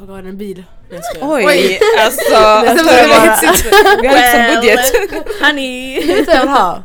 My 0.00 0.06
god, 0.06 0.26
en 0.26 0.36
bil. 0.36 0.64
Nej, 0.90 1.00
jag. 1.20 1.30
Oj, 1.30 1.44
Oj. 1.46 1.80
alltså. 1.98 2.32
Jag 2.32 2.66
tar 2.66 2.74
det 2.76 3.08
bara- 3.08 3.26
bara- 3.26 4.02
Vi 4.02 4.06
har 4.08 4.16
inte 4.16 4.30
som 4.30 4.40
Well, 4.40 4.60
budget. 4.60 5.42
Honey! 5.42 6.06
Vet 6.06 6.16
du 6.18 6.24
vad 6.24 6.34
jag 6.36 6.40
vill 6.40 6.48
ha? 6.50 6.82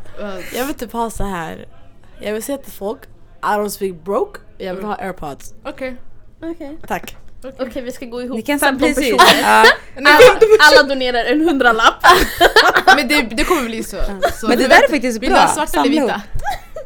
Jag 0.54 0.64
vill 0.64 0.74
typ 0.74 0.92
ha 0.92 1.10
så 1.10 1.24
här. 1.24 1.66
Jag 2.20 2.32
vill 2.32 2.42
säga 2.42 2.58
till 2.58 2.72
folk, 2.72 2.98
I 3.42 3.46
don't 3.46 3.68
speak 3.68 3.94
broke. 4.04 4.40
Jag 4.58 4.74
vill 4.74 4.84
ha 4.84 4.94
airpods. 4.94 5.54
Okej. 5.64 5.96
Okej, 6.42 6.78
Tack. 6.88 7.16
Okej, 7.58 7.82
vi 7.82 7.92
ska 7.92 8.06
gå 8.06 8.22
ihop 8.22 8.36
Ni 8.36 8.42
kan 8.42 8.58
15 8.60 8.88
precis. 8.88 9.16
personer. 9.16 9.44
Alla, 9.96 10.18
alla 10.60 10.82
donerar 10.88 11.24
en 11.24 11.40
hundralapp. 11.48 11.94
Men 12.96 13.08
det, 13.08 13.22
det 13.22 13.44
kommer 13.44 13.62
bli 13.62 13.82
så. 13.84 13.96
så 14.40 14.48
Men 14.48 14.58
det 14.58 14.62
där 14.62 14.68
vet- 14.68 14.84
är 14.84 14.88
faktiskt 14.88 15.22
Vill 15.22 15.28
du 15.30 15.36
ha 15.36 15.44
bra. 15.54 15.66
svart 15.66 15.74
eller 15.86 15.88
vita? 16.00 16.22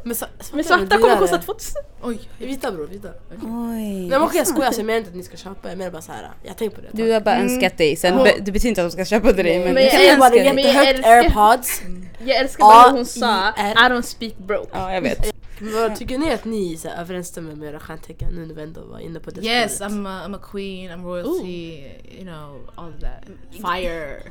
Men, 0.04 0.14
sa- 0.14 0.26
Men 0.50 0.58
är 0.60 0.64
svarta 0.64 0.98
kommer 0.98 1.16
kosta 1.16 1.38
2000. 1.38 1.82
Oj. 2.02 2.20
Vita 2.38 2.72
bror, 2.72 2.86
vita. 2.86 3.08
Oj. 3.30 3.38
Nej 3.42 4.08
men 4.08 4.28
jag 4.34 4.46
skojar, 4.46 4.66
alltså, 4.66 4.80
jag 4.80 4.86
menar 4.86 4.98
inte 4.98 5.10
att 5.10 5.16
ni 5.16 5.22
ska 5.22 5.36
köpa. 5.36 5.68
Jag 5.68 5.78
menar 5.78 5.90
bara 5.90 6.02
så 6.02 6.12
här. 6.12 6.30
jag 6.42 6.56
tänker 6.56 6.76
på 6.76 6.82
det. 6.82 6.88
Du 6.92 7.12
har 7.12 7.20
bara 7.20 7.36
önskat 7.38 7.78
dig, 7.78 7.96
sen 7.96 8.18
Ja. 8.18 8.24
be- 8.24 8.34
det 8.40 8.52
betyder 8.52 8.68
inte 8.68 8.82
att 8.84 8.90
de 8.90 8.92
ska 8.92 9.04
köpa 9.04 9.32
till 9.32 9.44
dig 9.44 9.58
men, 9.64 9.74
Men 9.74 9.82
jag 9.82 9.92
kan 9.92 10.00
är 10.00 10.04
önska 10.04 10.18
bara- 10.18 10.30
dig. 10.30 10.54
men 10.54 10.64
jag 10.64 10.84
Jättehögt 10.84 11.06
airpods, 11.06 11.82
Jag 12.24 12.36
älskar 12.36 12.64
bara 12.64 12.88
hur 12.90 12.96
hon 12.96 13.06
sa 13.06 13.48
i- 13.48 13.74
don't 13.74 14.02
speak 14.02 14.38
broke. 14.38 14.68
Ja 14.72 14.92
jag 14.94 15.00
vet. 15.02 15.34
Men 15.58 15.72
vad 15.72 15.96
tycker 15.96 16.18
ni 16.18 16.32
att 16.32 16.44
ni 16.44 16.76
så 16.76 16.88
här, 16.88 17.00
överensstämmer 17.00 17.54
med 17.54 17.68
era 17.68 17.78
stjärntecken 17.80 18.28
nu 18.34 18.46
när 18.46 18.54
vi 18.54 18.62
ändå 18.62 18.80
var 18.80 18.98
inne 18.98 19.20
på 19.20 19.30
det 19.30 19.40
Yes? 19.40 19.80
I'm 19.80 20.08
a, 20.08 20.22
I'm 20.26 20.36
a 20.36 20.40
queen, 20.52 20.90
I'm 20.90 21.04
royalty, 21.04 21.84
you 22.18 22.22
know, 22.24 22.60
all 22.74 22.88
of 22.88 23.00
that. 23.00 23.24
Fire. 23.52 24.22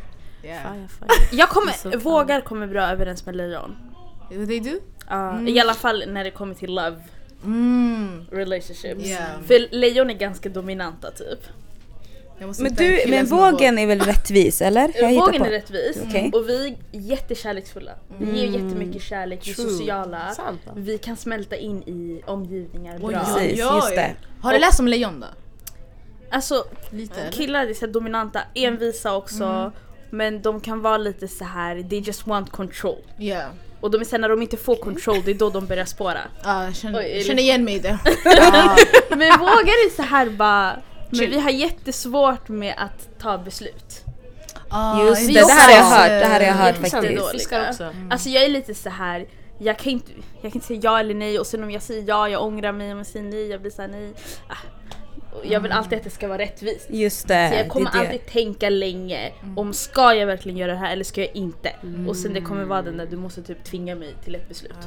Yeah. 0.43 0.73
Fire, 0.73 0.87
fire. 0.99 1.37
Jag 1.37 1.49
kommer, 1.49 1.97
vågar 1.97 2.41
kommer 2.41 2.67
bra 2.67 2.87
överens 2.87 3.25
med 3.25 3.35
lejon. 3.35 3.75
What 4.31 4.47
they 4.47 4.59
do? 4.59 4.79
Ja, 5.09 5.41
I 5.47 5.59
alla 5.59 5.73
fall 5.73 6.03
när 6.07 6.23
det 6.23 6.31
kommer 6.31 6.55
till 6.55 6.75
love 6.75 6.95
Mm. 7.43 8.25
relationships. 8.31 9.05
Yeah. 9.05 9.41
För 9.47 9.75
lejon 9.75 10.09
är 10.09 10.13
ganska 10.13 10.49
dominanta 10.49 11.11
typ. 11.11 11.39
Men 12.59 12.73
du, 12.73 12.99
men 13.07 13.25
vågen 13.25 13.77
är 13.77 13.87
väl 13.87 13.99
rättvis 13.99 14.61
eller? 14.61 14.91
Jag 14.95 15.13
Vågen 15.15 15.41
på. 15.41 15.45
är 15.47 15.51
rättvis 15.51 15.97
Okej. 16.07 16.31
och 16.33 16.49
vi 16.49 16.67
är 16.91 16.99
jättekärleksfulla. 16.99 17.91
Vi 18.19 18.39
ger 18.39 18.47
jättemycket 18.47 19.01
kärlek, 19.01 19.39
vi 19.47 19.51
är 19.51 19.55
True. 19.55 19.69
sociala. 19.69 20.31
Sant? 20.35 20.61
Vi 20.75 20.97
kan 20.97 21.17
smälta 21.17 21.55
in 21.55 21.83
i 21.83 22.21
omgivningar 22.25 22.97
bra. 22.99 23.09
Precis, 23.09 23.59
just 23.59 23.95
det. 23.95 24.15
Har 24.41 24.53
du 24.53 24.59
läst 24.59 24.79
om 24.79 24.87
lejon 24.87 25.19
då? 25.19 25.27
Alltså 26.31 26.63
Lite 26.91 27.15
killar 27.31 27.67
är 27.67 27.73
så 27.73 27.85
här 27.85 27.93
dominanta, 27.93 28.41
envisa 28.55 29.15
också. 29.15 29.71
Men 30.09 30.41
de 30.41 30.61
kan 30.61 30.81
vara 30.81 30.97
lite 30.97 31.27
så 31.27 31.43
här. 31.45 31.83
they 31.89 31.99
just 31.99 32.27
want 32.27 32.51
control. 32.51 32.97
Yeah. 33.19 33.49
Och 33.81 33.91
de 33.91 34.01
är 34.01 34.05
sen 34.05 34.21
när 34.21 34.29
de 34.29 34.41
inte 34.41 34.57
får 34.57 34.75
control, 34.75 35.21
det 35.25 35.31
är 35.31 35.35
då 35.35 35.49
de 35.49 35.65
börjar 35.65 35.85
spåra. 35.85 36.19
Ja, 36.43 36.63
jag 36.63 36.75
känner, 36.75 36.99
Oj, 36.99 37.15
jag 37.17 37.25
känner 37.25 37.41
igen 37.41 37.63
mig 37.65 37.75
i 37.75 37.79
det. 37.79 37.99
Men 39.09 39.39
vågar 39.39 39.85
är 39.85 39.95
så 39.95 40.01
här 40.01 40.29
bara, 40.29 40.75
men 41.09 41.29
vi 41.29 41.39
har 41.39 41.49
jättesvårt 41.49 42.47
med 42.49 42.73
att 42.77 43.19
ta 43.19 43.37
beslut. 43.37 44.03
Ah, 44.69 45.05
Just 45.05 45.21
inte 45.21 45.33
det, 45.33 45.45
det 45.47 45.51
här 45.53 45.67
har 45.67 45.77
jag 45.77 45.83
hört, 45.83 46.21
det 46.23 46.27
här 46.27 46.39
har 46.39 46.47
jag 46.47 46.53
hört 46.53 46.75
faktiskt. 46.75 46.93
dåliga. 47.03 47.27
Fiskar 47.31 47.69
också. 47.69 47.93
Alltså 48.11 48.29
jag 48.29 48.43
är 48.43 48.49
lite 48.49 48.75
så 48.75 48.89
här. 48.89 49.25
Jag 49.59 49.79
kan, 49.79 49.91
inte, 49.91 50.11
jag 50.33 50.41
kan 50.41 50.51
inte 50.53 50.67
säga 50.67 50.79
ja 50.83 50.99
eller 50.99 51.13
nej 51.13 51.39
och 51.39 51.47
sen 51.47 51.63
om 51.63 51.71
jag 51.71 51.81
säger 51.81 52.03
ja, 52.07 52.29
jag 52.29 52.43
ångrar 52.43 52.71
mig. 52.71 52.91
Om 52.91 52.97
jag 52.97 53.07
säger 53.07 53.25
nej, 53.25 53.47
jag 53.47 53.61
blir 53.61 53.71
såhär 53.71 53.89
nej. 53.89 54.13
Ah. 54.47 54.53
Jag 55.43 55.59
vill 55.59 55.71
alltid 55.71 55.97
att 55.97 56.03
det 56.03 56.09
ska 56.09 56.27
vara 56.27 56.37
rättvist. 56.37 56.87
Just 56.89 57.21
Så 57.21 57.27
det, 57.27 57.55
jag 57.55 57.69
kommer 57.69 57.91
det 57.91 57.97
det. 57.97 58.05
alltid 58.05 58.25
tänka 58.25 58.69
länge 58.69 59.31
om 59.55 59.73
ska 59.73 60.13
jag 60.13 60.27
verkligen 60.27 60.57
göra 60.57 60.71
det 60.71 60.77
här 60.77 60.91
eller 60.93 61.03
ska 61.03 61.21
jag 61.21 61.35
inte? 61.35 61.71
Och 62.07 62.15
sen 62.15 62.33
det 62.33 62.41
kommer 62.41 62.63
vara 62.63 62.81
den 62.81 62.97
där 62.97 63.05
du 63.05 63.17
måste 63.17 63.41
typ 63.43 63.63
tvinga 63.63 63.95
mig 63.95 64.15
till 64.23 64.35
ett 64.35 64.47
beslut. 64.49 64.77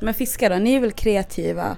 Men 0.00 0.14
fiskar 0.14 0.50
då, 0.50 0.56
ni 0.56 0.74
är 0.74 0.80
väl 0.80 0.92
kreativa? 0.92 1.76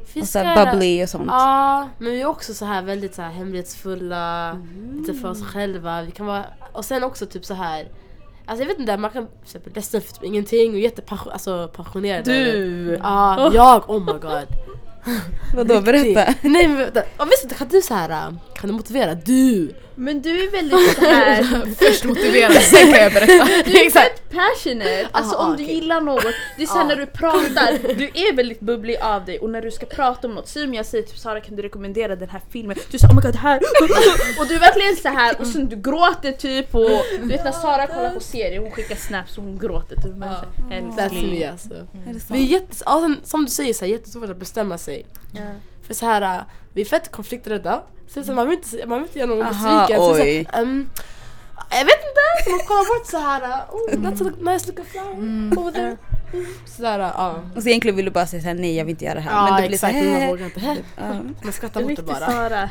Och 0.00 0.08
så 0.08 0.20
Fiskar- 0.20 0.72
bubbly 0.72 1.04
och 1.04 1.08
sånt? 1.08 1.26
Ja, 1.28 1.88
men 1.98 2.12
vi 2.12 2.20
är 2.20 2.26
också 2.26 2.54
så 2.54 2.64
här 2.64 2.82
väldigt 2.82 3.14
så 3.14 3.22
här 3.22 3.30
hemlighetsfulla, 3.30 4.58
lite 4.98 5.14
för 5.14 5.30
oss 5.30 5.42
själva. 5.42 6.02
Vi 6.02 6.10
kan 6.10 6.26
vara, 6.26 6.44
och 6.72 6.84
sen 6.84 7.04
också 7.04 7.26
typ 7.26 7.44
så 7.44 7.54
här. 7.54 7.88
Alltså 8.46 8.62
jag 8.62 8.68
vet 8.68 8.78
inte, 8.78 8.96
man 8.96 9.10
kan 9.10 9.26
till 9.26 9.36
exempel 9.42 9.72
ledsen 9.74 10.00
för 10.00 10.12
typ 10.12 10.22
ingenting 10.24 10.72
och 10.72 10.78
jättepassionerad. 10.80 11.32
Alltså, 11.32 11.70
passionerad 11.76 12.24
Du! 12.24 12.98
Ja, 13.02 13.50
jag, 13.54 13.90
oh 13.90 14.00
my 14.00 14.12
god. 14.12 14.46
Vadå, 15.54 15.80
berätta? 15.80 16.34
Nej 16.42 16.68
men 16.68 16.76
vänta, 16.76 17.02
och 17.16 17.26
visst 17.30 17.58
kan 17.58 17.68
du 17.68 17.82
så 17.82 17.94
här, 17.94 18.08
kan 18.60 18.68
du 18.68 18.72
motivera? 18.72 19.14
Du! 19.14 19.74
Men 19.98 20.22
du 20.22 20.44
är 20.44 20.50
väldigt 20.50 20.94
så 20.94 21.00
här. 21.00 21.42
Först 21.78 22.04
motivera, 22.04 22.52
sen 22.60 22.92
kan 22.92 23.02
jag 23.02 23.12
berätta. 23.12 23.44
Du 23.64 23.78
är 23.86 23.90
fett 23.90 24.22
passionate, 24.30 25.08
alltså 25.12 25.36
Aha, 25.36 25.44
om 25.50 25.56
du 25.56 25.62
okej. 25.64 25.74
gillar 25.74 26.00
något, 26.00 26.24
det 26.56 26.62
är 26.62 26.66
såhär 26.66 26.80
Ja. 26.80 26.86
när 26.88 26.96
du 26.96 27.06
pratar, 27.06 27.94
du 27.94 28.04
är 28.04 28.36
väldigt 28.36 28.60
bubblig 28.60 28.96
av 29.02 29.24
dig 29.24 29.38
och 29.38 29.50
när 29.50 29.62
du 29.62 29.70
ska 29.70 29.86
prata 29.86 30.28
om 30.28 30.34
något, 30.34 30.48
säg 30.48 30.64
om 30.64 30.74
jag 30.74 30.86
säger 30.86 31.04
typ 31.04 31.18
Sara 31.18 31.40
kan 31.40 31.56
du 31.56 31.62
rekommendera 31.62 32.16
den 32.16 32.28
här 32.28 32.40
filmen? 32.50 32.76
Du 32.90 32.98
säger 32.98 33.12
oh 33.12 33.16
my 33.16 33.22
god 33.22 33.32
det 33.32 33.38
här 33.38 33.56
och 34.40 34.46
du 34.48 34.54
är 34.54 34.60
verkligen 34.60 34.96
så 34.96 35.08
här 35.08 35.40
och 35.40 35.46
sen 35.46 35.68
du 35.68 35.76
gråter 35.76 36.32
typ 36.32 36.74
och 36.74 36.90
du 37.20 37.28
vet 37.28 37.44
när 37.44 37.52
Sara 37.52 37.86
kollar 37.86 38.10
på 38.10 38.20
serier 38.20 38.60
hon 38.60 38.70
skickar 38.70 38.96
snaps 38.96 39.38
och 39.38 39.44
hon 39.44 39.58
gråter 39.58 39.96
typ 39.96 40.16
men 40.16 40.28
så 40.34 40.44
här, 40.70 40.80
That's 40.80 41.00
älskling. 41.02 41.30
me 41.40 41.44
alltså. 41.46 41.68
Sant? 41.68 42.24
Vi 42.30 42.38
är 42.38 42.46
jättes, 42.60 42.82
ja, 42.86 43.14
som 43.24 43.44
du 43.44 43.50
säger, 43.50 43.74
så 43.74 43.84
här, 43.84 43.92
jättesvårt 43.92 44.30
att 44.30 44.36
bestämma 44.36 44.78
sig. 44.78 44.95
Ja. 45.32 45.42
För 45.86 45.94
så 45.94 46.06
här, 46.06 46.22
äh, 46.38 46.44
vi 46.72 46.80
är 46.80 46.84
fett 46.84 47.10
konflikträdda. 47.10 47.82
Så, 48.08 48.24
så 48.24 48.32
man, 48.32 48.48
vill 48.48 48.58
inte, 48.58 48.86
man 48.86 48.98
vill 48.98 49.06
inte 49.08 49.18
göra 49.18 49.28
någon 49.28 49.38
besviken. 49.48 50.00
Så, 50.00 50.14
så, 50.14 50.22
ehm, 50.58 50.90
jag 51.70 51.84
vet 51.84 52.00
inte, 52.08 52.50
man 52.50 52.58
kollar 52.58 52.98
bort 52.98 53.06
så 53.06 53.18
här. 53.18 53.42
äh, 53.42 53.74
Oh, 53.74 53.90
that's 53.90 54.28
a 54.28 54.52
nice 54.52 54.66
looking 54.66 54.84
flower 54.84 55.58
over 55.58 55.70
there. 55.72 55.96
Sådär, 56.66 56.98
ja. 56.98 57.34
Och 57.56 57.62
så 57.62 57.68
egentligen 57.68 57.96
vill 57.96 58.04
du 58.04 58.10
bara 58.10 58.26
säga 58.26 58.42
såhär, 58.42 58.54
nej 58.54 58.76
jag 58.76 58.84
vill 58.84 58.90
inte 58.92 59.04
göra 59.04 59.14
det 59.14 59.20
här. 59.20 59.30
Ja 59.32 59.44
men 59.44 59.62
du 59.62 59.68
blir 59.68 59.74
exakt, 59.74 59.92
såhär, 59.98 60.18
man 60.20 60.28
vågar 60.28 60.44
inte. 60.44 60.60
Man 61.42 61.52
skrattar 61.52 61.82
bort 61.82 61.96
det 61.96 62.02
bara. 62.02 62.16
Sara. 62.30 62.68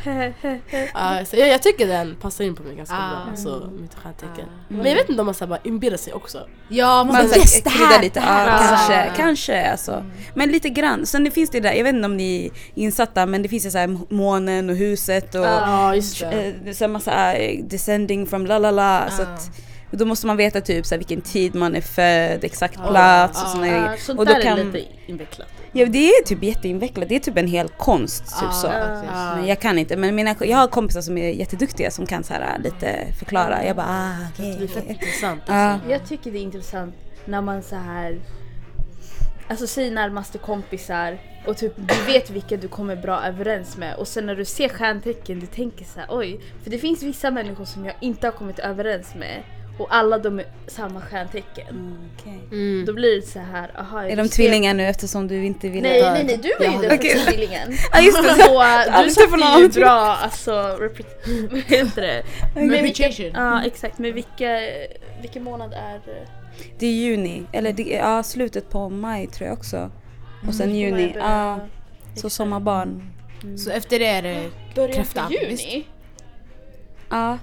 Ja, 0.93 1.25
så 1.25 1.35
jag, 1.37 1.47
jag 1.49 1.61
tycker 1.63 1.87
den 1.87 2.15
passar 2.15 2.43
in 2.43 2.55
på 2.55 2.63
mig 2.63 2.75
ganska 2.75 2.95
Ah. 2.95 3.09
bra, 3.09 3.25
alltså 3.29 3.71
mitt 3.81 3.95
stjärntecken. 3.95 4.45
Men 4.67 4.85
jag 4.85 4.95
vet 4.95 5.09
inte 5.09 5.21
om 5.21 5.25
man 5.25 5.35
så 5.35 5.43
här 5.45 5.49
bara 5.49 5.59
inbillar 5.63 5.97
sig 5.97 6.13
också. 6.13 6.47
Ja, 6.69 7.03
man, 7.03 7.13
Man 7.15 7.25
yes 7.25 7.55
här, 7.55 7.61
det 7.63 7.69
här! 7.69 8.01
lite, 8.01 8.19
det 8.19 8.25
här. 8.25 8.47
ja, 8.47 8.53
Ja. 8.61 8.67
kanske, 8.67 9.11
kanske 9.21 9.71
alltså. 9.71 10.05
Men 10.35 10.51
lite 10.51 10.69
grann. 10.69 11.05
Sen 11.05 11.23
det 11.23 11.31
finns 11.31 11.49
det 11.49 11.59
där, 11.59 11.73
jag 11.73 11.83
vet 11.83 11.95
inte 11.95 12.05
om 12.05 12.17
ni 12.17 12.45
är 12.45 12.51
insatta 12.81 13.25
men 13.25 13.41
det 13.41 13.49
finns 13.49 13.65
ju 13.65 13.71
så 13.71 13.77
här 13.77 13.97
månen 14.09 14.69
och 14.69 14.75
huset 14.75 15.35
och 15.35 15.45
Ja 15.45 15.95
just 15.95 16.19
det. 16.19 16.25
eh, 16.47 16.53
det 16.65 16.73
så 16.73 16.87
massa 16.87 17.33
eh, 17.33 17.63
descending 17.63 18.27
from 18.27 18.45
la 18.45 18.59
la 18.59 18.71
la. 18.71 19.09
Så 19.09 19.21
att, 19.21 19.49
då 19.91 20.05
måste 20.05 20.27
man 20.27 20.37
veta 20.37 20.61
typ 20.61 20.85
så 20.85 20.95
här, 20.95 20.97
vilken 20.97 21.21
tid 21.21 21.55
man 21.55 21.75
är 21.75 21.81
född, 21.81 22.43
exakt 22.43 22.79
Ja. 22.83 22.89
plats 22.89 23.43
och 23.43 23.49
såna 23.49 23.67
Ja, 23.67 23.73
grejer. 23.73 23.97
sånt 23.97 24.19
Och 24.19 24.25
då 24.25 24.33
där 24.33 24.41
kan- 24.41 24.59
är 24.59 24.63
lite 24.63 24.81
invecklat. 25.07 25.47
Ja 25.71 25.85
det 25.85 26.07
är 26.09 26.23
typ 26.23 26.43
jätteinvecklat, 26.43 27.09
det 27.09 27.15
är 27.15 27.19
typ 27.19 27.37
en 27.37 27.47
hel 27.47 27.67
konst 27.69 28.23
typ 28.39 28.53
så. 28.53 28.67
Men 29.35 29.45
jag 29.47 29.59
kan 29.59 29.77
inte, 29.79 29.97
men 29.97 30.15
mina, 30.15 30.35
jag 30.41 30.57
har 30.57 30.67
kompisar 30.67 31.01
som 31.01 31.17
är 31.17 31.29
jätteduktiga 31.29 31.91
som 31.91 32.05
kan 32.05 32.23
så 32.23 32.33
här, 32.33 32.59
lite 32.59 33.05
förklara. 33.19 33.65
Jag 33.65 33.75
bara 33.75 33.87
ah, 33.89 34.27
okej. 34.33 34.55
Det 34.59 34.63
är 34.63 34.67
fett 34.67 34.89
intressant. 34.89 35.41
Ja. 35.47 35.53
Alltså. 35.53 35.89
Jag 35.91 36.05
tycker 36.07 36.31
det 36.31 36.37
är 36.37 36.43
intressant 36.43 36.95
när 37.25 37.41
man 37.41 37.63
så 37.63 37.75
här 37.75 38.19
Alltså 39.47 39.67
säg 39.67 39.91
närmaste 39.91 40.37
kompisar 40.37 41.17
och 41.47 41.57
typ 41.57 41.73
du 41.77 42.11
vet 42.13 42.29
vilka 42.29 42.57
du 42.57 42.67
kommer 42.67 42.95
bra 42.95 43.23
överens 43.25 43.77
med 43.77 43.95
och 43.95 44.07
sen 44.07 44.25
när 44.25 44.35
du 44.35 44.45
ser 44.45 44.69
stjärntecken 44.69 45.39
du 45.39 45.45
tänker 45.45 45.85
så 45.85 45.99
här, 45.99 46.07
oj. 46.11 46.39
För 46.63 46.69
det 46.69 46.77
finns 46.77 47.03
vissa 47.03 47.31
människor 47.31 47.65
som 47.65 47.85
jag 47.85 47.95
inte 48.01 48.27
har 48.27 48.31
kommit 48.31 48.59
överens 48.59 49.15
med 49.15 49.43
och 49.77 49.95
alla 49.95 50.17
de 50.19 50.39
är 50.39 50.45
samma 50.67 51.01
stjärntecken. 51.01 51.67
Mm, 51.69 51.97
okej. 52.19 52.39
Mm. 52.51 52.85
Då 52.85 52.93
blir 52.93 53.15
det 53.15 53.21
så 53.27 53.39
här, 53.39 53.71
aha. 53.79 54.03
Är 54.03 54.15
de 54.15 54.27
ser- 54.27 54.35
tvillingar 54.35 54.73
nu 54.73 54.85
eftersom 54.87 55.27
du 55.27 55.45
inte 55.45 55.69
ville 55.69 55.89
Nej 55.89 56.01
nej 56.01 56.23
nej 56.23 56.37
du 56.37 56.65
var 56.65 56.73
ju 56.81 56.87
den 56.89 56.99
första 56.99 57.31
tvillingen. 57.31 57.73
Ja 57.91 58.01
just 58.01 58.23
det. 58.23 58.29
Så 58.43 59.03
du 59.03 59.09
satte 59.09 59.61
ju 59.61 59.69
bra 59.69 59.91
alltså, 60.21 60.51
vad 61.51 61.59
heter 61.61 62.01
det? 62.01 62.23
Reputation. 62.55 63.31
ja 63.33 63.63
exakt, 63.65 63.99
men 63.99 64.13
vilka, 64.13 64.59
vilken 65.21 65.43
månad 65.43 65.73
är 65.73 66.01
Det 66.79 66.85
är 66.85 66.91
juni, 66.91 67.43
eller 67.51 67.73
det 67.73 67.93
är, 67.95 67.99
ja, 67.99 68.23
slutet 68.23 68.69
på 68.69 68.89
maj 68.89 69.27
tror 69.27 69.47
jag 69.49 69.57
också. 69.57 69.91
Och 70.47 70.53
sen 70.53 70.75
juni, 70.75 71.13
börjar- 71.13 71.29
ja. 71.29 71.59
Så 72.15 72.29
sommarbarn. 72.29 73.09
Så 73.57 73.71
efter 73.71 73.99
det 73.99 74.05
är 74.05 74.21
det 74.21 74.49
Början 74.75 74.93
kräfta. 74.95 75.25
på 75.25 75.33
juni? 75.33 75.85
Ja, 77.09 77.37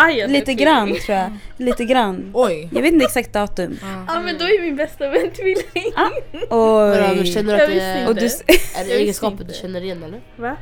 Aj, 0.00 0.18
jag 0.18 0.30
lite 0.30 0.46
ser 0.46 0.52
grann 0.52 0.94
tror 1.06 1.18
jag. 1.18 1.30
Lite 1.56 1.84
grann. 1.84 2.30
Oj! 2.34 2.68
Jag 2.72 2.82
vet 2.82 2.92
inte 2.92 3.04
exakt 3.04 3.32
datum. 3.32 3.78
Ja 4.08 4.20
men 4.20 4.38
då 4.38 4.44
är 4.44 4.62
min 4.62 4.76
bästa 4.76 5.08
vän 5.08 5.30
tvilling. 5.36 5.92
Men 5.96 6.12
Oj. 6.50 7.26
känner 7.26 7.52
du 7.52 7.58
Jag 7.58 7.62
att 7.62 7.68
det 7.70 7.80
är, 7.80 8.08
Och 8.08 8.14
du, 8.14 8.26
s- 8.26 8.42
är 8.80 8.84
det 8.84 8.92
egenskaper 8.92 9.44
du 9.44 9.54
känner 9.54 9.80
igen 9.80 10.02
eller? 10.02 10.20
Va? 10.36 10.56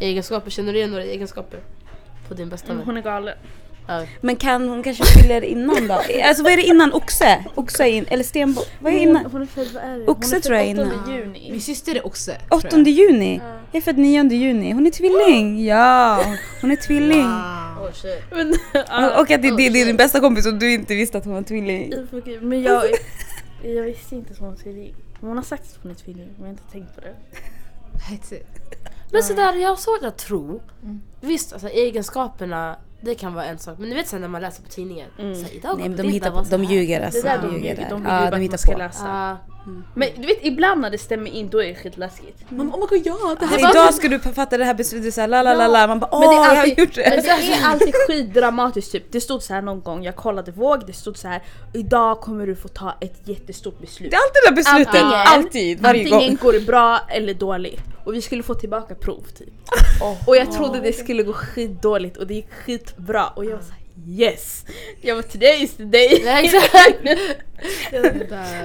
Egenskaper, 0.00 0.50
känner 0.50 0.72
du 0.72 0.78
igen 0.78 0.90
några 0.90 1.04
egenskaper? 1.04 1.60
På 2.28 2.34
din 2.34 2.48
bästa 2.48 2.66
Mm, 2.66 2.76
vän? 2.78 2.86
Hon 2.86 2.96
är 2.96 3.02
galen. 3.02 3.34
Ja. 3.88 4.02
men 4.20 4.36
kan 4.36 4.68
hon 4.68 4.82
kanske 4.82 5.04
fyller 5.04 5.44
innan 5.44 5.88
då? 5.88 5.94
Alltså 6.24 6.42
vad 6.42 6.52
är 6.52 6.56
det 6.56 6.62
innan? 6.62 6.92
Oxe? 6.92 7.44
Oxe 7.54 7.82
är 7.84 7.88
in, 7.88 8.06
eller 8.08 8.24
stenbock? 8.24 8.66
Vad 8.80 8.92
är 8.92 8.98
innan? 8.98 9.26
Hon, 9.32 9.42
är 9.42 9.46
född, 9.46 9.68
vad 9.74 9.82
är 9.82 9.98
det? 9.98 10.06
Oxe 10.06 10.36
är 10.36 10.40
tror 10.40 10.56
jag 10.56 10.64
född 10.66 10.70
innan. 10.86 11.00
8 11.02 11.12
juni. 11.12 11.48
Min 11.50 11.60
syster 11.60 11.94
är 11.96 12.06
också. 12.06 12.32
8 12.50 12.78
juni? 12.78 13.40
Jag 13.72 13.78
är 13.78 13.80
född 13.80 13.98
9 13.98 14.22
juni. 14.32 14.72
Hon 14.72 14.86
är 14.86 14.90
tvilling! 14.90 15.64
Ja, 15.66 16.24
hon 16.60 16.70
är 16.70 16.76
tvilling. 16.76 17.22
Wow. 17.28 17.71
Oh, 17.86 17.92
shit. 17.92 18.22
Men, 18.30 18.48
Och, 18.74 19.20
och 19.20 19.30
att 19.30 19.42
det, 19.42 19.56
det, 19.56 19.68
det 19.70 19.80
är 19.80 19.86
din 19.86 19.96
bästa 19.96 20.20
kompis 20.20 20.46
och 20.46 20.54
du 20.54 20.72
inte 20.74 20.94
visste 20.94 21.18
att 21.18 21.24
hon 21.24 21.34
var 21.34 21.42
tvilling. 21.42 21.92
Men 22.40 22.62
jag, 22.62 22.82
jag 23.62 23.82
visste 23.82 24.14
inte 24.14 24.32
att 24.32 24.38
hon 24.38 24.48
var 24.48 24.56
tvilling. 24.56 24.94
Men 25.20 25.28
Hon 25.28 25.36
har 25.36 25.44
sagt 25.44 25.62
att 25.62 25.78
hon 25.82 25.90
är 25.90 25.94
tvilling, 25.96 26.26
men 26.26 26.34
jag 26.38 26.44
har 26.46 26.50
inte 26.50 26.72
tänkt 26.72 26.94
på 26.94 27.00
det. 27.00 27.14
Men 29.12 29.22
sådär, 29.22 29.54
jag 29.54 29.68
har 29.68 29.76
svårt 29.76 30.02
att 30.04 30.18
tro. 30.18 30.60
Visst, 31.20 31.52
alltså 31.52 31.68
egenskaperna, 31.68 32.76
det 33.00 33.14
kan 33.14 33.34
vara 33.34 33.44
en 33.44 33.58
sak. 33.58 33.78
Men 33.78 33.88
du 33.90 33.94
vet 33.96 34.08
sen 34.08 34.20
när 34.20 34.28
man 34.28 34.40
läser 34.42 34.62
på 34.62 34.68
tidningen. 34.68 35.08
Mm. 35.18 35.34
Så, 35.34 35.46
idag 35.52 35.78
Nej 35.78 35.88
men 35.88 35.98
de, 35.98 36.08
hittar 36.08 36.30
på, 36.30 36.40
de 36.50 36.64
ljuger 36.64 37.00
alltså. 37.00 37.22
Det 37.22 37.28
där 37.28 37.38
de 37.38 37.46
de 37.46 37.54
ljuger. 37.54 37.68
ljuger, 37.70 37.90
de 37.90 38.00
vill 38.02 38.10
Ja, 38.10 38.14
ju 38.14 38.20
bara 38.20 38.20
de 38.20 38.26
att 38.26 38.32
man 38.32 38.40
hittar 38.40 38.56
ska 38.56 38.72
på. 38.72 38.78
läsa. 38.78 39.38
Ja. 39.66 39.72
Men 39.94 40.08
du 40.16 40.26
vet 40.26 40.38
ibland 40.42 40.80
när 40.80 40.90
det 40.90 40.98
stämmer 40.98 41.30
in 41.30 41.48
då 41.48 41.62
är 41.62 41.66
det 41.68 41.74
skitläskigt. 41.74 42.50
Man, 42.50 42.70
oh 42.70 42.78
my 42.90 42.98
god 42.98 43.06
ja, 43.06 43.36
det 43.40 43.46
här 43.46 43.54
Alltså, 43.54 43.70
idag 43.78 43.94
ska 43.94 44.08
du 44.08 44.18
fatta 44.18 44.58
det 44.58 44.64
här 44.64 44.74
beslutet 44.74 45.14
såhär 45.14 45.28
la 45.28 45.42
la 45.42 45.54
la 45.54 45.66
la. 45.68 45.86
Man 45.86 46.00
bara 46.00 46.08
åh 46.12 46.24
jag 46.24 46.54
har 46.56 46.66
gjort 46.66 46.94
det. 46.94 47.10
Men 47.10 47.22
det 47.22 47.28
är 47.28 47.64
alltid 47.66 47.94
skitdramatiskt 48.08 48.92
typ. 48.92 49.12
Det 49.12 49.20
stod 49.20 49.42
så 49.42 49.54
här 49.54 49.62
någon 49.62 49.80
gång, 49.80 50.04
jag 50.04 50.16
kollade 50.16 50.50
våg, 50.52 50.86
det 50.86 50.92
stod 50.92 51.16
så 51.16 51.28
här 51.28 51.42
idag 51.72 52.20
kommer 52.20 52.46
du 52.46 52.56
få 52.56 52.68
ta 52.68 52.94
ett 53.00 53.20
jättestort 53.24 53.80
beslut. 53.80 54.10
Det 54.10 54.16
är 54.16 54.20
alltid 54.20 54.42
det 54.44 54.50
där 54.50 54.56
beslutet. 54.56 55.02
Antingen- 55.02 55.26
Alltid, 55.26 55.80
varje 55.80 56.00
Antingen 56.14 56.36
gång. 56.36 56.38
går 56.42 56.52
det 56.52 56.60
bra 56.66 57.00
eller 57.08 57.34
dåligt. 57.34 57.80
Och 58.04 58.14
vi 58.14 58.22
skulle 58.22 58.42
få 58.42 58.54
tillbaka 58.54 58.94
prov 58.94 59.24
typ. 59.38 59.48
Och 60.26 60.36
jag 60.36 60.52
trodde 60.52 60.80
det 60.80 60.92
skulle 60.92 61.22
gå 61.22 61.32
skitdåligt 61.32 62.16
och 62.16 62.26
det 62.26 62.34
gick 62.34 62.52
skitbra. 62.52 63.26
Och 63.26 63.44
jag 63.44 63.50
var 63.56 63.62
såhär 63.62 63.81
yes! 64.06 64.64
Jag 65.00 65.14
var 65.14 65.22
today 65.22 65.62
is 65.62 65.76
the 65.76 65.84
day. 65.84 66.22
Ja, 66.24 66.40
exakt. 66.40 66.98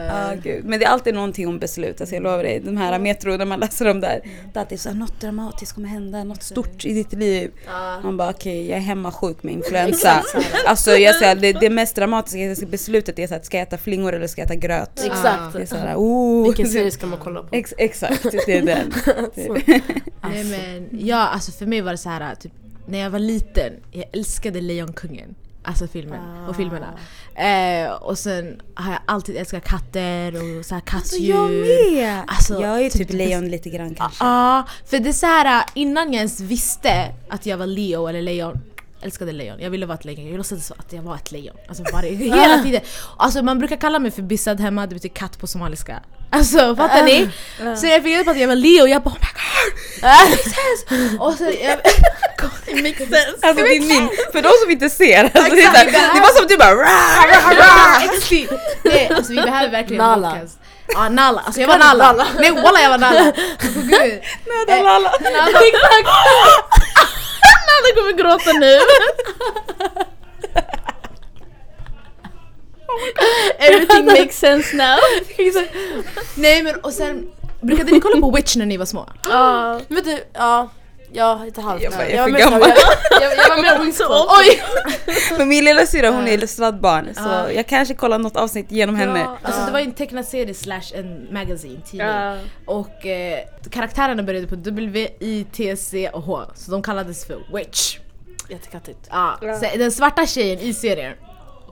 Ja, 0.08 0.34
gud. 0.44 0.66
Men 0.66 0.80
det 0.80 0.86
är 0.86 0.90
alltid 0.90 1.14
någonting 1.14 1.48
om 1.48 1.60
beslut, 1.60 2.02
alltså 2.02 2.16
jag 2.16 2.24
lovar 2.24 2.44
dig. 2.44 2.60
De 2.60 2.78
här 2.78 3.00
metro, 3.00 3.38
när 3.38 3.46
man 3.46 3.60
läser 3.60 3.88
om 3.88 4.02
där. 4.02 4.22
Det 4.54 4.60
är 4.60 4.62
alltid 4.62 4.80
så 4.80 4.90
här, 4.90 4.96
något 4.96 5.22
dramatiskt 5.22 5.74
kommer 5.74 5.88
hända, 5.88 6.24
något 6.24 6.44
stort 6.44 6.86
i 6.86 6.94
ditt 6.94 7.14
liv. 7.14 7.52
Ja. 7.66 8.00
Man 8.04 8.18
bara 8.18 8.30
okej, 8.30 8.70
jag 8.70 8.78
är 8.78 8.82
hemma 8.82 9.12
sjuk 9.12 9.44
med 9.44 9.54
influensa. 9.54 10.24
Alltså 10.66 10.92
jag 10.92 11.16
säger 11.16 11.36
det, 11.36 11.54
det 11.54 11.70
mest 11.70 11.96
dramatiska 11.96 12.66
beslutet 12.68 13.20
är 13.20 13.28
så 13.28 13.36
att 13.36 13.46
ska 13.46 13.58
jag 13.58 13.68
äta 13.68 13.78
flingor 13.78 14.14
eller 14.14 14.28
ska 14.28 14.42
jag 14.42 14.46
äta 14.46 14.56
gröt? 14.56 15.06
Exakt. 15.06 15.54
Det 15.54 15.62
är 15.62 15.66
så 15.66 15.76
här, 15.76 15.96
oh. 15.96 16.44
Vilken 16.44 16.68
serie 16.68 16.92
ska 16.92 17.08
man 17.08 17.20
kolla 17.20 17.44
på? 17.44 17.56
Ex, 17.56 17.74
exakt, 17.78 18.24
det 18.46 18.58
är 18.58 18.62
den. 18.62 18.94
Nej 20.22 20.44
men 20.44 20.90
ja, 21.08 21.28
alltså 21.28 21.52
för 21.52 21.66
mig 21.66 21.82
var 21.82 21.92
det 21.92 21.98
så 21.98 22.10
här 22.10 22.36
typ 22.36 22.52
när 22.88 23.00
jag 23.00 23.10
var 23.10 23.20
liten, 23.20 23.74
jag 23.92 24.06
älskade 24.14 24.62
Lejonkungen. 24.62 25.36
Alltså 25.64 25.88
filmen 25.88 26.48
och 26.48 26.56
filmerna. 26.56 26.94
Eh, 27.36 27.92
och 27.92 28.18
sen 28.18 28.62
har 28.74 28.92
jag 28.92 29.02
alltid 29.06 29.38
älskat 29.38 29.64
katter 29.64 30.34
och 30.36 30.66
så 30.66 30.74
här 30.74 30.82
kattdjur. 30.82 31.30
Jag 31.30 31.52
med! 31.52 32.24
Alltså, 32.28 32.62
jag 32.62 32.86
är 32.86 32.90
typ 32.90 33.08
typ 33.08 33.18
lejon 33.18 33.50
lite 33.50 33.70
grann 33.70 33.96
kanske. 33.96 34.26
Ja, 34.26 34.68
för 34.86 35.00
det 35.00 35.10
är 35.10 35.14
så 35.14 35.26
här 35.26 35.66
innan 35.74 36.06
jag 36.06 36.16
ens 36.16 36.40
visste 36.40 37.14
att 37.30 37.46
jag 37.46 37.58
var 37.58 37.66
Leo 37.66 38.08
eller 38.08 38.22
lejon 38.22 38.60
älskade 39.02 39.32
lejon, 39.32 39.60
jag 39.60 39.70
ville 39.70 39.86
vara 39.86 39.98
ett 39.98 40.06
lejon, 40.06 40.28
jag 40.28 40.38
låtsades 40.38 40.72
att 40.72 40.94
jag 40.94 41.02
var 41.02 41.16
ett 41.16 41.32
lejon. 41.32 41.56
Alltså 41.68 41.84
varje, 41.94 42.12
hela 42.12 42.64
tiden. 42.64 42.82
Alltså 43.18 43.42
man 43.44 43.60
brukar 43.60 43.78
kalla 43.78 44.00
mig 44.00 44.12
för 44.12 44.22
Bissad 44.22 44.60
hemma, 44.60 44.88
det 44.88 44.96
betyder 44.96 45.16
katt 45.16 45.40
på 45.40 45.48
somaliska. 45.48 46.00
Alltså 46.30 46.76
fattar 46.76 47.04
ni? 47.04 47.30
Så 47.78 47.88
jag 47.88 48.04
fick 48.04 48.14
reda 48.14 48.24
på 48.24 48.32
att 48.32 48.40
jag 48.40 48.48
var 48.48 48.56
Leo, 48.56 48.88
jag 48.88 49.04
bara 49.04 49.10
oh 49.10 49.18
my 49.20 49.28
god! 49.34 49.48
It 49.98 50.30
makes 50.30 50.44
sense! 50.44 51.18
Och 51.20 51.34
så, 51.34 51.44
jag, 51.44 51.80
It 52.78 52.84
makes 52.84 53.10
sense. 53.10 53.48
Alltså 53.48 53.64
din 53.64 53.88
min, 53.88 54.10
för 54.32 54.42
de 54.42 54.50
som 54.62 54.72
inte 54.72 54.90
ser, 54.90 55.24
alltså, 55.24 55.56
det, 55.56 55.62
är 55.62 55.72
så 55.72 55.78
här, 55.78 55.88
Exakt. 55.88 56.14
det 56.14 56.20
var 56.20 56.28
som 56.28 56.44
att 56.44 56.50
du 56.50 56.58
bara 56.58 56.76
rah. 56.76 57.18
Nej, 58.84 59.12
alltså 59.16 59.34
vi 59.34 59.42
behöver 59.42 59.72
verkligen 59.72 60.04
Nala. 60.04 60.32
podcast. 60.32 60.60
Ja 60.94 61.10
Nala, 61.10 61.42
alltså 61.46 61.62
jag 61.62 61.68
var 61.68 61.78
Nala. 61.78 62.28
Nej 62.40 62.52
walla 62.52 62.82
jag 62.82 62.90
var 62.90 62.98
Nala. 62.98 63.34
Lalla. 64.68 65.12
Nala. 65.32 65.58
Alla 67.78 67.96
kommer 67.96 68.14
gråta 68.14 68.54
nu. 68.54 68.80
Everything 73.60 74.06
makes 74.06 74.40
sense 74.40 74.76
now. 74.76 74.98
Nej 76.36 76.64
men 76.64 76.76
och 76.76 76.94
sen, 76.94 77.32
brukade 77.62 77.92
ni 77.92 78.00
kolla 78.00 78.22
på 78.22 78.32
Witch 78.32 78.56
när 78.56 78.66
ni 78.66 78.78
var 78.78 78.86
små? 78.86 79.10
Ja. 79.30 79.80
Vet 79.88 80.06
du, 80.06 80.24
ja. 80.34 80.70
Ja, 81.12 81.42
lite 81.46 81.62
halvt. 81.62 81.84
Jag 81.84 81.94
jag 81.94 82.02
är. 82.02 82.16
Jag, 82.16 82.30
jag, 82.30 82.42
jag 82.42 82.52
var 82.52 82.68
Så 84.08 84.24
Club. 84.24 84.38
Oj! 84.40 84.62
Men 85.38 85.48
min 85.48 85.66
lilla 85.66 85.86
syra 85.86 86.10
hon 86.10 86.28
är 86.28 86.32
illustrerad 86.32 86.80
så 87.16 87.22
Ja. 87.24 87.52
jag 87.52 87.68
kanske 87.68 87.94
kollar 87.94 88.20
något 88.20 88.36
avsnitt 88.38 88.72
genom 88.72 88.96
henne. 88.96 89.20
Ja, 89.20 89.38
alltså 89.44 89.66
det 89.66 89.72
var 89.72 89.80
ju 89.80 89.86
en 89.86 89.94
tecknad 89.94 90.26
serie 90.26 90.54
slash 90.54 90.94
en 90.96 91.28
magazine, 91.34 91.82
tidning. 91.86 92.08
Och 92.66 93.06
eh, 93.06 93.40
karaktärerna 93.72 94.24
började 94.24 94.48
på 94.48 94.56
W, 94.56 95.10
I, 95.20 95.46
T, 95.52 95.78
C 95.78 96.10
och 96.14 96.22
H. 96.24 96.42
Så 96.56 96.72
de 96.72 96.82
kallades 96.84 97.26
för 97.26 97.38
Witch. 97.54 97.98
Jättekattigt. 98.50 99.00
Ja. 99.10 99.38
Ja. 99.42 99.60
Den 99.78 99.92
svarta 99.92 100.26
tjejen 100.26 100.60
i 100.60 100.74
serien, 100.74 101.14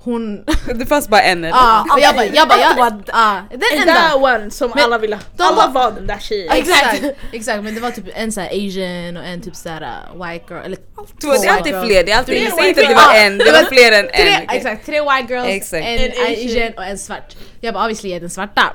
hon... 0.05 0.45
Det 0.75 0.85
fanns 0.85 1.07
bara 1.07 1.21
en 1.21 1.43
eller? 1.43 1.49
Ja, 1.57 1.85
och 1.93 1.99
jag 1.99 2.15
bara, 2.15 2.25
jag 2.25 2.47
bara, 2.47 2.59
jag 2.59 2.75
bara, 2.75 3.01
ja, 3.07 3.41
den 3.51 3.61
And 3.73 3.81
enda. 3.89 3.93
that 3.93 4.15
one 4.15 4.51
som 4.51 4.71
Men 4.75 4.83
alla 4.83 4.97
ville 4.97 5.15
ha. 5.15 5.21
de 5.37 5.43
Alla 5.43 5.67
var- 5.67 5.91
den 5.91 6.07
där 6.07 6.19
tjejen. 6.19 6.51
Exakt, 6.57 7.03
exakt, 7.33 7.63
men 7.63 7.75
det 7.75 7.81
var 7.81 7.91
typ 7.91 8.05
en 8.15 8.31
sån 8.31 8.43
här 8.43 8.49
asian 8.49 9.17
och 9.17 9.23
en 9.25 9.41
typ 9.41 9.55
såhär 9.55 9.81
uh, 9.81 10.23
white 10.25 10.45
girl, 10.53 10.61
eller 10.65 10.77
var- 10.95 11.41
det 11.41 11.47
är 11.47 11.51
alltid 11.57 11.73
fler, 11.85 12.03
det 12.03 12.11
är 12.11 12.17
alltid, 12.17 12.53
säg 12.59 12.69
inte 12.69 12.81
att 12.81 12.87
det 12.87 12.93
white 12.93 12.93
var 12.95 13.13
girls. 13.13 13.25
en, 13.25 13.37
det 13.37 13.51
var 13.51 13.63
fler 13.63 13.91
än 13.91 14.07
Tre, 14.07 14.29
en. 14.29 14.49
exakt, 14.49 14.85
tre 14.85 15.01
white 15.01 15.33
girls, 15.33 15.47
Exakt. 15.47 15.85
en, 15.85 15.99
En 15.99 16.11
asian. 16.11 16.49
asian 16.49 16.73
och 16.77 16.85
en 16.85 16.97
svart. 16.97 17.35
Jag 17.61 17.73
bara 17.73 17.83
obviously 17.83 18.11
är 18.13 18.19
den 18.19 18.29
svarta. 18.29 18.63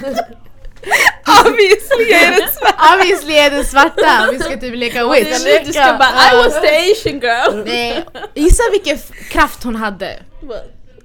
Obviously 1.46 2.12
är 2.12 2.30
den 2.40 2.48
svart. 2.52 2.94
Obviously 2.94 3.34
är 3.34 3.50
den 3.50 3.64
svarta, 3.64 4.28
vi 4.32 4.38
ska 4.38 4.56
typ 4.56 4.76
leka 4.76 5.08
witch. 5.08 5.44
Du 5.66 5.72
ska 5.72 5.96
bara 5.98 6.32
I 6.32 6.36
was 6.36 6.60
the 6.60 6.92
asian 6.92 7.20
girl. 7.20 7.64
Nej, 7.66 8.04
gissa 8.34 8.62
vilken 8.72 8.98
kraft 9.30 9.62
hon 9.64 9.76
hade. 9.76 10.18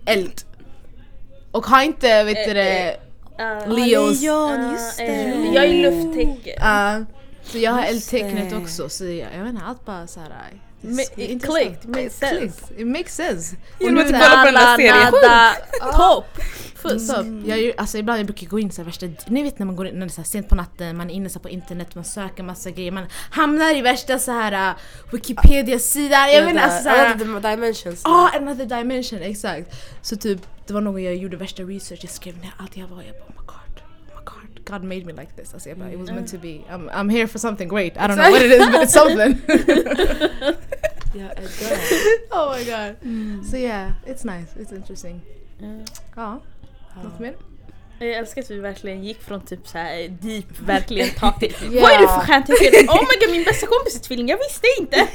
Eld. 0.05 0.41
Och 1.51 1.65
har 1.65 1.81
inte 1.81 2.23
vet 2.23 2.47
du 2.47 2.53
det, 2.53 2.97
Uh, 3.39 3.75
Leos. 3.75 4.21
Leon, 4.21 4.71
just 4.71 4.99
uh, 4.99 5.05
det. 5.05 5.51
jag 5.53 5.65
är 5.65 5.91
lufttecken. 5.91 7.05
så 7.43 7.57
jag 7.57 7.71
har 7.71 7.83
eldtecknet 7.83 8.53
också 8.53 8.89
så 8.89 9.05
jag, 9.05 9.29
jag 9.37 9.43
vet 9.43 9.49
inte, 9.49 9.65
allt 9.65 9.85
bara 9.85 10.07
såhär 10.07 10.29
clicked, 11.39 11.83
it 11.83 11.89
makes 11.89 12.15
sense. 12.15 12.73
It 12.77 12.87
makes 12.87 13.15
sense. 13.15 13.55
Genom 13.79 13.97
att 13.97 14.07
kollar 14.07 14.39
på 14.39 14.45
den 14.45 14.53
där 14.53 14.75
serien. 14.75 15.13
topp. 15.95 16.37
Jag, 17.45 17.61
gör- 17.61 17.73
alltså 17.77 17.97
ibland 17.97 18.19
jag 18.19 18.25
brukar 18.25 18.47
gå 18.47 18.59
in 18.59 18.71
så 18.71 18.81
här 18.81 18.85
värsta, 18.85 19.05
ni 19.27 19.43
vet 19.43 19.59
när 19.59 19.65
man 19.65 19.75
går 19.75 19.87
in, 19.87 19.93
när 19.93 19.99
det 19.99 20.05
är 20.05 20.09
så 20.09 20.21
här 20.21 20.25
sent 20.25 20.49
på 20.49 20.55
natten, 20.55 20.97
man 20.97 21.09
är 21.09 21.13
inne 21.13 21.29
så 21.29 21.39
här 21.39 21.43
på 21.43 21.49
internet, 21.49 21.95
man 21.95 22.05
söker 22.05 22.43
massa 22.43 22.71
grejer, 22.71 22.91
man 22.91 23.05
hamnar 23.29 23.75
i 23.75 23.81
värsta 23.81 24.19
så 24.19 24.31
här 24.31 24.69
uh, 24.69 24.75
Wikipedia-sidan, 25.11 26.31
jag 26.31 26.49
inte 26.49 26.61
alltså 26.61 26.83
såhär 26.83 27.11
Another 27.11 27.51
dimensions. 27.51 28.01
Ah, 28.03 28.29
another 28.37 28.65
dimension, 28.65 29.19
exakt. 29.21 29.75
Så 30.01 30.15
typ, 30.15 30.39
det 30.67 30.73
var 30.73 30.81
någon 30.81 30.93
gång 30.93 31.03
jag 31.03 31.15
gjorde 31.15 31.37
värsta 31.37 31.63
research, 31.63 31.99
jag 32.03 32.11
skrev 32.11 32.37
ner 32.37 32.53
allt 32.57 32.77
jag 32.77 32.87
var, 32.87 33.03
jag 33.03 33.13
bara 33.13 33.41
oh 33.41 33.44
god, 34.65 34.81
oh 34.81 34.87
my 34.87 34.95
god, 34.99 35.05
God 35.05 35.05
made 35.05 35.05
me 35.05 35.13
like 35.21 35.33
this. 35.35 35.53
Alltså 35.53 35.69
jag 35.69 35.77
bara, 35.77 35.91
it 35.91 35.99
was 35.99 36.09
meant 36.11 36.31
to 36.31 36.37
be, 36.37 36.61
I'm, 36.69 36.89
I'm 36.89 37.09
here 37.09 37.27
for 37.27 37.39
something 37.39 37.69
great, 37.69 37.93
I 37.97 38.07
don't 38.07 38.15
know 38.15 38.31
what 38.31 38.41
it 38.41 38.51
is 38.51 38.65
but 38.67 38.81
it's 38.81 38.93
something. 38.93 39.41
Död. 41.13 41.39
oh 42.31 42.51
my 42.57 42.63
god. 42.63 42.95
So 43.51 43.57
yeah, 43.57 43.91
it's 44.05 44.25
nice, 44.25 44.55
it's 44.59 44.71
interesting. 44.75 45.21
Ja, 46.15 46.41
något 47.03 47.19
mer? 47.19 47.35
Jag 47.99 48.09
älskar 48.09 48.41
att 48.41 48.51
vi 48.51 48.59
verkligen 48.59 49.03
gick 49.03 49.21
från 49.21 49.41
typ 49.41 49.67
så 49.67 49.77
här 49.77 50.07
deep, 50.21 50.45
verkligen 50.65 51.09
tak 51.09 51.39
till 51.39 51.53
Ja. 51.71 51.81
Vad 51.81 51.91
är 51.91 52.01
det 52.01 52.07
för 52.07 52.19
stjärntecken? 52.19 52.89
Oh 52.89 53.01
my 53.01 53.25
god 53.25 53.31
min 53.35 53.43
bästa 53.43 53.67
kompis 53.67 53.95
är 53.95 53.99
tvilling, 53.99 54.27
jag 54.27 54.37
visste 54.37 54.67
inte! 54.79 55.07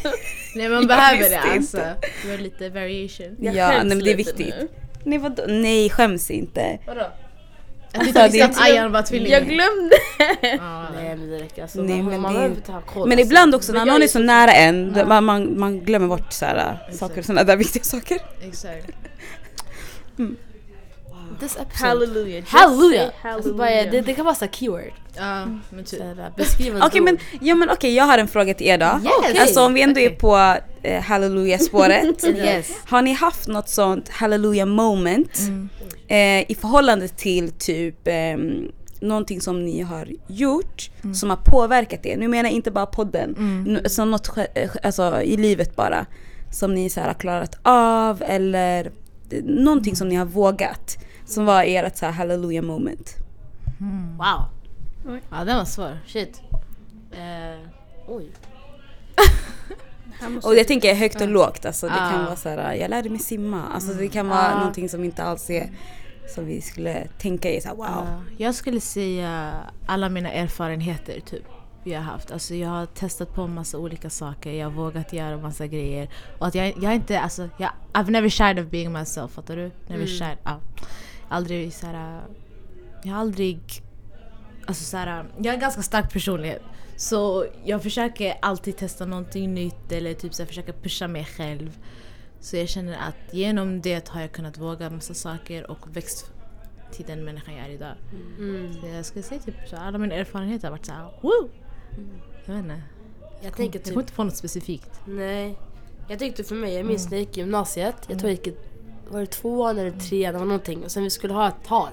Nej 0.54 0.68
man 0.68 0.78
Jag 0.78 0.88
behöver 0.88 1.30
det 1.30 1.40
alltså. 1.40 1.76
Det 2.22 2.30
var 2.30 2.38
lite 2.38 2.68
variation. 2.68 3.36
Jag 3.40 3.54
Ja, 3.54 3.68
nej, 3.68 3.84
men 3.84 3.98
det 3.98 4.12
är 4.12 4.16
viktigt. 4.16 4.54
nu. 4.60 4.68
Nej 5.04 5.18
vadå? 5.18 5.42
Nej 5.48 5.90
skäms 5.90 6.30
inte. 6.30 6.78
Vadå? 6.86 7.06
Jag 7.92 8.00
Alltså, 8.00 8.04
tyckte 8.12 8.20
är 8.20 8.24
visste 8.32 8.44
att 8.44 8.50
inte- 8.50 8.62
Ayan 8.62 8.92
var 8.92 9.02
tvilling. 9.02 9.32
Jag 9.32 9.44
glömde! 9.44 9.96
Ja, 10.42 10.86
Nej 10.94 11.16
men 11.16 11.30
det 11.30 11.38
räcker 11.38 11.62
alltså. 11.62 11.80
Nej, 11.82 12.02
man, 12.02 12.06
men 12.12 12.20
man 12.20 12.32
det- 12.32 12.38
behöver 12.38 12.56
inte 12.56 12.72
ha 12.72 12.80
koll. 12.80 13.08
Men 13.08 13.18
alltså. 13.18 13.26
ibland 13.26 13.54
också 13.54 13.72
när 13.72 13.84
någon 13.84 13.96
är 13.96 14.04
är 14.04 14.08
så 14.08 14.18
nära 14.18 14.52
en, 14.52 14.92
då 14.92 15.04
man, 15.04 15.24
man, 15.24 15.58
man 15.60 15.80
glömmer 15.80 16.06
bort 16.08 16.32
så 16.32 16.44
här, 16.44 16.78
saker, 16.92 17.22
sådana 17.22 17.44
där 17.44 17.56
viktiga 17.56 17.82
saker. 17.84 18.18
Exakt. 18.48 18.86
This 21.40 21.56
episode. 21.56 21.88
Halleluja! 21.88 22.36
just 22.36 22.48
Halleluja! 22.48 23.10
say 23.22 23.30
Alltså, 23.30 23.54
bara, 23.54 23.70
det, 23.70 24.00
det 24.00 24.14
kan 24.14 24.24
vara 24.24 24.34
så 24.34 24.46
keyword. 24.46 24.92
Ja, 25.16 25.46
men 25.70 25.84
typ. 25.84 26.00
Okej 26.00 26.90
dom. 26.92 27.04
men, 27.04 27.18
ja, 27.40 27.54
men 27.54 27.70
okej 27.70 27.94
jag 27.94 28.04
har 28.04 28.18
en 28.18 28.28
fråga 28.28 28.54
till 28.54 28.66
er 28.66 28.78
då. 28.78 29.00
Yes. 29.28 29.40
Alltså 29.40 29.60
om 29.64 29.74
vi 29.74 29.82
ändå 29.82 30.00
är 30.00 30.06
Okej. 30.08 30.18
på 30.18 30.56
eh, 30.82 31.02
halleluja-spåret. 31.02 32.24
Yes. 32.24 32.72
Har 32.84 33.02
ni 33.02 33.12
haft 33.12 33.48
något 33.48 33.68
sånt 33.68 34.08
hallelujah 34.08 34.68
moment 34.68 35.38
eh, 36.08 36.50
i 36.50 36.56
förhållande 36.60 37.08
till 37.08 37.50
typ 37.50 38.08
eh, 38.08 38.36
någonting 39.00 39.40
som 39.40 39.64
ni 39.64 39.82
har 39.82 40.08
gjort 40.26 40.90
som 41.14 41.30
har 41.30 41.36
påverkat 41.36 42.06
er? 42.06 42.16
Nu 42.16 42.28
menar 42.28 42.44
jag 42.44 42.52
inte 42.52 42.70
bara 42.70 42.86
podden, 42.86 43.34
mm. 43.38 43.88
som 43.88 44.10
något 44.10 44.36
eh, 44.54 44.70
alltså, 44.82 45.22
i 45.22 45.36
livet 45.36 45.76
bara. 45.76 46.06
Som 46.52 46.74
ni 46.74 46.90
så 46.90 47.00
här, 47.00 47.06
har 47.06 47.14
klarat 47.14 47.58
av 47.62 48.22
eller 48.26 48.90
eh, 49.30 49.44
någonting 49.44 49.96
som 49.96 50.08
ni 50.08 50.14
har 50.14 50.26
vågat. 50.26 50.98
Som 51.26 51.44
var 51.44 51.64
ert 51.66 51.96
så 51.96 52.06
här 52.06 52.12
hallelujah 52.12 52.64
moment. 52.64 53.16
Wow. 54.18 54.44
Ja 55.30 55.44
den 55.44 55.56
var 55.56 55.64
svår. 55.64 55.98
Shit. 56.06 56.42
Eh, 57.12 57.68
oj. 58.06 58.30
Och 60.42 60.54
jag 60.56 60.68
tänker 60.68 60.94
högt 60.94 61.20
och 61.20 61.28
lågt, 61.28 61.66
alltså 61.66 61.86
det 61.86 61.92
kan 61.94 62.24
vara 62.24 62.36
så 62.36 62.48
här, 62.48 62.74
jag 62.74 62.90
lärde 62.90 63.10
mig 63.10 63.18
simma. 63.18 63.62
Alltså 63.74 63.94
det 63.94 64.08
kan 64.08 64.28
vara 64.28 64.52
Ah. 64.52 64.58
någonting 64.58 64.88
som 64.88 65.04
inte 65.04 65.22
alls 65.22 65.50
är 65.50 65.70
som 66.34 66.46
vi 66.46 66.60
skulle 66.60 67.06
tänka 67.18 67.50
i 67.50 67.60
så 67.60 67.68
här, 67.68 67.74
wow. 67.74 67.86
Ja, 67.86 68.06
jag 68.38 68.54
skulle 68.54 68.80
säga 68.80 69.52
alla 69.86 70.08
mina 70.08 70.32
erfarenheter 70.32 71.20
typ 71.20 71.44
vi 71.84 71.94
har 71.94 72.02
haft. 72.02 72.30
Alltså 72.30 72.54
jag 72.54 72.68
har 72.68 72.86
testat 72.86 73.34
på 73.34 73.46
massa 73.46 73.78
olika 73.78 74.10
saker, 74.10 74.52
jag 74.52 74.66
har 74.66 74.72
vågat 74.72 75.12
göra 75.12 75.36
massa 75.36 75.66
grejer. 75.66 76.08
Och 76.38 76.46
att 76.46 76.54
jag, 76.54 76.66
jag 76.68 76.84
är 76.84 76.92
inte, 76.92 77.20
alltså, 77.20 77.48
jag, 77.56 77.70
I've 77.92 78.10
never 78.10 78.28
shied 78.28 78.58
of 78.58 78.66
being 78.70 78.92
myself, 78.92 79.30
fattar 79.32 79.56
du? 79.56 79.70
Never 79.88 80.06
shied, 80.06 80.36
ja. 80.44 80.60
Aldrig 81.28 81.72
såhär, 81.74 82.20
jag 83.02 83.12
har 83.12 83.20
aldrig, 83.20 83.60
alltså 84.66 84.84
såhär, 84.84 85.24
jag 85.38 85.44
har 85.46 85.54
en 85.54 85.60
ganska 85.60 85.82
stark 85.82 86.12
personlighet. 86.12 86.62
Så 87.00 87.46
jag 87.64 87.82
försöker 87.82 88.34
alltid 88.42 88.76
testa 88.76 89.06
någonting 89.06 89.54
nytt 89.54 89.92
eller 89.92 90.14
typ 90.14 90.34
så 90.34 90.42
här, 90.42 90.46
försöka 90.46 90.72
pusha 90.72 91.08
mig 91.08 91.24
själv. 91.24 91.78
Så 92.40 92.56
jag 92.56 92.68
känner 92.68 92.92
att 92.92 93.34
genom 93.34 93.80
det 93.80 94.08
har 94.08 94.20
jag 94.20 94.32
kunnat 94.32 94.58
våga 94.58 94.90
massa 94.90 95.14
saker 95.14 95.70
och 95.70 95.96
växt 95.96 96.30
till 96.92 97.04
den 97.06 97.24
människan 97.24 97.54
jag 97.54 97.66
är 97.66 97.70
idag. 97.70 97.94
Mm. 98.38 98.72
Så 98.72 98.86
jag 98.86 99.04
skulle 99.06 99.22
säga 99.22 99.40
typ 99.40 99.54
så 99.70 99.76
alla 99.76 99.98
mina 99.98 100.14
erfarenheter 100.14 100.68
har 100.68 100.72
varit 100.72 100.86
såhär 100.86 101.10
woo! 101.20 101.50
Jag 102.46 102.54
vet 102.54 102.62
inte. 102.64 102.82
Jag 103.20 103.46
Jag, 103.46 103.56
tänker 103.56 103.78
typ, 103.78 103.88
kommer 103.88 104.00
inte 104.00 104.12
på 104.12 104.24
något 104.24 104.36
specifikt. 104.36 105.00
nej. 105.06 105.56
Jag 106.08 106.18
tyckte 106.18 106.44
för 106.44 106.54
mig, 106.54 106.74
jag 106.74 106.86
minns 106.86 107.10
när 107.10 107.12
jag 107.12 107.20
gick 107.20 107.36
i 107.36 107.40
gymnasiet, 107.40 107.96
jag 108.08 108.18
tror 108.18 108.30
jag 108.30 108.46
gick 108.46 108.56
var 109.08 109.20
det 109.20 109.26
tvåan 109.26 109.78
eller 109.78 109.90
trean, 109.90 110.34
var 110.34 110.44
någonting. 110.44 110.84
Och 110.84 110.90
sen 110.90 111.02
vi 111.02 111.10
skulle 111.10 111.34
ha 111.34 111.48
ett 111.48 111.64
tal. 111.66 111.90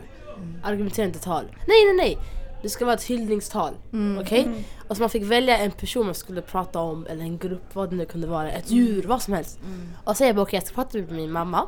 Argumenterande 0.63 1.19
tal. 1.19 1.43
Nej 1.67 1.85
nej 1.85 1.93
nej! 1.97 2.17
Det 2.61 2.69
skulle 2.69 2.85
vara 2.85 2.95
ett 2.95 3.03
hyllningstal. 3.03 3.73
Okej? 4.21 4.65
Och 4.87 4.95
så 4.95 5.01
man 5.03 5.09
fick 5.09 5.23
välja 5.23 5.57
en 5.57 5.71
person 5.71 6.05
man 6.05 6.15
skulle 6.15 6.41
prata 6.41 6.79
om, 6.79 7.05
eller 7.09 7.23
en 7.23 7.37
grupp, 7.37 7.75
vad 7.75 7.89
det 7.89 7.95
nu 7.95 8.05
kunde 8.05 8.27
vara. 8.27 8.51
Ett 8.51 8.71
djur, 8.71 9.03
vad 9.07 9.21
som 9.21 9.33
helst. 9.33 9.59
Och 10.03 10.17
så 10.17 10.23
jag 10.23 10.35
bara 10.35 10.41
okej, 10.41 10.57
jag 10.57 10.67
ska 10.67 10.75
prata 10.75 10.97
med 10.97 11.11
min 11.11 11.31
mamma. 11.31 11.67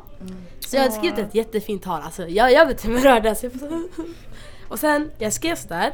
Så 0.60 0.76
jag 0.76 0.82
hade 0.82 0.94
skrivit 0.94 1.18
ett 1.18 1.34
jättefint 1.34 1.82
tal. 1.82 2.02
Alltså 2.02 2.28
jag, 2.28 2.52
jag. 2.52 2.68
Alltså, 2.68 2.88
jag 2.90 3.22
bara 3.22 3.34
så- 3.34 3.48
och 4.68 4.78
sen, 4.78 5.10
jag 5.18 5.32
skrev 5.32 5.56
sådär. 5.56 5.92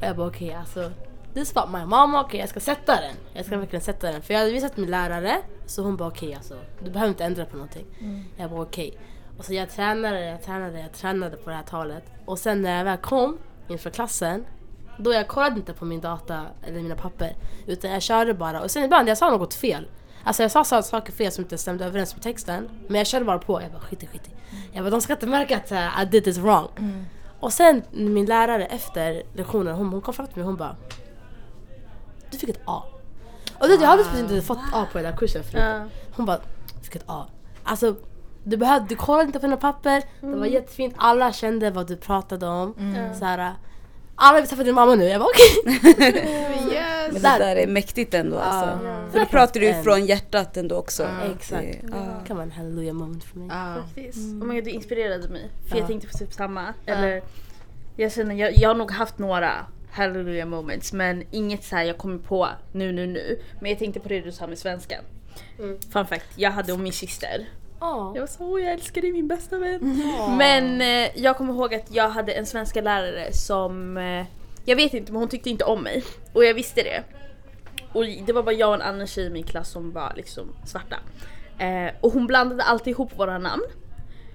Och 0.00 0.06
jag 0.06 0.16
bara 0.16 0.26
okej 0.26 0.54
alltså. 0.54 0.90
This 1.34 1.56
about 1.56 1.72
my 1.80 1.86
mama, 1.86 2.20
okej 2.24 2.40
jag 2.40 2.48
ska 2.48 2.60
sätta 2.60 2.92
den. 3.00 3.14
Jag 3.34 3.46
ska 3.46 3.56
verkligen 3.58 3.82
sätta 3.82 4.12
den. 4.12 4.22
För 4.22 4.34
jag 4.34 4.40
hade 4.40 4.52
visat 4.52 4.76
min 4.76 4.90
lärare. 4.90 5.36
Så 5.66 5.82
hon 5.82 5.96
bara 5.96 6.08
okej 6.08 6.34
alltså. 6.34 6.54
Du 6.84 6.90
behöver 6.90 7.08
inte 7.10 7.24
ändra 7.24 7.44
på 7.44 7.56
någonting. 7.56 7.84
Jag 8.36 8.50
bara 8.50 8.62
okej. 8.62 8.98
Och 9.38 9.44
så 9.44 9.54
jag 9.54 9.70
tränade, 9.70 10.24
jag 10.24 10.42
tränade, 10.42 10.80
jag 10.80 10.92
tränade 10.92 11.36
på 11.36 11.50
det 11.50 11.56
här 11.56 11.62
talet. 11.62 12.04
Och 12.24 12.38
sen 12.38 12.62
när 12.62 12.76
jag 12.78 12.84
väl 12.84 12.96
kom 12.98 13.38
inför 13.70 13.90
klassen. 13.90 14.44
Då 14.98 15.12
jag 15.12 15.28
kollade 15.28 15.56
inte 15.56 15.72
på 15.72 15.84
min 15.84 16.00
data 16.00 16.46
eller 16.62 16.80
mina 16.82 16.94
papper. 16.96 17.36
Utan 17.66 17.90
jag 17.90 18.02
körde 18.02 18.34
bara. 18.34 18.60
Och 18.60 18.70
sen 18.70 18.84
ibland 18.84 19.08
jag 19.08 19.18
sa 19.18 19.30
något 19.30 19.54
fel. 19.54 19.88
Alltså 20.24 20.42
jag 20.42 20.50
sa 20.50 20.64
så- 20.64 20.82
saker 20.82 21.12
fel 21.12 21.32
som 21.32 21.44
inte 21.44 21.58
stämde 21.58 21.84
överens 21.84 22.14
med 22.14 22.22
texten. 22.22 22.68
Men 22.88 22.98
jag 22.98 23.06
körde 23.06 23.24
bara 23.24 23.38
på. 23.38 23.62
Jag 23.62 23.70
bara 23.72 23.80
skit 23.80 24.02
i 24.02 24.06
skit 24.06 24.22
i. 24.28 24.30
Jag 24.72 24.84
bara 24.84 24.90
de 24.90 25.00
ska 25.00 25.12
inte 25.12 25.26
märka 25.26 25.56
att 25.56 25.72
uh, 25.72 26.02
I 26.02 26.06
did 26.06 26.24
this 26.24 26.38
wrong. 26.38 26.68
Och 27.40 27.52
sen 27.52 27.82
min 27.90 28.26
lärare 28.26 28.66
efter 28.66 29.22
lektionen, 29.34 29.74
hon, 29.74 29.88
hon 29.88 30.00
kom 30.00 30.14
fram 30.14 30.26
till 30.26 30.36
mig 30.36 30.42
och 30.42 30.46
hon 30.48 30.56
bara 30.56 30.76
Du 32.30 32.38
fick 32.38 32.48
ett 32.48 32.60
A. 32.64 32.82
Och 33.58 33.68
det, 33.68 33.74
jag 33.74 33.88
hade 33.88 34.04
typ 34.04 34.18
inte 34.18 34.42
fått 34.42 34.58
A 34.72 34.86
på 34.92 34.98
där 34.98 35.16
kursen 35.16 35.42
förut. 35.44 35.62
Ja. 35.64 35.84
Hon 36.16 36.26
bara 36.26 36.40
fick 36.82 36.96
ett 36.96 37.04
A. 37.06 37.26
Alltså 37.64 37.96
du, 38.50 38.56
behövde, 38.56 38.88
du 38.88 38.96
kollade 38.96 39.24
inte 39.26 39.38
på 39.40 39.46
dina 39.46 39.56
papper, 39.56 40.02
det 40.20 40.26
var 40.36 40.46
jättefint, 40.46 40.94
alla 40.98 41.32
kände 41.32 41.70
vad 41.70 41.86
du 41.88 41.96
pratade 41.96 42.46
om. 42.46 42.74
Så 43.18 43.24
här, 43.24 43.52
alla 44.14 44.40
vill 44.40 44.48
träffa 44.48 44.62
din 44.64 44.74
mamma 44.74 44.94
nu. 44.94 45.04
Jag 45.04 45.20
bara 45.20 45.28
okej. 45.34 45.80
Men 47.12 47.22
det 47.22 47.28
Där. 47.38 47.56
är 47.56 47.66
mäktigt 47.66 48.14
ändå 48.14 48.38
alltså. 48.38 48.86
Ja. 48.86 49.04
För 49.12 49.18
då 49.20 49.26
pratar 49.26 49.60
du 49.60 49.74
från 49.82 50.06
hjärtat 50.06 50.56
ändå 50.56 50.76
också. 50.76 51.08
Exakt. 51.36 51.66
Det- 51.82 52.26
kan 52.26 52.36
vara 52.36 52.44
en 52.44 52.50
hallelujah 52.52 52.94
moment 52.94 53.24
för 53.24 53.38
mig. 53.38 53.48
Ja. 53.50 53.74
Faktiskt. 53.82 54.18
Oh 54.18 54.46
my 54.46 54.54
God, 54.54 54.64
du 54.64 54.70
inspirerade 54.70 55.28
mig. 55.28 55.50
För 55.68 55.74
Ja. 55.76 55.78
jag 55.80 55.86
tänkte 55.86 56.08
på 56.08 56.18
typ 56.18 56.32
samma. 56.32 56.74
Eller, 56.86 57.22
jag, 57.96 58.12
känner, 58.12 58.34
jag, 58.34 58.52
jag 58.56 58.68
har 58.68 58.74
nog 58.74 58.90
haft 58.90 59.18
några 59.18 59.52
hallelujah 59.90 60.48
moments 60.48 60.92
men 60.92 61.24
inget 61.30 61.64
så 61.64 61.76
här 61.76 61.84
jag 61.84 61.98
kommer 61.98 62.18
på 62.18 62.48
nu 62.72 62.92
nu 62.92 63.06
nu. 63.06 63.40
Men 63.60 63.70
jag 63.70 63.78
tänkte 63.78 64.00
på 64.00 64.08
det 64.08 64.20
du 64.20 64.32
sa 64.32 64.46
med 64.46 64.58
svenskan. 64.58 65.04
Mm. 65.58 65.78
Fun 65.92 66.06
fact, 66.06 66.26
jag 66.36 66.50
hade 66.50 66.72
om 66.72 66.82
min 66.82 66.92
syster. 66.92 67.48
Ja. 67.80 68.12
Jag 68.14 68.22
var 68.22 68.26
så 68.26 68.58
jag 68.58 68.72
älskar 68.72 69.02
dig 69.02 69.12
min 69.12 69.28
bästa 69.28 69.58
vän. 69.58 70.02
Men 70.38 70.80
eh, 70.80 71.22
jag 71.22 71.36
kommer 71.36 71.54
ihåg 71.54 71.74
att 71.74 71.94
jag 71.94 72.08
hade 72.08 72.32
en 72.32 72.46
svenska 72.46 72.80
lärare 72.80 73.32
som, 73.32 73.96
eh, 73.96 74.26
jag 74.64 74.76
vet 74.76 74.94
inte 74.94 75.12
men 75.12 75.20
hon 75.20 75.28
tyckte 75.28 75.50
inte 75.50 75.64
om 75.64 75.82
mig. 75.82 76.04
Och 76.32 76.44
jag 76.44 76.54
visste 76.54 76.82
det. 76.82 77.02
Och 77.92 78.04
det 78.26 78.32
var 78.32 78.42
bara 78.42 78.54
jag 78.54 78.68
och 78.68 78.74
en 78.74 78.82
annan 78.82 79.06
tjej 79.06 79.26
i 79.26 79.30
min 79.30 79.44
klass 79.44 79.70
som 79.70 79.92
var 79.92 80.12
liksom 80.16 80.48
svarta. 80.66 80.96
Eh, 81.58 81.94
och 82.00 82.12
hon 82.12 82.26
blandade 82.26 82.62
alltid 82.62 82.90
ihop 82.90 83.18
våra 83.18 83.38
namn. 83.38 83.62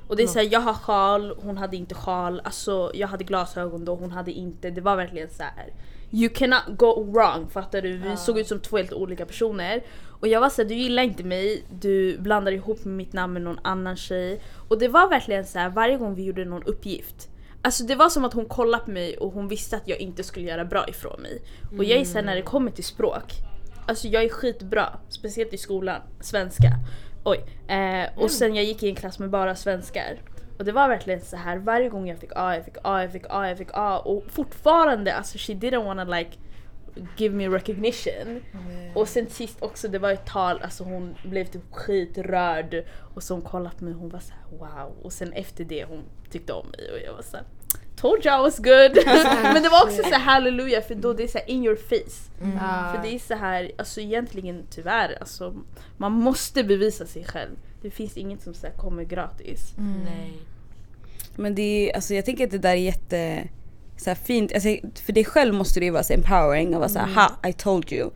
Och 0.08 0.16
det 0.16 0.24
är 0.24 0.28
såhär, 0.28 0.48
jag 0.52 0.60
har 0.60 0.74
sjal, 0.74 1.38
hon 1.42 1.58
hade 1.58 1.78
inte 1.78 1.96
sjal, 1.96 2.42
alltså 2.44 2.92
jag 2.94 3.08
hade 3.08 3.24
glasögon 3.24 3.86
då, 3.86 3.96
hon 3.96 4.12
hade 4.12 4.32
inte. 4.32 4.70
Det 4.70 4.82
var 4.82 4.96
verkligen 4.96 5.30
så 5.30 5.44
här. 5.44 5.74
You 6.12 6.30
cannot 6.30 6.64
go 6.68 7.04
wrong, 7.04 7.50
fattar 7.50 7.82
du? 7.82 7.98
Vi 7.98 8.18
såg 8.18 8.40
ut 8.40 8.48
som 8.48 8.60
två 8.60 8.78
helt 8.78 8.94
olika 8.94 9.26
personer. 9.26 9.84
Och 10.26 10.30
jag 10.30 10.42
var 10.42 10.50
såhär, 10.50 10.70
du 10.70 10.76
gillar 10.76 11.04
inte 11.04 11.24
mig, 11.24 11.64
du 11.70 12.18
blandar 12.18 12.52
ihop 12.52 12.86
mitt 12.86 13.14
namn 13.14 13.34
med 13.34 13.42
någon 13.42 13.60
annan 13.64 13.96
tjej. 13.96 14.42
Och 14.68 14.80
det 14.80 14.88
var 14.88 15.10
verkligen 15.10 15.46
så 15.46 15.60
här 15.60 15.70
varje 15.70 15.98
gång 15.98 16.16
vi 16.16 16.24
gjorde 16.24 16.46
någon 16.46 16.64
uppgift. 16.64 17.30
Alltså 17.62 17.84
det 17.84 17.96
var 17.96 18.10
som 18.10 18.26
att 18.26 18.34
hon 18.34 18.46
kollade 18.46 18.84
på 18.84 18.92
mig 18.92 19.18
och 19.18 19.32
hon 19.32 19.48
visste 19.48 19.76
att 19.76 19.88
jag 19.88 20.00
inte 20.00 20.24
skulle 20.24 20.46
göra 20.46 20.66
bra 20.66 20.88
ifrån 20.88 21.22
mig. 21.22 21.42
Och 21.78 21.84
jag 21.84 22.00
är 22.00 22.06
såhär 22.06 22.26
när 22.26 22.36
det 22.36 22.42
kommer 22.42 22.72
till 22.72 22.84
språk, 22.84 23.34
alltså 23.88 24.08
jag 24.08 24.24
är 24.24 24.30
skitbra, 24.30 25.00
speciellt 25.10 25.54
i 25.54 25.58
skolan, 25.58 26.02
svenska. 26.22 26.72
Oj. 27.24 27.46
Eh, 27.68 28.24
och 28.24 28.32
sen 28.32 28.56
jag 28.56 28.66
gick 28.66 28.84
i 28.84 28.90
en 28.90 28.96
klass 28.96 29.20
med 29.20 29.30
bara 29.30 29.56
svenskar. 29.56 30.22
Och 30.58 30.66
det 30.66 30.72
var 30.72 30.88
verkligen 30.88 31.22
så 31.22 31.38
här 31.38 31.58
varje 31.58 31.90
gång 31.90 32.08
jag 32.08 32.20
fick 32.20 32.32
A, 32.36 32.56
jag 32.56 32.66
fick 32.66 32.78
A, 32.84 33.02
jag 33.02 33.12
fick 33.12 33.26
A, 33.30 33.48
jag 33.48 33.58
fick 33.58 33.70
A. 33.74 34.00
Och 34.00 34.24
fortfarande, 34.30 35.14
alltså 35.14 35.38
she 35.38 35.54
didn't 35.54 35.86
wanna 35.86 36.04
like 36.04 36.32
give 37.18 37.36
me 37.36 37.48
recognition. 37.48 38.42
Och 38.94 39.08
sen 39.08 39.30
sist 39.30 39.58
också, 39.62 39.88
det 39.88 40.00
var 40.00 40.12
ett 40.12 40.26
tal, 40.26 40.62
alltså 40.62 40.84
hon 40.84 41.16
blev 41.24 41.46
typ 41.46 41.62
skitrörd. 41.72 42.84
Och 43.16 43.24
så 43.24 43.34
hon 43.34 43.42
kollade 43.42 43.76
på 43.76 43.84
mig 43.84 43.94
och 43.94 44.00
hon 44.00 44.10
var 44.10 44.20
så 44.20 44.34
här: 44.34 44.58
wow. 44.58 44.96
Och 45.02 45.14
sen 45.14 45.34
efter 45.34 45.64
det 45.64 45.86
hon 45.86 46.04
tyckte 46.32 46.54
om 46.54 46.68
mig 46.68 46.92
och 46.92 47.00
jag 47.06 47.14
var 47.14 47.22
så 47.22 47.38
här, 47.38 47.46
Told 47.96 48.26
you 48.26 48.40
I 48.40 48.42
was 48.42 48.58
good! 48.58 48.98
Men 49.54 49.64
det 49.64 49.70
var 49.70 49.84
också 49.84 50.04
så 50.04 50.10
här 50.10 50.20
halleluja 50.20 50.82
för 50.82 50.96
då 50.96 51.14
det 51.14 51.24
är 51.24 51.28
så 51.28 51.38
här 51.38 51.50
in 51.50 51.66
your 51.66 51.76
face. 51.76 52.32
För 52.96 53.04
det 53.04 53.16
är 53.16 53.20
så 53.20 53.34
här, 53.34 53.72
alltså 53.78 54.02
egentligen 54.02 54.64
tyvärr, 54.70 55.18
alltså, 55.20 55.56
man 55.98 56.12
måste 56.12 56.64
bevisa 56.64 57.06
sig 57.06 57.24
själv. 57.24 57.52
Det 57.82 57.92
finns 57.92 58.18
inget 58.18 58.42
som 58.42 58.54
så 58.54 58.68
här, 58.68 58.74
kommer 58.74 59.04
gratis. 59.04 59.74
Nej. 60.06 60.34
Men 61.36 61.56
det 61.56 61.62
är, 61.62 61.96
alltså 61.96 62.14
jag 62.14 62.26
tänker 62.26 62.46
att 62.46 62.52
det 62.52 62.58
där 62.58 62.70
är 62.70 62.76
jätte 62.76 63.48
så 63.98 64.10
här 64.10 64.16
fint, 64.16 64.54
alltså, 64.54 64.70
för 65.06 65.14
dig 65.14 65.26
själv 65.26 65.54
måste 65.54 65.80
det 65.80 65.86
ju 65.86 65.92
vara 65.92 66.04
så 66.04 66.14
empowering 66.14 66.74
och 66.74 66.80
vara 66.80 66.90
såhär 66.90 67.14
ha 67.14 67.50
I 67.50 67.54
told 67.54 67.92
you. 67.94 68.12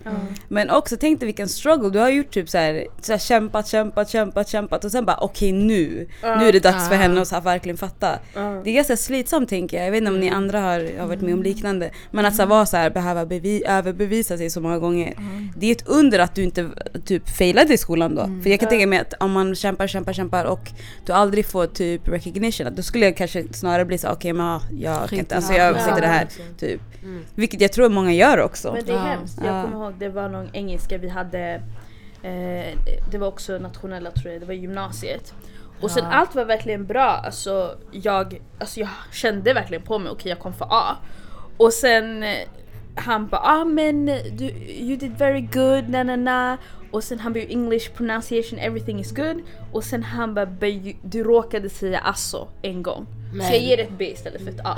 Men 0.47 0.69
också 0.69 0.97
tänk 0.99 1.19
dig 1.19 1.25
vilken 1.25 1.49
struggle, 1.49 1.89
du 1.89 1.99
har 1.99 2.09
gjort 2.09 2.31
typ 2.31 2.49
så 2.49 2.57
här, 2.57 2.87
så 3.01 3.11
här 3.11 3.19
kämpat, 3.19 3.67
kämpat, 3.67 4.09
kämpat, 4.09 4.49
kämpat 4.49 4.85
och 4.85 4.91
sen 4.91 5.05
bara 5.05 5.17
okej 5.17 5.51
nu, 5.51 6.07
nu 6.23 6.47
är 6.47 6.51
det 6.51 6.59
dags 6.59 6.89
för 6.89 6.95
henne 6.95 7.21
att 7.21 7.27
så 7.27 7.35
här, 7.35 7.41
verkligen 7.41 7.77
fatta. 7.77 8.19
Det 8.63 8.69
är 8.69 8.73
ganska 8.73 8.97
slitsamt 8.97 9.49
tänker 9.49 9.77
jag, 9.77 9.85
jag 9.85 9.91
vet 9.91 9.97
inte 9.97 10.11
om 10.11 10.19
ni 10.19 10.29
andra 10.29 10.59
har, 10.61 10.99
har 10.99 11.07
varit 11.07 11.21
med 11.21 11.33
om 11.33 11.43
liknande. 11.43 11.91
Men 12.11 12.25
att 12.25 12.35
så 12.35 12.41
här, 12.41 12.49
vara 12.49 12.65
så 12.65 12.77
här, 12.77 12.89
behöva 12.89 13.25
bevi, 13.25 13.63
överbevisa 13.67 14.37
sig 14.37 14.49
så 14.49 14.61
många 14.61 14.79
gånger. 14.79 15.13
Det 15.57 15.67
är 15.67 15.71
ett 15.71 15.87
under 15.87 16.19
att 16.19 16.35
du 16.35 16.43
inte 16.43 16.69
typ 17.05 17.29
failade 17.29 17.73
i 17.73 17.77
skolan 17.77 18.15
då. 18.15 18.29
För 18.43 18.49
jag 18.49 18.59
kan 18.59 18.69
tänka 18.69 18.87
mig 18.87 18.99
att 18.99 19.13
om 19.19 19.31
man 19.31 19.55
kämpar, 19.55 19.87
kämpar, 19.87 20.13
kämpar 20.13 20.45
och 20.45 20.71
du 21.05 21.13
aldrig 21.13 21.45
får 21.45 21.65
typ 21.67 22.07
recognition, 22.07 22.75
då 22.75 22.83
skulle 22.83 23.05
jag 23.05 23.17
kanske 23.17 23.53
snarare 23.53 23.85
bli 23.85 23.97
så 23.97 24.07
här, 24.07 24.13
okej 24.13 24.33
men 24.33 24.45
ja, 24.45 24.61
jag 24.79 25.09
kan 25.09 25.19
inte, 25.19 25.35
alltså 25.35 25.53
jag 25.53 25.68
Ja. 25.77 25.83
sitter 25.85 26.01
det 26.01 26.07
här 26.07 26.27
typ. 26.57 26.81
Vilket 27.35 27.61
jag 27.61 27.71
tror 27.73 27.89
många 27.89 28.13
gör 28.13 28.37
också. 28.41 28.73
Men 28.73 28.85
det 28.85 28.91
är 28.91 28.95
Ja. 28.95 29.01
hemskt. 29.01 29.39
Jag 29.45 29.55
Ja. 29.55 29.61
kommer 29.63 29.85
ihåg 29.85 29.93
det 29.99 30.09
var 30.09 30.29
någon 30.29 30.49
engelska 30.53 30.97
vi 30.97 31.09
hade, 31.09 31.61
eh, 32.23 32.77
det 33.11 33.17
var 33.17 33.27
också 33.27 33.57
nationella 33.57 34.11
tror 34.11 34.31
jag, 34.33 34.41
det 34.41 34.45
var 34.47 34.53
gymnasiet. 34.53 35.33
Och 35.81 35.91
sen 35.91 36.05
allt 36.05 36.35
var 36.35 36.45
verkligen 36.45 36.85
bra, 36.85 37.03
alltså 37.09 37.75
jag, 37.91 38.41
alltså 38.59 38.79
jag 38.79 38.89
kände 39.11 39.53
verkligen 39.53 39.83
på 39.83 39.99
mig, 39.99 40.11
okej 40.11 40.29
jag 40.29 40.39
kom 40.39 40.53
för 40.53 40.67
A. 40.69 40.95
Och 41.57 41.73
sen 41.73 42.23
eh, 42.23 42.37
han 42.95 43.27
bara 43.27 43.41
ah 43.41 43.65
men 43.65 44.05
du, 44.05 44.45
you 44.69 44.95
did 44.97 45.17
very 45.17 45.41
good, 45.41 45.89
na 45.89 46.03
na 46.03 46.15
na. 46.15 46.57
Och 46.91 47.03
sen 47.03 47.19
han 47.19 47.33
bara 47.33 47.43
English 47.43 47.91
pronunciation 47.93 48.59
everything 48.59 48.99
is 48.99 49.11
good. 49.11 49.41
Och 49.71 49.83
sen 49.83 50.03
han 50.03 50.33
bara 50.33 50.45
"But 50.45 50.69
you- 50.69 50.95
du 51.01 51.23
råkade 51.23 51.69
säga 51.69 51.99
alltså 51.99 52.47
en 52.61 52.83
gång. 52.83 53.05
Så 53.31 53.37
Men- 53.37 53.45
jag 53.47 53.59
ger 53.59 53.79
ett 53.79 53.91
B 53.97 54.11
istället 54.11 54.41
för 54.43 54.49
ett 54.49 54.59
A. 54.65 54.77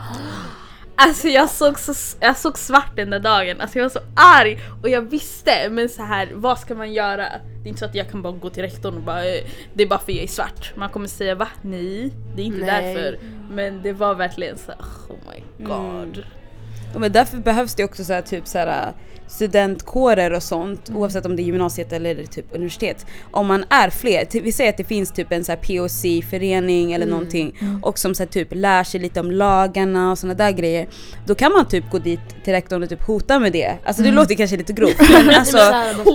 Alltså 0.96 1.28
jag 1.28 1.50
såg, 1.50 1.80
så, 1.80 1.94
jag 2.20 2.38
såg 2.38 2.58
svart 2.58 2.96
den 2.96 3.10
där 3.10 3.20
dagen, 3.20 3.62
alltså 3.62 3.78
jag 3.80 3.86
var 3.86 3.90
så 3.90 4.00
arg 4.16 4.60
och 4.84 4.90
jag 4.90 5.02
visste 5.02 5.70
men 5.70 5.90
så 5.90 6.04
här 6.04 6.30
vad 6.34 6.60
ska 6.60 6.76
man 6.76 6.94
göra? 6.94 7.26
Det 7.64 7.68
är 7.68 7.70
inte 7.70 7.80
så 7.80 7.86
att 7.86 7.96
jag 7.96 8.10
kan 8.12 8.22
bara 8.22 8.34
gå 8.34 8.50
till 8.50 8.64
rektorn 8.64 8.96
och 8.96 9.02
bara 9.04 9.26
"Eh, 9.26 9.44
det 9.74 9.84
är 9.84 9.88
bara 9.88 10.00
för 10.00 10.12
jag 10.12 10.24
är 10.24 10.28
svart. 10.28 10.72
Man 10.76 10.90
kommer 10.90 11.08
säga 11.08 11.36
va? 11.36 11.48
Nej, 11.62 12.14
det 12.36 12.42
är 12.42 12.46
inte 12.46 12.66
Nej. 12.66 12.94
därför. 12.96 13.20
Men 13.52 13.82
det 13.82 13.94
var 13.94 14.16
verkligen 14.16 14.58
så 14.58 14.72
här, 14.72 14.82
oh 15.10 15.18
my 15.34 15.66
god. 15.66 16.24
Ja, 16.94 17.00
Men 17.00 17.12
därför 17.12 17.38
behövs 17.38 17.76
det 17.76 17.84
också 17.84 18.04
så 18.04 18.14
här, 18.14 18.22
typ 18.22 18.48
så 18.48 18.58
här, 18.58 18.94
studentkårer 19.32 20.34
och 20.34 20.44
sånt 20.44 20.90
Mm. 20.90 21.02
oavsett 21.02 21.26
om 21.26 21.36
det 21.36 21.42
är 21.42 21.44
gymnasiet 21.44 21.94
eller 21.94 22.24
typ 22.26 22.46
universitet. 22.52 23.06
Om 23.32 23.48
man 23.48 23.66
är 23.70 23.90
fler, 23.90 24.42
vi 24.42 24.52
säger 24.52 24.70
att 24.70 24.78
det 24.78 24.84
finns 24.84 25.12
typ 25.12 25.32
en 25.32 25.44
så 25.46 25.56
POC-förening 25.56 26.94
eller 26.94 27.06
Mm. 27.06 27.18
någonting 27.18 27.56
och 27.82 28.00
som 28.00 28.16
så 28.16 28.26
typ 28.26 28.48
lär 28.52 28.84
sig 28.84 29.00
lite 29.00 29.20
om 29.20 29.32
lagarna 29.32 30.12
och 30.12 30.18
såna 30.18 30.34
där 30.34 30.52
grejer. 30.52 30.88
Då 31.26 31.36
kan 31.36 31.52
man 31.54 31.66
typ 31.68 31.92
gå 31.92 32.00
dit 32.00 32.20
till 32.44 32.54
rektorn 32.54 32.84
och 32.84 32.90
typ 32.90 33.04
hota 33.04 33.40
med 33.40 33.52
det. 33.52 33.78
Alltså 33.86 34.02
Mm. 34.02 34.16
det 34.16 34.22
låter 34.22 34.36
kanske 34.36 34.58
lite 34.58 34.74
grovt 34.74 35.00
men 35.00 35.30
alltså 35.40 35.58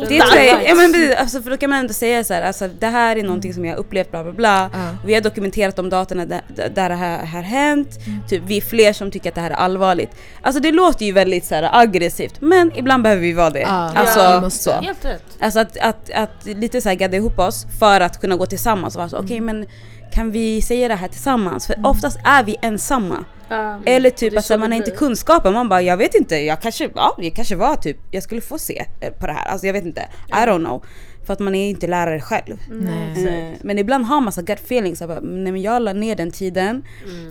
det 0.08 0.20
tror 0.20 0.42
jag, 0.42 0.64
ja, 0.68 0.74
men, 0.74 0.94
alltså, 1.18 1.42
för 1.42 1.50
då 1.50 1.56
kan 1.56 1.70
man 1.70 1.78
ändå 1.78 1.92
säga 1.94 2.24
så 2.24 2.34
här, 2.34 2.42
alltså, 2.42 2.68
det 2.80 2.86
här 2.86 3.16
är 3.16 3.22
någonting 3.22 3.54
som 3.54 3.64
jag 3.64 3.72
har 3.72 3.78
upplevt 3.80 4.10
bla 4.10 4.22
bla 4.24 4.32
bla. 4.32 4.70
Vi 5.06 5.14
har 5.14 5.20
dokumenterat 5.20 5.76
de 5.76 5.88
datorna 5.90 6.26
där, 6.26 6.40
där 6.74 6.88
det 6.88 6.94
här 6.94 7.26
har 7.26 7.42
hänt. 7.42 7.88
Typ, 8.28 8.42
vi 8.46 8.56
är 8.56 8.60
fler 8.60 8.92
som 8.92 9.10
tycker 9.10 9.28
att 9.28 9.34
det 9.34 9.40
här 9.40 9.50
är 9.50 9.54
allvarligt. 9.54 10.10
Alltså 10.42 10.60
det 10.62 10.72
låter 10.72 11.06
ju 11.06 11.12
väldigt 11.12 11.44
så 11.44 11.54
här, 11.54 11.68
aggressivt 11.72 12.40
men 12.40 12.72
ibland 12.76 13.02
behöver 13.06 13.22
vi 13.22 13.32
vara 13.32 13.50
det. 13.50 13.60
Ja, 13.60 13.92
alltså, 13.94 14.20
ja, 14.20 14.40
måste. 14.40 14.62
så. 14.62 14.70
Helt 14.70 15.04
rätt. 15.04 15.22
alltså 15.40 15.60
att, 15.60 15.76
att, 15.78 16.10
att 16.10 16.44
lite 16.44 16.80
så 16.80 16.88
här 16.88 16.96
gadda 16.96 17.16
ihop 17.16 17.38
oss 17.38 17.66
för 17.78 18.00
att 18.00 18.20
kunna 18.20 18.36
gå 18.36 18.46
tillsammans 18.46 18.94
och 18.94 18.98
vara 18.98 19.08
så 19.08 19.18
okej 19.18 19.40
men 19.40 19.66
kan 20.12 20.30
vi 20.30 20.62
säga 20.62 20.88
det 20.88 20.94
här 20.94 21.08
tillsammans? 21.08 21.66
För 21.66 21.76
oftast 21.84 22.18
är 22.24 22.44
vi 22.44 22.56
ensamma. 22.62 23.24
Ja. 23.48 23.80
Eller 23.86 24.10
typ 24.10 24.38
att 24.38 24.50
man 24.60 24.72
har 24.72 24.76
inte 24.76 24.90
kunskapen, 24.90 25.52
man 25.52 25.68
bara 25.68 25.82
jag 25.82 25.96
vet 25.96 26.14
inte, 26.14 26.36
jag 26.36 26.62
kanske, 26.62 26.90
ja, 26.94 27.16
jag 27.18 27.34
kanske 27.34 27.56
var 27.56 27.76
typ, 27.76 27.98
jag 28.10 28.22
skulle 28.22 28.40
få 28.40 28.58
se 28.58 28.84
eh, 29.00 29.12
på 29.12 29.26
det 29.26 29.32
här. 29.32 29.48
Alltså 29.48 29.66
jag 29.66 29.72
vet 29.72 29.84
inte, 29.84 30.08
I 30.28 30.32
don't 30.32 30.64
know. 30.64 30.84
För 31.26 31.32
att 31.32 31.38
man 31.38 31.54
är 31.54 31.70
inte 31.70 31.86
lärare 31.86 32.20
själv. 32.20 32.56
Nej. 32.70 33.50
Eh, 33.50 33.58
Men 33.62 33.78
ibland 33.78 34.04
har 34.04 34.20
man 34.20 34.32
så 34.32 34.42
gut 34.42 34.58
feelings. 34.60 35.00
Jag, 35.00 35.08
bara, 35.08 35.20
nej, 35.20 35.52
men 35.52 35.62
jag 35.62 35.82
la 35.82 35.92
ner 35.92 36.16
den 36.16 36.30
tiden. 36.30 36.82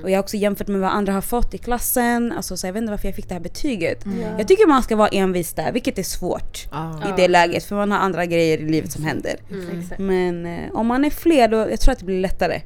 Och 0.03 0.09
jag 0.11 0.17
har 0.17 0.23
också 0.23 0.37
jämfört 0.37 0.67
med 0.67 0.81
vad 0.81 0.89
andra 0.89 1.13
har 1.13 1.21
fått 1.21 1.53
i 1.53 1.57
klassen. 1.57 2.31
Alltså, 2.31 2.57
så 2.57 2.67
jag 2.67 2.73
vet 2.73 2.81
inte 2.81 2.91
varför 2.91 3.07
jag 3.07 3.15
fick 3.15 3.27
det 3.27 3.33
här 3.33 3.41
betyget. 3.41 4.05
Jag 4.37 4.47
tycker 4.47 4.67
man 4.67 4.83
ska 4.83 4.95
vara 4.95 5.07
envis 5.07 5.53
där, 5.53 5.71
vilket 5.71 5.97
är 5.99 6.03
svårt 6.03 6.65
i 7.09 7.21
det 7.21 7.27
läget. 7.27 7.63
För 7.63 7.75
man 7.75 7.91
har 7.91 7.99
andra 7.99 8.25
grejer 8.25 8.57
i 8.57 8.69
livet 8.69 8.91
som 8.91 9.03
händer. 9.03 9.35
Exakt. 9.79 9.99
Men 9.99 10.45
eh, 10.45 10.59
om 10.73 10.87
man 10.87 11.05
är 11.05 11.09
fler 11.09 11.47
då, 11.47 11.57
jag 11.57 11.79
tror 11.79 11.91
att 11.91 11.99
det 11.99 12.05
blir 12.05 12.21
lättare. 12.21 12.61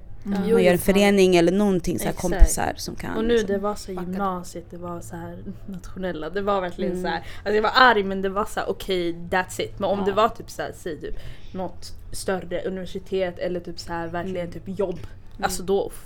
Jo, 0.46 0.54
Man 0.56 0.64
gör 0.64 0.72
en 0.74 0.78
förening 0.80 1.36
eller 1.36 1.52
någonting, 1.52 2.00
så 2.00 2.06
här 2.06 2.14
kompisar 2.14 2.74
som 2.78 2.96
kan. 2.96 3.18
Och 3.18 3.24
nu 3.26 3.34
liksom. 3.34 3.48
det 3.48 3.58
var 3.58 3.76
så 3.76 3.92
gymnasiet, 3.92 4.66
det 4.70 4.78
var 4.78 5.02
så 5.02 5.16
här 5.16 5.38
nationella, 5.66 6.30
det 6.30 6.42
var 6.42 6.62
verkligen 6.62 6.92
Mm. 6.92 7.04
så 7.04 7.08
här. 7.10 7.18
Alltså 7.38 7.54
jag 7.56 7.62
var 7.62 7.72
arg 7.76 8.04
men 8.04 8.22
det 8.22 8.30
var 8.30 8.46
så 8.46 8.60
här: 8.60 8.70
okej 8.70 9.14
that's 9.30 9.62
it. 9.62 9.80
Men 9.80 9.90
om 9.90 10.00
Ja. 10.00 10.06
det 10.06 10.12
var 10.12 10.30
typ 10.30 10.50
så 10.50 10.62
här, 10.62 10.72
säg 10.76 11.02
typ 11.02 11.16
något 11.54 11.94
större 12.12 12.62
universitet 12.62 13.40
eller 13.40 13.60
typ 13.60 13.80
så 13.80 13.94
här 13.94 14.08
verkligen 14.08 14.48
Mm. 14.48 14.52
typ 14.52 14.80
jobb. 14.80 15.00
Alltså 15.42 15.64
då 15.64 15.86
uff, 15.88 16.06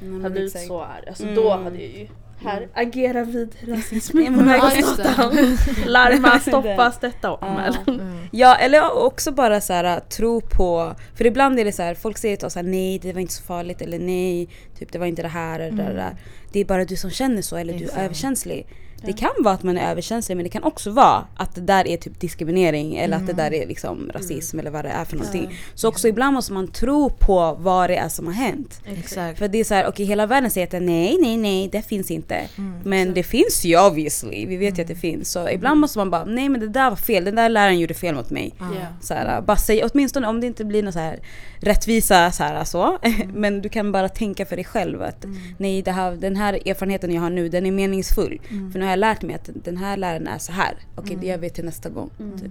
Nej, 0.00 0.22
hade 0.22 0.30
blivit 0.30 0.66
så 0.66 0.80
arg. 0.82 1.04
Alltså 1.08 1.22
Mm. 1.22 1.34
då 1.34 1.50
hade 1.50 1.76
jag 1.82 1.90
ju 1.98 2.08
här, 2.44 2.68
agera 2.74 3.24
vid 3.24 3.54
rasism 3.68 4.18
Ja, 4.20 4.32
på 4.32 4.48
ja. 4.48 4.70
Stockholm. 4.82 5.56
Larma, 5.86 6.40
stoppa, 6.40 6.92
stötta 6.92 7.30
och 7.32 7.38
Ja. 7.42 7.46
anmäl. 7.46 7.76
Mm. 7.86 8.18
Ja 8.30 8.54
eller 8.56 9.04
också 9.04 9.32
bara 9.32 9.60
så 9.60 9.72
här, 9.72 10.00
tro 10.00 10.40
på, 10.40 10.94
för 11.14 11.26
ibland 11.26 11.58
är 11.58 11.64
det 11.64 11.72
så 11.72 11.82
här, 11.82 11.94
folk 11.94 12.18
säger 12.18 12.36
till 12.36 12.46
oss 12.46 12.54
här, 12.54 12.62
nej 12.62 12.98
det 12.98 13.12
var 13.12 13.20
inte 13.20 13.32
så 13.34 13.42
farligt 13.42 13.82
eller 13.82 13.98
nej, 13.98 14.48
typ 14.78 14.92
det 14.92 14.98
var 14.98 15.06
inte 15.06 15.22
det 15.22 15.28
här 15.28 15.60
eller 15.60 15.84
det 15.84 15.92
där. 15.94 16.16
Det 16.52 16.60
är 16.60 16.64
bara 16.64 16.84
du 16.84 16.96
som 16.96 17.10
känner 17.10 17.42
så 17.42 17.56
eller 17.56 17.78
du 17.78 17.84
är 17.88 18.04
överkänslig. 18.04 18.66
Det 19.06 19.12
kan 19.12 19.30
vara 19.38 19.54
att 19.54 19.62
man 19.62 19.78
är 19.78 19.90
överkänslig 19.90 20.36
men 20.36 20.44
det 20.44 20.50
kan 20.50 20.62
också 20.62 20.90
vara 20.90 21.24
att 21.36 21.54
det 21.54 21.60
där 21.60 21.86
är 21.86 21.96
typ 21.96 22.20
diskriminering 22.20 22.96
eller 22.96 23.16
att 23.16 23.26
det 23.26 23.32
där 23.32 23.52
är 23.52 23.66
liksom 23.66 24.10
rasism 24.14 24.58
eller 24.58 24.70
vad 24.70 24.84
det 24.84 24.88
är 24.88 25.04
för 25.04 25.16
någonting. 25.16 25.58
Så 25.74 25.88
också 25.88 26.08
ibland 26.08 26.34
måste 26.34 26.52
man 26.52 26.68
tro 26.68 27.10
på 27.10 27.56
vad 27.60 27.90
det 27.90 27.96
är 27.96 28.08
som 28.08 28.26
har 28.26 28.34
hänt. 28.34 28.80
Exakt. 28.84 29.38
För 29.38 29.48
det 29.48 29.60
är 29.60 29.64
så 29.64 29.74
här, 29.74 29.86
okej 29.88 30.06
hela 30.06 30.26
världen 30.26 30.50
säger 30.50 30.66
att 30.66 30.82
nej, 30.82 31.18
nej, 31.20 31.36
nej, 31.36 31.68
det 31.72 31.82
finns 31.82 32.10
inte. 32.10 32.48
men 32.84 33.14
det 33.14 33.22
finns 33.22 33.64
ju 33.64 33.86
obviously, 33.86 34.46
vi 34.46 34.56
vet 34.56 34.78
ju 34.78 34.82
att 34.82 34.88
det 34.88 34.94
finns. 34.94 35.30
Så 35.30 35.48
ibland 35.48 35.80
måste 35.80 35.98
man 35.98 36.10
bara, 36.10 36.24
nej 36.24 36.48
men 36.48 36.60
det 36.60 36.68
där 36.68 36.90
var 36.90 36.96
fel, 36.96 37.24
den 37.24 37.34
där 37.34 37.48
läraren 37.48 37.80
gjorde 37.80 37.94
fel 37.94 38.14
mot 38.14 38.30
mig. 38.30 38.54
Ja. 38.58 38.66
Ja. 38.74 38.86
Så 39.00 39.14
här, 39.14 39.40
bara 39.40 39.56
säg, 39.56 39.84
åtminstone 39.84 40.28
om 40.28 40.40
det 40.40 40.46
inte 40.46 40.64
blir 40.64 40.82
någon 40.82 40.92
så 40.92 40.98
här 40.98 41.18
rättvisa 41.60 42.32
så 42.32 42.42
här, 42.42 42.64
så. 42.64 42.98
men 43.34 43.62
du 43.62 43.68
kan 43.68 43.92
bara 43.92 44.08
tänka 44.08 44.46
för 44.46 44.56
dig 44.56 44.64
själv 44.64 45.02
att 45.02 45.24
nej, 45.58 45.82
det 45.82 45.92
här, 45.92 46.12
den 46.12 46.36
här 46.36 46.68
erfarenheten 46.68 47.12
jag 47.12 47.22
har 47.22 47.30
nu, 47.30 47.48
den 47.48 47.66
är 47.66 47.72
meningsfull. 47.72 48.40
För 48.72 48.78
nu 48.78 48.84
har 48.84 48.91
jag 48.92 48.98
lärt 48.98 49.22
mig 49.22 49.34
att 49.34 49.50
den 49.54 49.76
här 49.76 49.96
läraren 49.96 50.26
är 50.26 50.38
så 50.38 50.52
här. 50.52 50.74
Okej, 50.94 51.16
det 51.20 51.26
gör 51.26 51.38
vi 51.38 51.50
till 51.50 51.64
nästa 51.64 51.90
gång. 51.90 52.10
Typ. 52.40 52.50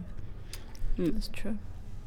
That's 0.97 1.41
true. 1.41 1.57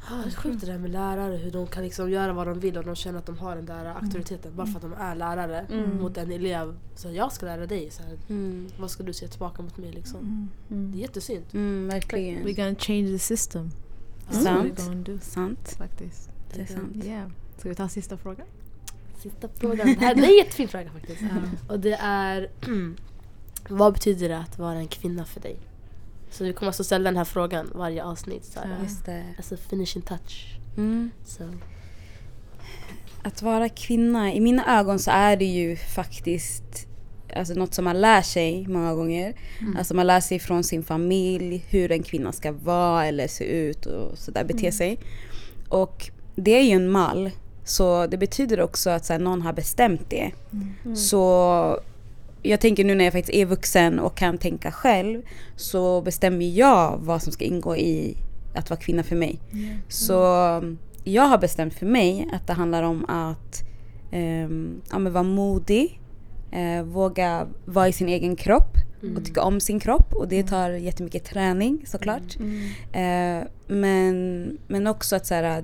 Ah, 0.09 0.21
det 0.23 0.29
är 0.29 0.31
sjukt 0.35 0.61
det 0.61 0.67
där 0.71 0.77
med 0.77 0.89
lärare, 0.91 1.37
hur 1.37 1.51
de 1.51 1.67
kan 1.67 1.83
liksom 1.83 2.09
göra 2.11 2.33
vad 2.33 2.47
de 2.47 2.59
vill 2.59 2.77
och 2.77 2.83
de 2.85 2.95
känner 2.95 3.19
att 3.19 3.25
de 3.25 3.37
har 3.37 3.55
den 3.55 3.65
där 3.65 3.85
auktoriteten 3.85 4.55
bara 4.55 4.67
för 4.67 4.75
att 4.75 4.81
de 4.81 4.93
är 4.93 5.15
lärare 5.15 5.65
mot 5.99 6.17
en 6.17 6.31
elev. 6.31 6.75
Så 6.95 7.11
jag 7.11 7.31
ska 7.31 7.45
lära 7.45 7.65
dig, 7.65 7.89
så 7.91 8.03
här, 8.03 8.17
Mm. 8.29 8.67
vad 8.79 8.91
ska 8.91 9.03
du 9.03 9.13
säga 9.13 9.29
tillbaka 9.29 9.61
mot 9.61 9.77
mig 9.77 9.91
liksom? 9.91 10.49
Det 10.67 10.97
är 10.97 11.01
jättesynd. 11.01 11.45
Mm, 11.53 11.87
verkligen. 11.87 12.43
We're 12.47 12.55
gonna 12.55 12.75
change 12.79 13.07
the 13.07 13.19
system. 13.19 13.71
Mm. 14.31 14.43
Sant. 14.75 15.23
Sant. 15.23 15.75
faktiskt. 15.77 16.29
Det 16.55 16.61
är 16.61 16.65
sant. 16.65 17.05
Yeah. 17.05 17.29
Ska 17.57 17.69
vi 17.69 17.75
ta 17.75 17.89
sista 17.89 18.17
frågan? 18.17 18.45
Sista 19.17 19.47
frågan. 19.55 19.87
Det 19.87 20.05
här 20.05 20.15
är 20.15 20.23
en 20.23 20.37
jättefin 20.37 20.67
fråga 20.67 20.89
faktiskt. 20.91 21.21
Och 21.69 21.79
det 21.79 21.93
är 22.01 22.49
Vad 23.69 23.93
betyder 23.93 24.29
det 24.29 24.37
att 24.37 24.59
vara 24.59 24.75
en 24.75 24.87
kvinna 24.87 25.25
för 25.25 25.39
dig? 25.39 25.57
Så 26.31 26.43
vi 26.43 26.53
kommer 26.53 26.67
alltså 26.67 26.83
ställa 26.83 27.09
den 27.09 27.17
här 27.17 27.25
frågan 27.25 27.71
varje 27.75 28.03
avsnitt. 28.03 28.45
Så 28.45 28.59
här. 28.59 28.77
Just 28.83 29.05
det. 29.05 29.23
Alltså 29.37 29.57
finishing 29.57 30.01
touch. 30.01 30.57
Mm. 30.77 31.11
Så. 31.25 31.43
Att 33.23 33.41
vara 33.41 33.69
kvinna, 33.69 34.33
i 34.33 34.39
mina 34.39 34.79
ögon 34.79 34.99
så 34.99 35.11
är 35.11 35.37
det 35.37 35.45
ju 35.45 35.75
faktiskt 35.75 36.87
alltså 37.35 37.53
något 37.53 37.73
som 37.73 37.85
man 37.85 38.01
lär 38.01 38.21
sig 38.21 38.67
många 38.67 38.93
gånger. 38.93 39.33
Alltså 39.77 39.93
man 39.93 40.07
lär 40.07 40.19
sig 40.19 40.39
från 40.39 40.63
sin 40.63 40.83
familj 40.83 41.65
hur 41.69 41.91
en 41.91 42.03
kvinna 42.03 42.31
ska 42.31 42.51
vara 42.51 43.05
eller 43.05 43.27
se 43.27 43.43
ut 43.43 43.85
och 43.85 44.17
sådär 44.17 44.43
bete 44.43 44.71
sig. 44.71 44.99
Och 45.69 46.09
det 46.35 46.51
är 46.51 46.63
ju 46.63 46.71
en 46.71 46.89
mall. 46.89 47.31
Så 47.63 48.07
det 48.07 48.17
betyder 48.17 48.61
också 48.61 48.89
att 48.89 49.05
så 49.05 49.13
här, 49.13 49.19
någon 49.19 49.41
har 49.41 49.53
bestämt 49.53 50.09
det. 50.09 50.31
Så 50.95 51.79
jag 52.45 52.61
tänker 52.61 52.83
nu 52.83 52.95
när 52.95 53.05
jag 53.05 53.13
faktiskt 53.13 53.35
är 53.35 53.45
vuxen 53.45 53.99
och 53.99 54.17
kan 54.17 54.37
tänka 54.37 54.71
själv 54.71 55.21
så 55.55 56.01
bestämmer 56.01 56.45
jag 56.45 56.97
vad 57.01 57.21
som 57.21 57.33
ska 57.33 57.45
ingå 57.45 57.77
i 57.77 58.17
att 58.55 58.69
vara 58.69 58.79
kvinna 58.79 59.03
för 59.03 59.15
mig. 59.15 59.39
Så 59.87 60.47
um, 60.57 60.77
jag 61.03 61.23
har 61.23 61.37
bestämt 61.37 61.73
för 61.73 61.85
mig 61.85 62.29
att 62.33 62.47
det 62.47 62.53
handlar 62.53 62.83
om 62.83 63.05
att 63.05 63.63
ehm, 64.11 64.81
ja, 64.91 64.99
vara 64.99 65.23
modig, 65.23 65.99
eh, 66.51 66.83
våga 66.83 67.47
vara 67.65 67.87
i 67.87 67.93
sin 67.93 68.09
egen 68.09 68.35
kropp 68.35 68.77
och 69.17 69.25
tycka 69.25 69.41
om 69.41 69.59
sin 69.59 69.79
kropp. 69.79 70.13
Och 70.13 70.27
det 70.27 70.43
tar 70.43 70.69
jättemycket 70.69 71.25
träning 71.25 71.83
såklart. 71.85 72.39
Eh, 72.91 73.47
men, 73.67 74.57
men 74.67 74.87
också 74.87 75.15
att 75.15 75.25
så 75.25 75.33
här, 75.33 75.63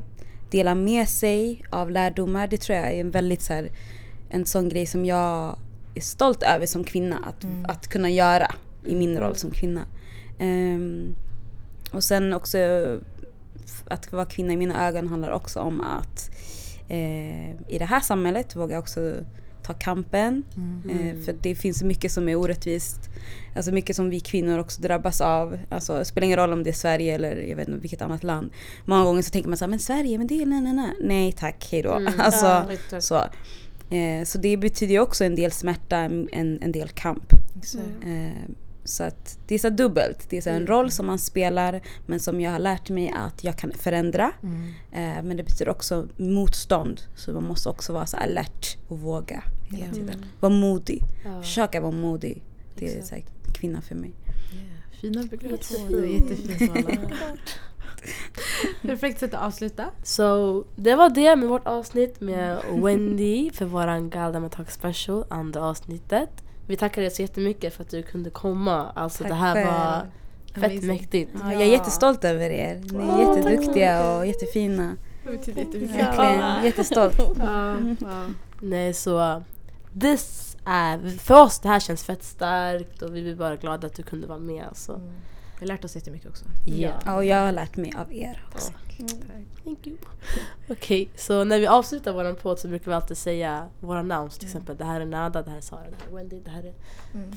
dela 0.52 0.76
med 0.76 1.10
sig 1.10 1.64
av 1.70 1.92
lärdomar, 1.92 2.48
det 2.48 2.58
tror 2.58 2.78
jag 2.78 2.88
är 2.88 3.02
en 3.02 3.12
väldigt 3.12 3.42
så 3.42 3.54
här, 3.54 3.70
en 4.30 4.46
sån 4.46 4.70
grej 4.70 4.86
som 4.86 5.06
jag 5.06 5.56
är 5.96 6.02
stolt 6.02 6.44
över 6.44 6.66
som 6.66 6.84
kvinna 6.84 7.18
att, 7.18 7.46
att 7.68 7.88
kunna 7.88 8.10
göra 8.10 8.52
i 8.86 8.96
min 8.96 9.18
roll 9.20 9.36
som 9.36 9.52
kvinna. 9.52 9.86
Ehm, 10.40 11.16
och 11.92 12.04
sen 12.04 12.34
också 12.34 12.58
att 13.88 14.12
vara 14.12 14.26
kvinna 14.26 14.54
i 14.54 14.58
mina 14.58 14.88
ögon 14.88 15.08
handlar 15.08 15.32
också 15.32 15.60
om 15.60 15.82
att 15.82 16.32
eh, 16.90 17.52
i 17.52 17.78
det 17.80 17.86
här 17.86 18.00
samhället 18.00 18.56
våga 18.56 18.80
också 18.80 19.14
ta 19.64 19.74
kampen. 19.74 20.44
Eh, 20.90 21.24
för 21.26 21.36
det 21.42 21.56
finns 21.56 21.84
mycket 21.84 22.12
som 22.12 22.30
är 22.30 22.36
orättvist. 22.36 23.10
Alltså 23.56 23.72
mycket 23.72 23.96
som 23.96 24.10
vi 24.10 24.20
kvinnor 24.20 24.60
också 24.60 24.82
drabbas 24.82 25.22
av. 25.22 25.60
Alltså 25.70 25.98
det 25.98 26.06
spelar 26.06 26.26
ingen 26.26 26.40
roll 26.40 26.54
om 26.54 26.64
det 26.64 26.70
är 26.70 26.74
Sverige 26.74 27.16
eller 27.16 27.36
jag 27.36 27.56
vet 27.56 27.68
inte 27.68 27.80
vilket 27.80 28.02
annat 28.02 28.24
land. 28.24 28.52
Många 28.86 29.04
gånger 29.04 29.22
så 29.22 29.32
tänker 29.32 29.50
man 29.50 29.58
så 29.58 29.66
här, 29.66 29.70
men 29.70 29.80
Sverige, 29.80 30.18
men 30.18 30.28
det 30.28 30.42
är 30.42 30.46
nej, 30.46 30.62
nej, 30.62 30.74
nej. 30.74 30.96
Nej 31.02 31.32
tack, 31.32 31.68
hejdå. 31.72 31.92
alltså, 32.18 32.66
Ja, 32.92 33.02
så. 33.02 33.24
Eh, 33.92 34.26
så 34.26 34.38
det 34.38 34.58
betyder 34.58 34.94
ju 34.94 35.00
också 35.00 35.24
en 35.24 35.36
del 35.36 35.52
smärta, 35.52 35.98
en, 35.98 36.60
en 36.62 36.72
del 36.72 36.90
kamp. 36.90 37.34
Eh, 38.06 38.50
så 38.84 39.04
att 39.04 39.40
det 39.48 39.56
är 39.56 39.60
så 39.60 39.70
dubbelt. 39.70 40.30
Det 40.30 40.38
är 40.38 40.42
så 40.42 40.50
en 40.50 40.68
roll 40.68 40.92
som 40.92 41.06
man 41.06 41.20
spelar 41.20 41.82
men 42.06 42.20
som 42.20 42.42
jag 42.42 42.52
har 42.52 42.60
lärt 42.60 42.90
mig 42.90 43.14
att 43.16 43.44
jag 43.44 43.58
kan 43.58 43.72
förändra. 43.72 44.32
Eh, 44.92 45.24
men 45.24 45.38
det 45.38 45.44
betyder 45.44 45.70
också 45.70 46.08
motstånd. 46.18 47.02
Så 47.16 47.34
man 47.34 47.44
måste 47.44 47.70
också 47.70 47.94
vara 47.94 48.06
så 48.06 48.18
alert 48.18 48.78
och 48.88 49.00
våga 49.00 49.44
hela 49.70 49.94
tiden. 49.94 50.26
Vara 50.40 50.54
modig. 50.54 51.04
Ja. 51.26 51.42
Försöka 51.42 51.82
vara 51.82 51.92
modig. 51.92 52.44
Det 52.76 52.98
är 52.98 53.04
så 53.04 53.16
här, 53.16 53.24
kvinna 53.54 53.82
för 53.82 53.96
mig. 53.96 54.12
Yeah. 54.54 55.02
Fina 55.02 55.24
begrepp. 55.24 55.52
Jättefint. 55.52 55.92
Var 55.92 56.00
jättefint. 56.00 56.72
Perfekt 58.82 59.20
sätt 59.20 59.34
att 59.34 59.42
avsluta. 59.44 59.86
Så 60.04 60.64
det 60.76 60.96
var 60.96 61.10
det 61.10 61.36
med 61.36 61.50
vårt 61.50 61.68
avsnitt 61.68 62.22
med 62.22 62.58
Wendy 62.84 63.52
för 63.52 63.66
våran 63.66 64.10
Galdama 64.10 64.50
Talk 64.50 64.72
Special, 64.72 65.26
andra 65.30 65.62
avsnittet. 65.66 66.30
Vi 66.68 66.78
tackar 66.78 67.02
dig 67.02 67.12
så 67.12 67.22
jättemycket 67.22 67.74
för 67.74 67.84
att 67.84 67.90
du 67.90 68.04
kunde 68.04 68.30
komma. 68.30 68.92
Alltså 68.96 69.24
Tack 69.24 69.30
det 69.32 69.36
här 69.36 69.54
själv. 69.56 69.68
var 69.68 70.06
fett 70.54 70.72
Amazing. 70.72 70.88
mäktigt. 70.88 71.32
Ja, 71.42 71.54
jag 71.54 71.62
är 71.62 71.66
jättestolt 71.66 72.24
över 72.24 72.50
er. 72.50 72.82
Ni 72.92 73.04
är 73.04 73.20
jätteduktiga 73.36 74.18
och 74.18 74.28
jättefina. 74.28 74.96
Det 75.24 75.32
betyder 75.32 75.62
jättemycket. 75.62 75.96
Verkligen 75.98 76.64
jättestolt. 76.66 77.20
Nej 78.60 78.94
så 78.94 79.44
this 80.02 80.58
är, 80.66 81.18
för 81.20 81.42
oss 81.42 81.60
det 81.60 81.70
här 81.70 81.80
känns 81.80 82.04
fett 82.04 82.24
starkt 82.24 83.02
och 83.02 83.16
vi 83.16 83.22
blir 83.22 83.36
bara 83.36 83.56
glada 83.56 83.88
att 83.88 83.96
du 83.96 84.04
kunde 84.04 84.28
vara 84.28 84.40
med. 84.40 84.66
Alltså. 84.68 85.02
Vi 85.62 85.68
har 85.68 85.74
lärt 85.74 85.86
oss 85.86 85.96
jättemycket 85.96 86.30
också. 86.30 86.46
Yeah. 86.66 87.02
Ja, 87.06 87.16
och 87.16 87.26
jag 87.26 87.46
har 87.46 87.52
lärt 87.52 87.78
mig 87.78 87.94
av 87.98 88.14
er 88.14 88.46
också. 88.54 88.72
Thank 89.64 89.88
you. 89.88 89.98
Okej, 90.70 91.10
så 91.16 91.44
när 91.44 91.60
vi 91.60 91.68
avslutar 91.68 92.14
våran 92.14 92.36
podd 92.36 92.60
så 92.60 92.68
brukar 92.68 92.92
vi 92.92 92.96
alltid 92.96 93.18
säga 93.18 93.68
våra 93.80 94.02
namn. 94.02 94.30
Till 94.30 94.46
exempel 94.48 94.78
det 94.78 94.86
här 94.86 95.02
är 95.02 95.06
Nada, 95.06 95.42
det 95.42 95.50
här 95.50 95.58
är 95.58 95.62
Sara, 95.62 95.80
det 95.82 95.96
här 96.04 96.12
är 96.12 96.16
Wendy, 96.16 96.40
det 96.46 96.52
här 96.52 96.64
är 96.64 96.74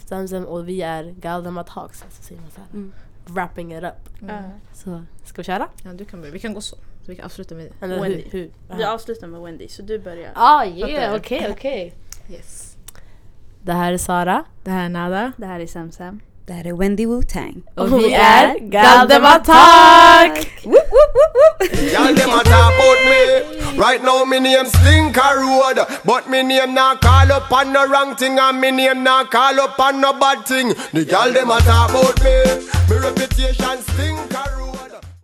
Zamzam 0.07 0.45
och 0.45 0.69
vi 0.69 0.83
är 0.83 1.05
Galdama 1.05 1.65
Talks. 1.65 2.03
Alltså 2.03 2.23
säger 2.23 2.41
man 2.41 2.51
så 2.51 2.61
här. 2.61 2.69
Mm. 2.73 2.93
Wrapping 3.27 3.75
it 3.75 3.85
up. 3.85 4.29
Så 4.73 5.03
ska 5.25 5.43
vi 5.43 5.45
köra? 5.45 5.69
Ja, 5.85 5.93
du 5.93 6.05
kan 6.05 6.21
börja. 6.21 6.33
Vi 6.33 6.39
kan 6.39 6.55
gå 6.55 6.61
så. 6.61 6.77
så 6.77 7.11
vi 7.11 7.17
kan 7.17 7.25
avsluta 7.25 7.55
med 7.55 7.73
Eller 7.81 8.01
Wendy. 8.01 8.25
hur? 8.31 8.41
hur? 8.41 8.77
Vi 8.77 8.85
avslutar 8.85 9.27
med 9.27 9.41
Wendy 9.41 9.69
så 9.69 9.83
du 9.83 9.99
börjar. 9.99 10.33
Ah 10.35 10.65
yeah, 10.65 11.17
okej 11.17 11.49
okej. 11.51 11.95
Yes. 12.31 12.77
Det 13.63 13.73
här 13.73 13.93
är 13.93 13.99
Sara. 13.99 14.45
Det 14.65 14.71
här 14.71 14.85
är 14.85 14.89
Nada. 14.89 15.33
Det 15.37 15.47
här 15.47 15.61
är 15.61 15.67
Sam 15.67 15.93
Sam. 15.93 16.21
Det 16.47 16.53
här 16.53 16.67
är 16.67 16.73
Wendy 16.73 17.07
Wu-Tang. 17.07 17.63
Och 17.75 17.99
vi 17.99 18.15
är 18.15 18.59
Galdema 18.59 19.39
Talk! 19.39 20.51
Y'all 20.65 22.15
them 22.15 22.31
a 22.31 22.43
talk 22.45 22.73
about 22.75 23.01
me. 23.11 23.23
Right 23.79 24.03
now 24.03 24.25
me 24.25 24.39
name 24.41 24.67
Slinker 24.67 25.37
Road, 25.41 25.87
but 26.05 26.29
me 26.29 26.43
name 26.43 26.75
not 26.75 27.01
call 27.01 27.33
up 27.33 27.51
on 27.51 27.73
no 27.73 27.87
wrong 27.87 28.15
thing, 28.17 28.39
and 28.39 28.61
me 28.61 28.71
name 28.71 29.03
not 29.03 29.31
call 29.31 29.59
up 29.59 29.79
on 29.79 30.01
no 30.01 30.13
bad 30.13 30.47
thing. 30.47 30.75
The 30.93 31.05
y'all 31.05 31.33
them 31.33 31.51
a 31.51 31.61
talk 31.61 31.91
about 31.91 32.23
me. 32.23 32.37
Me 32.91 32.97
reputation 32.97 33.79
Slinker 33.89 34.64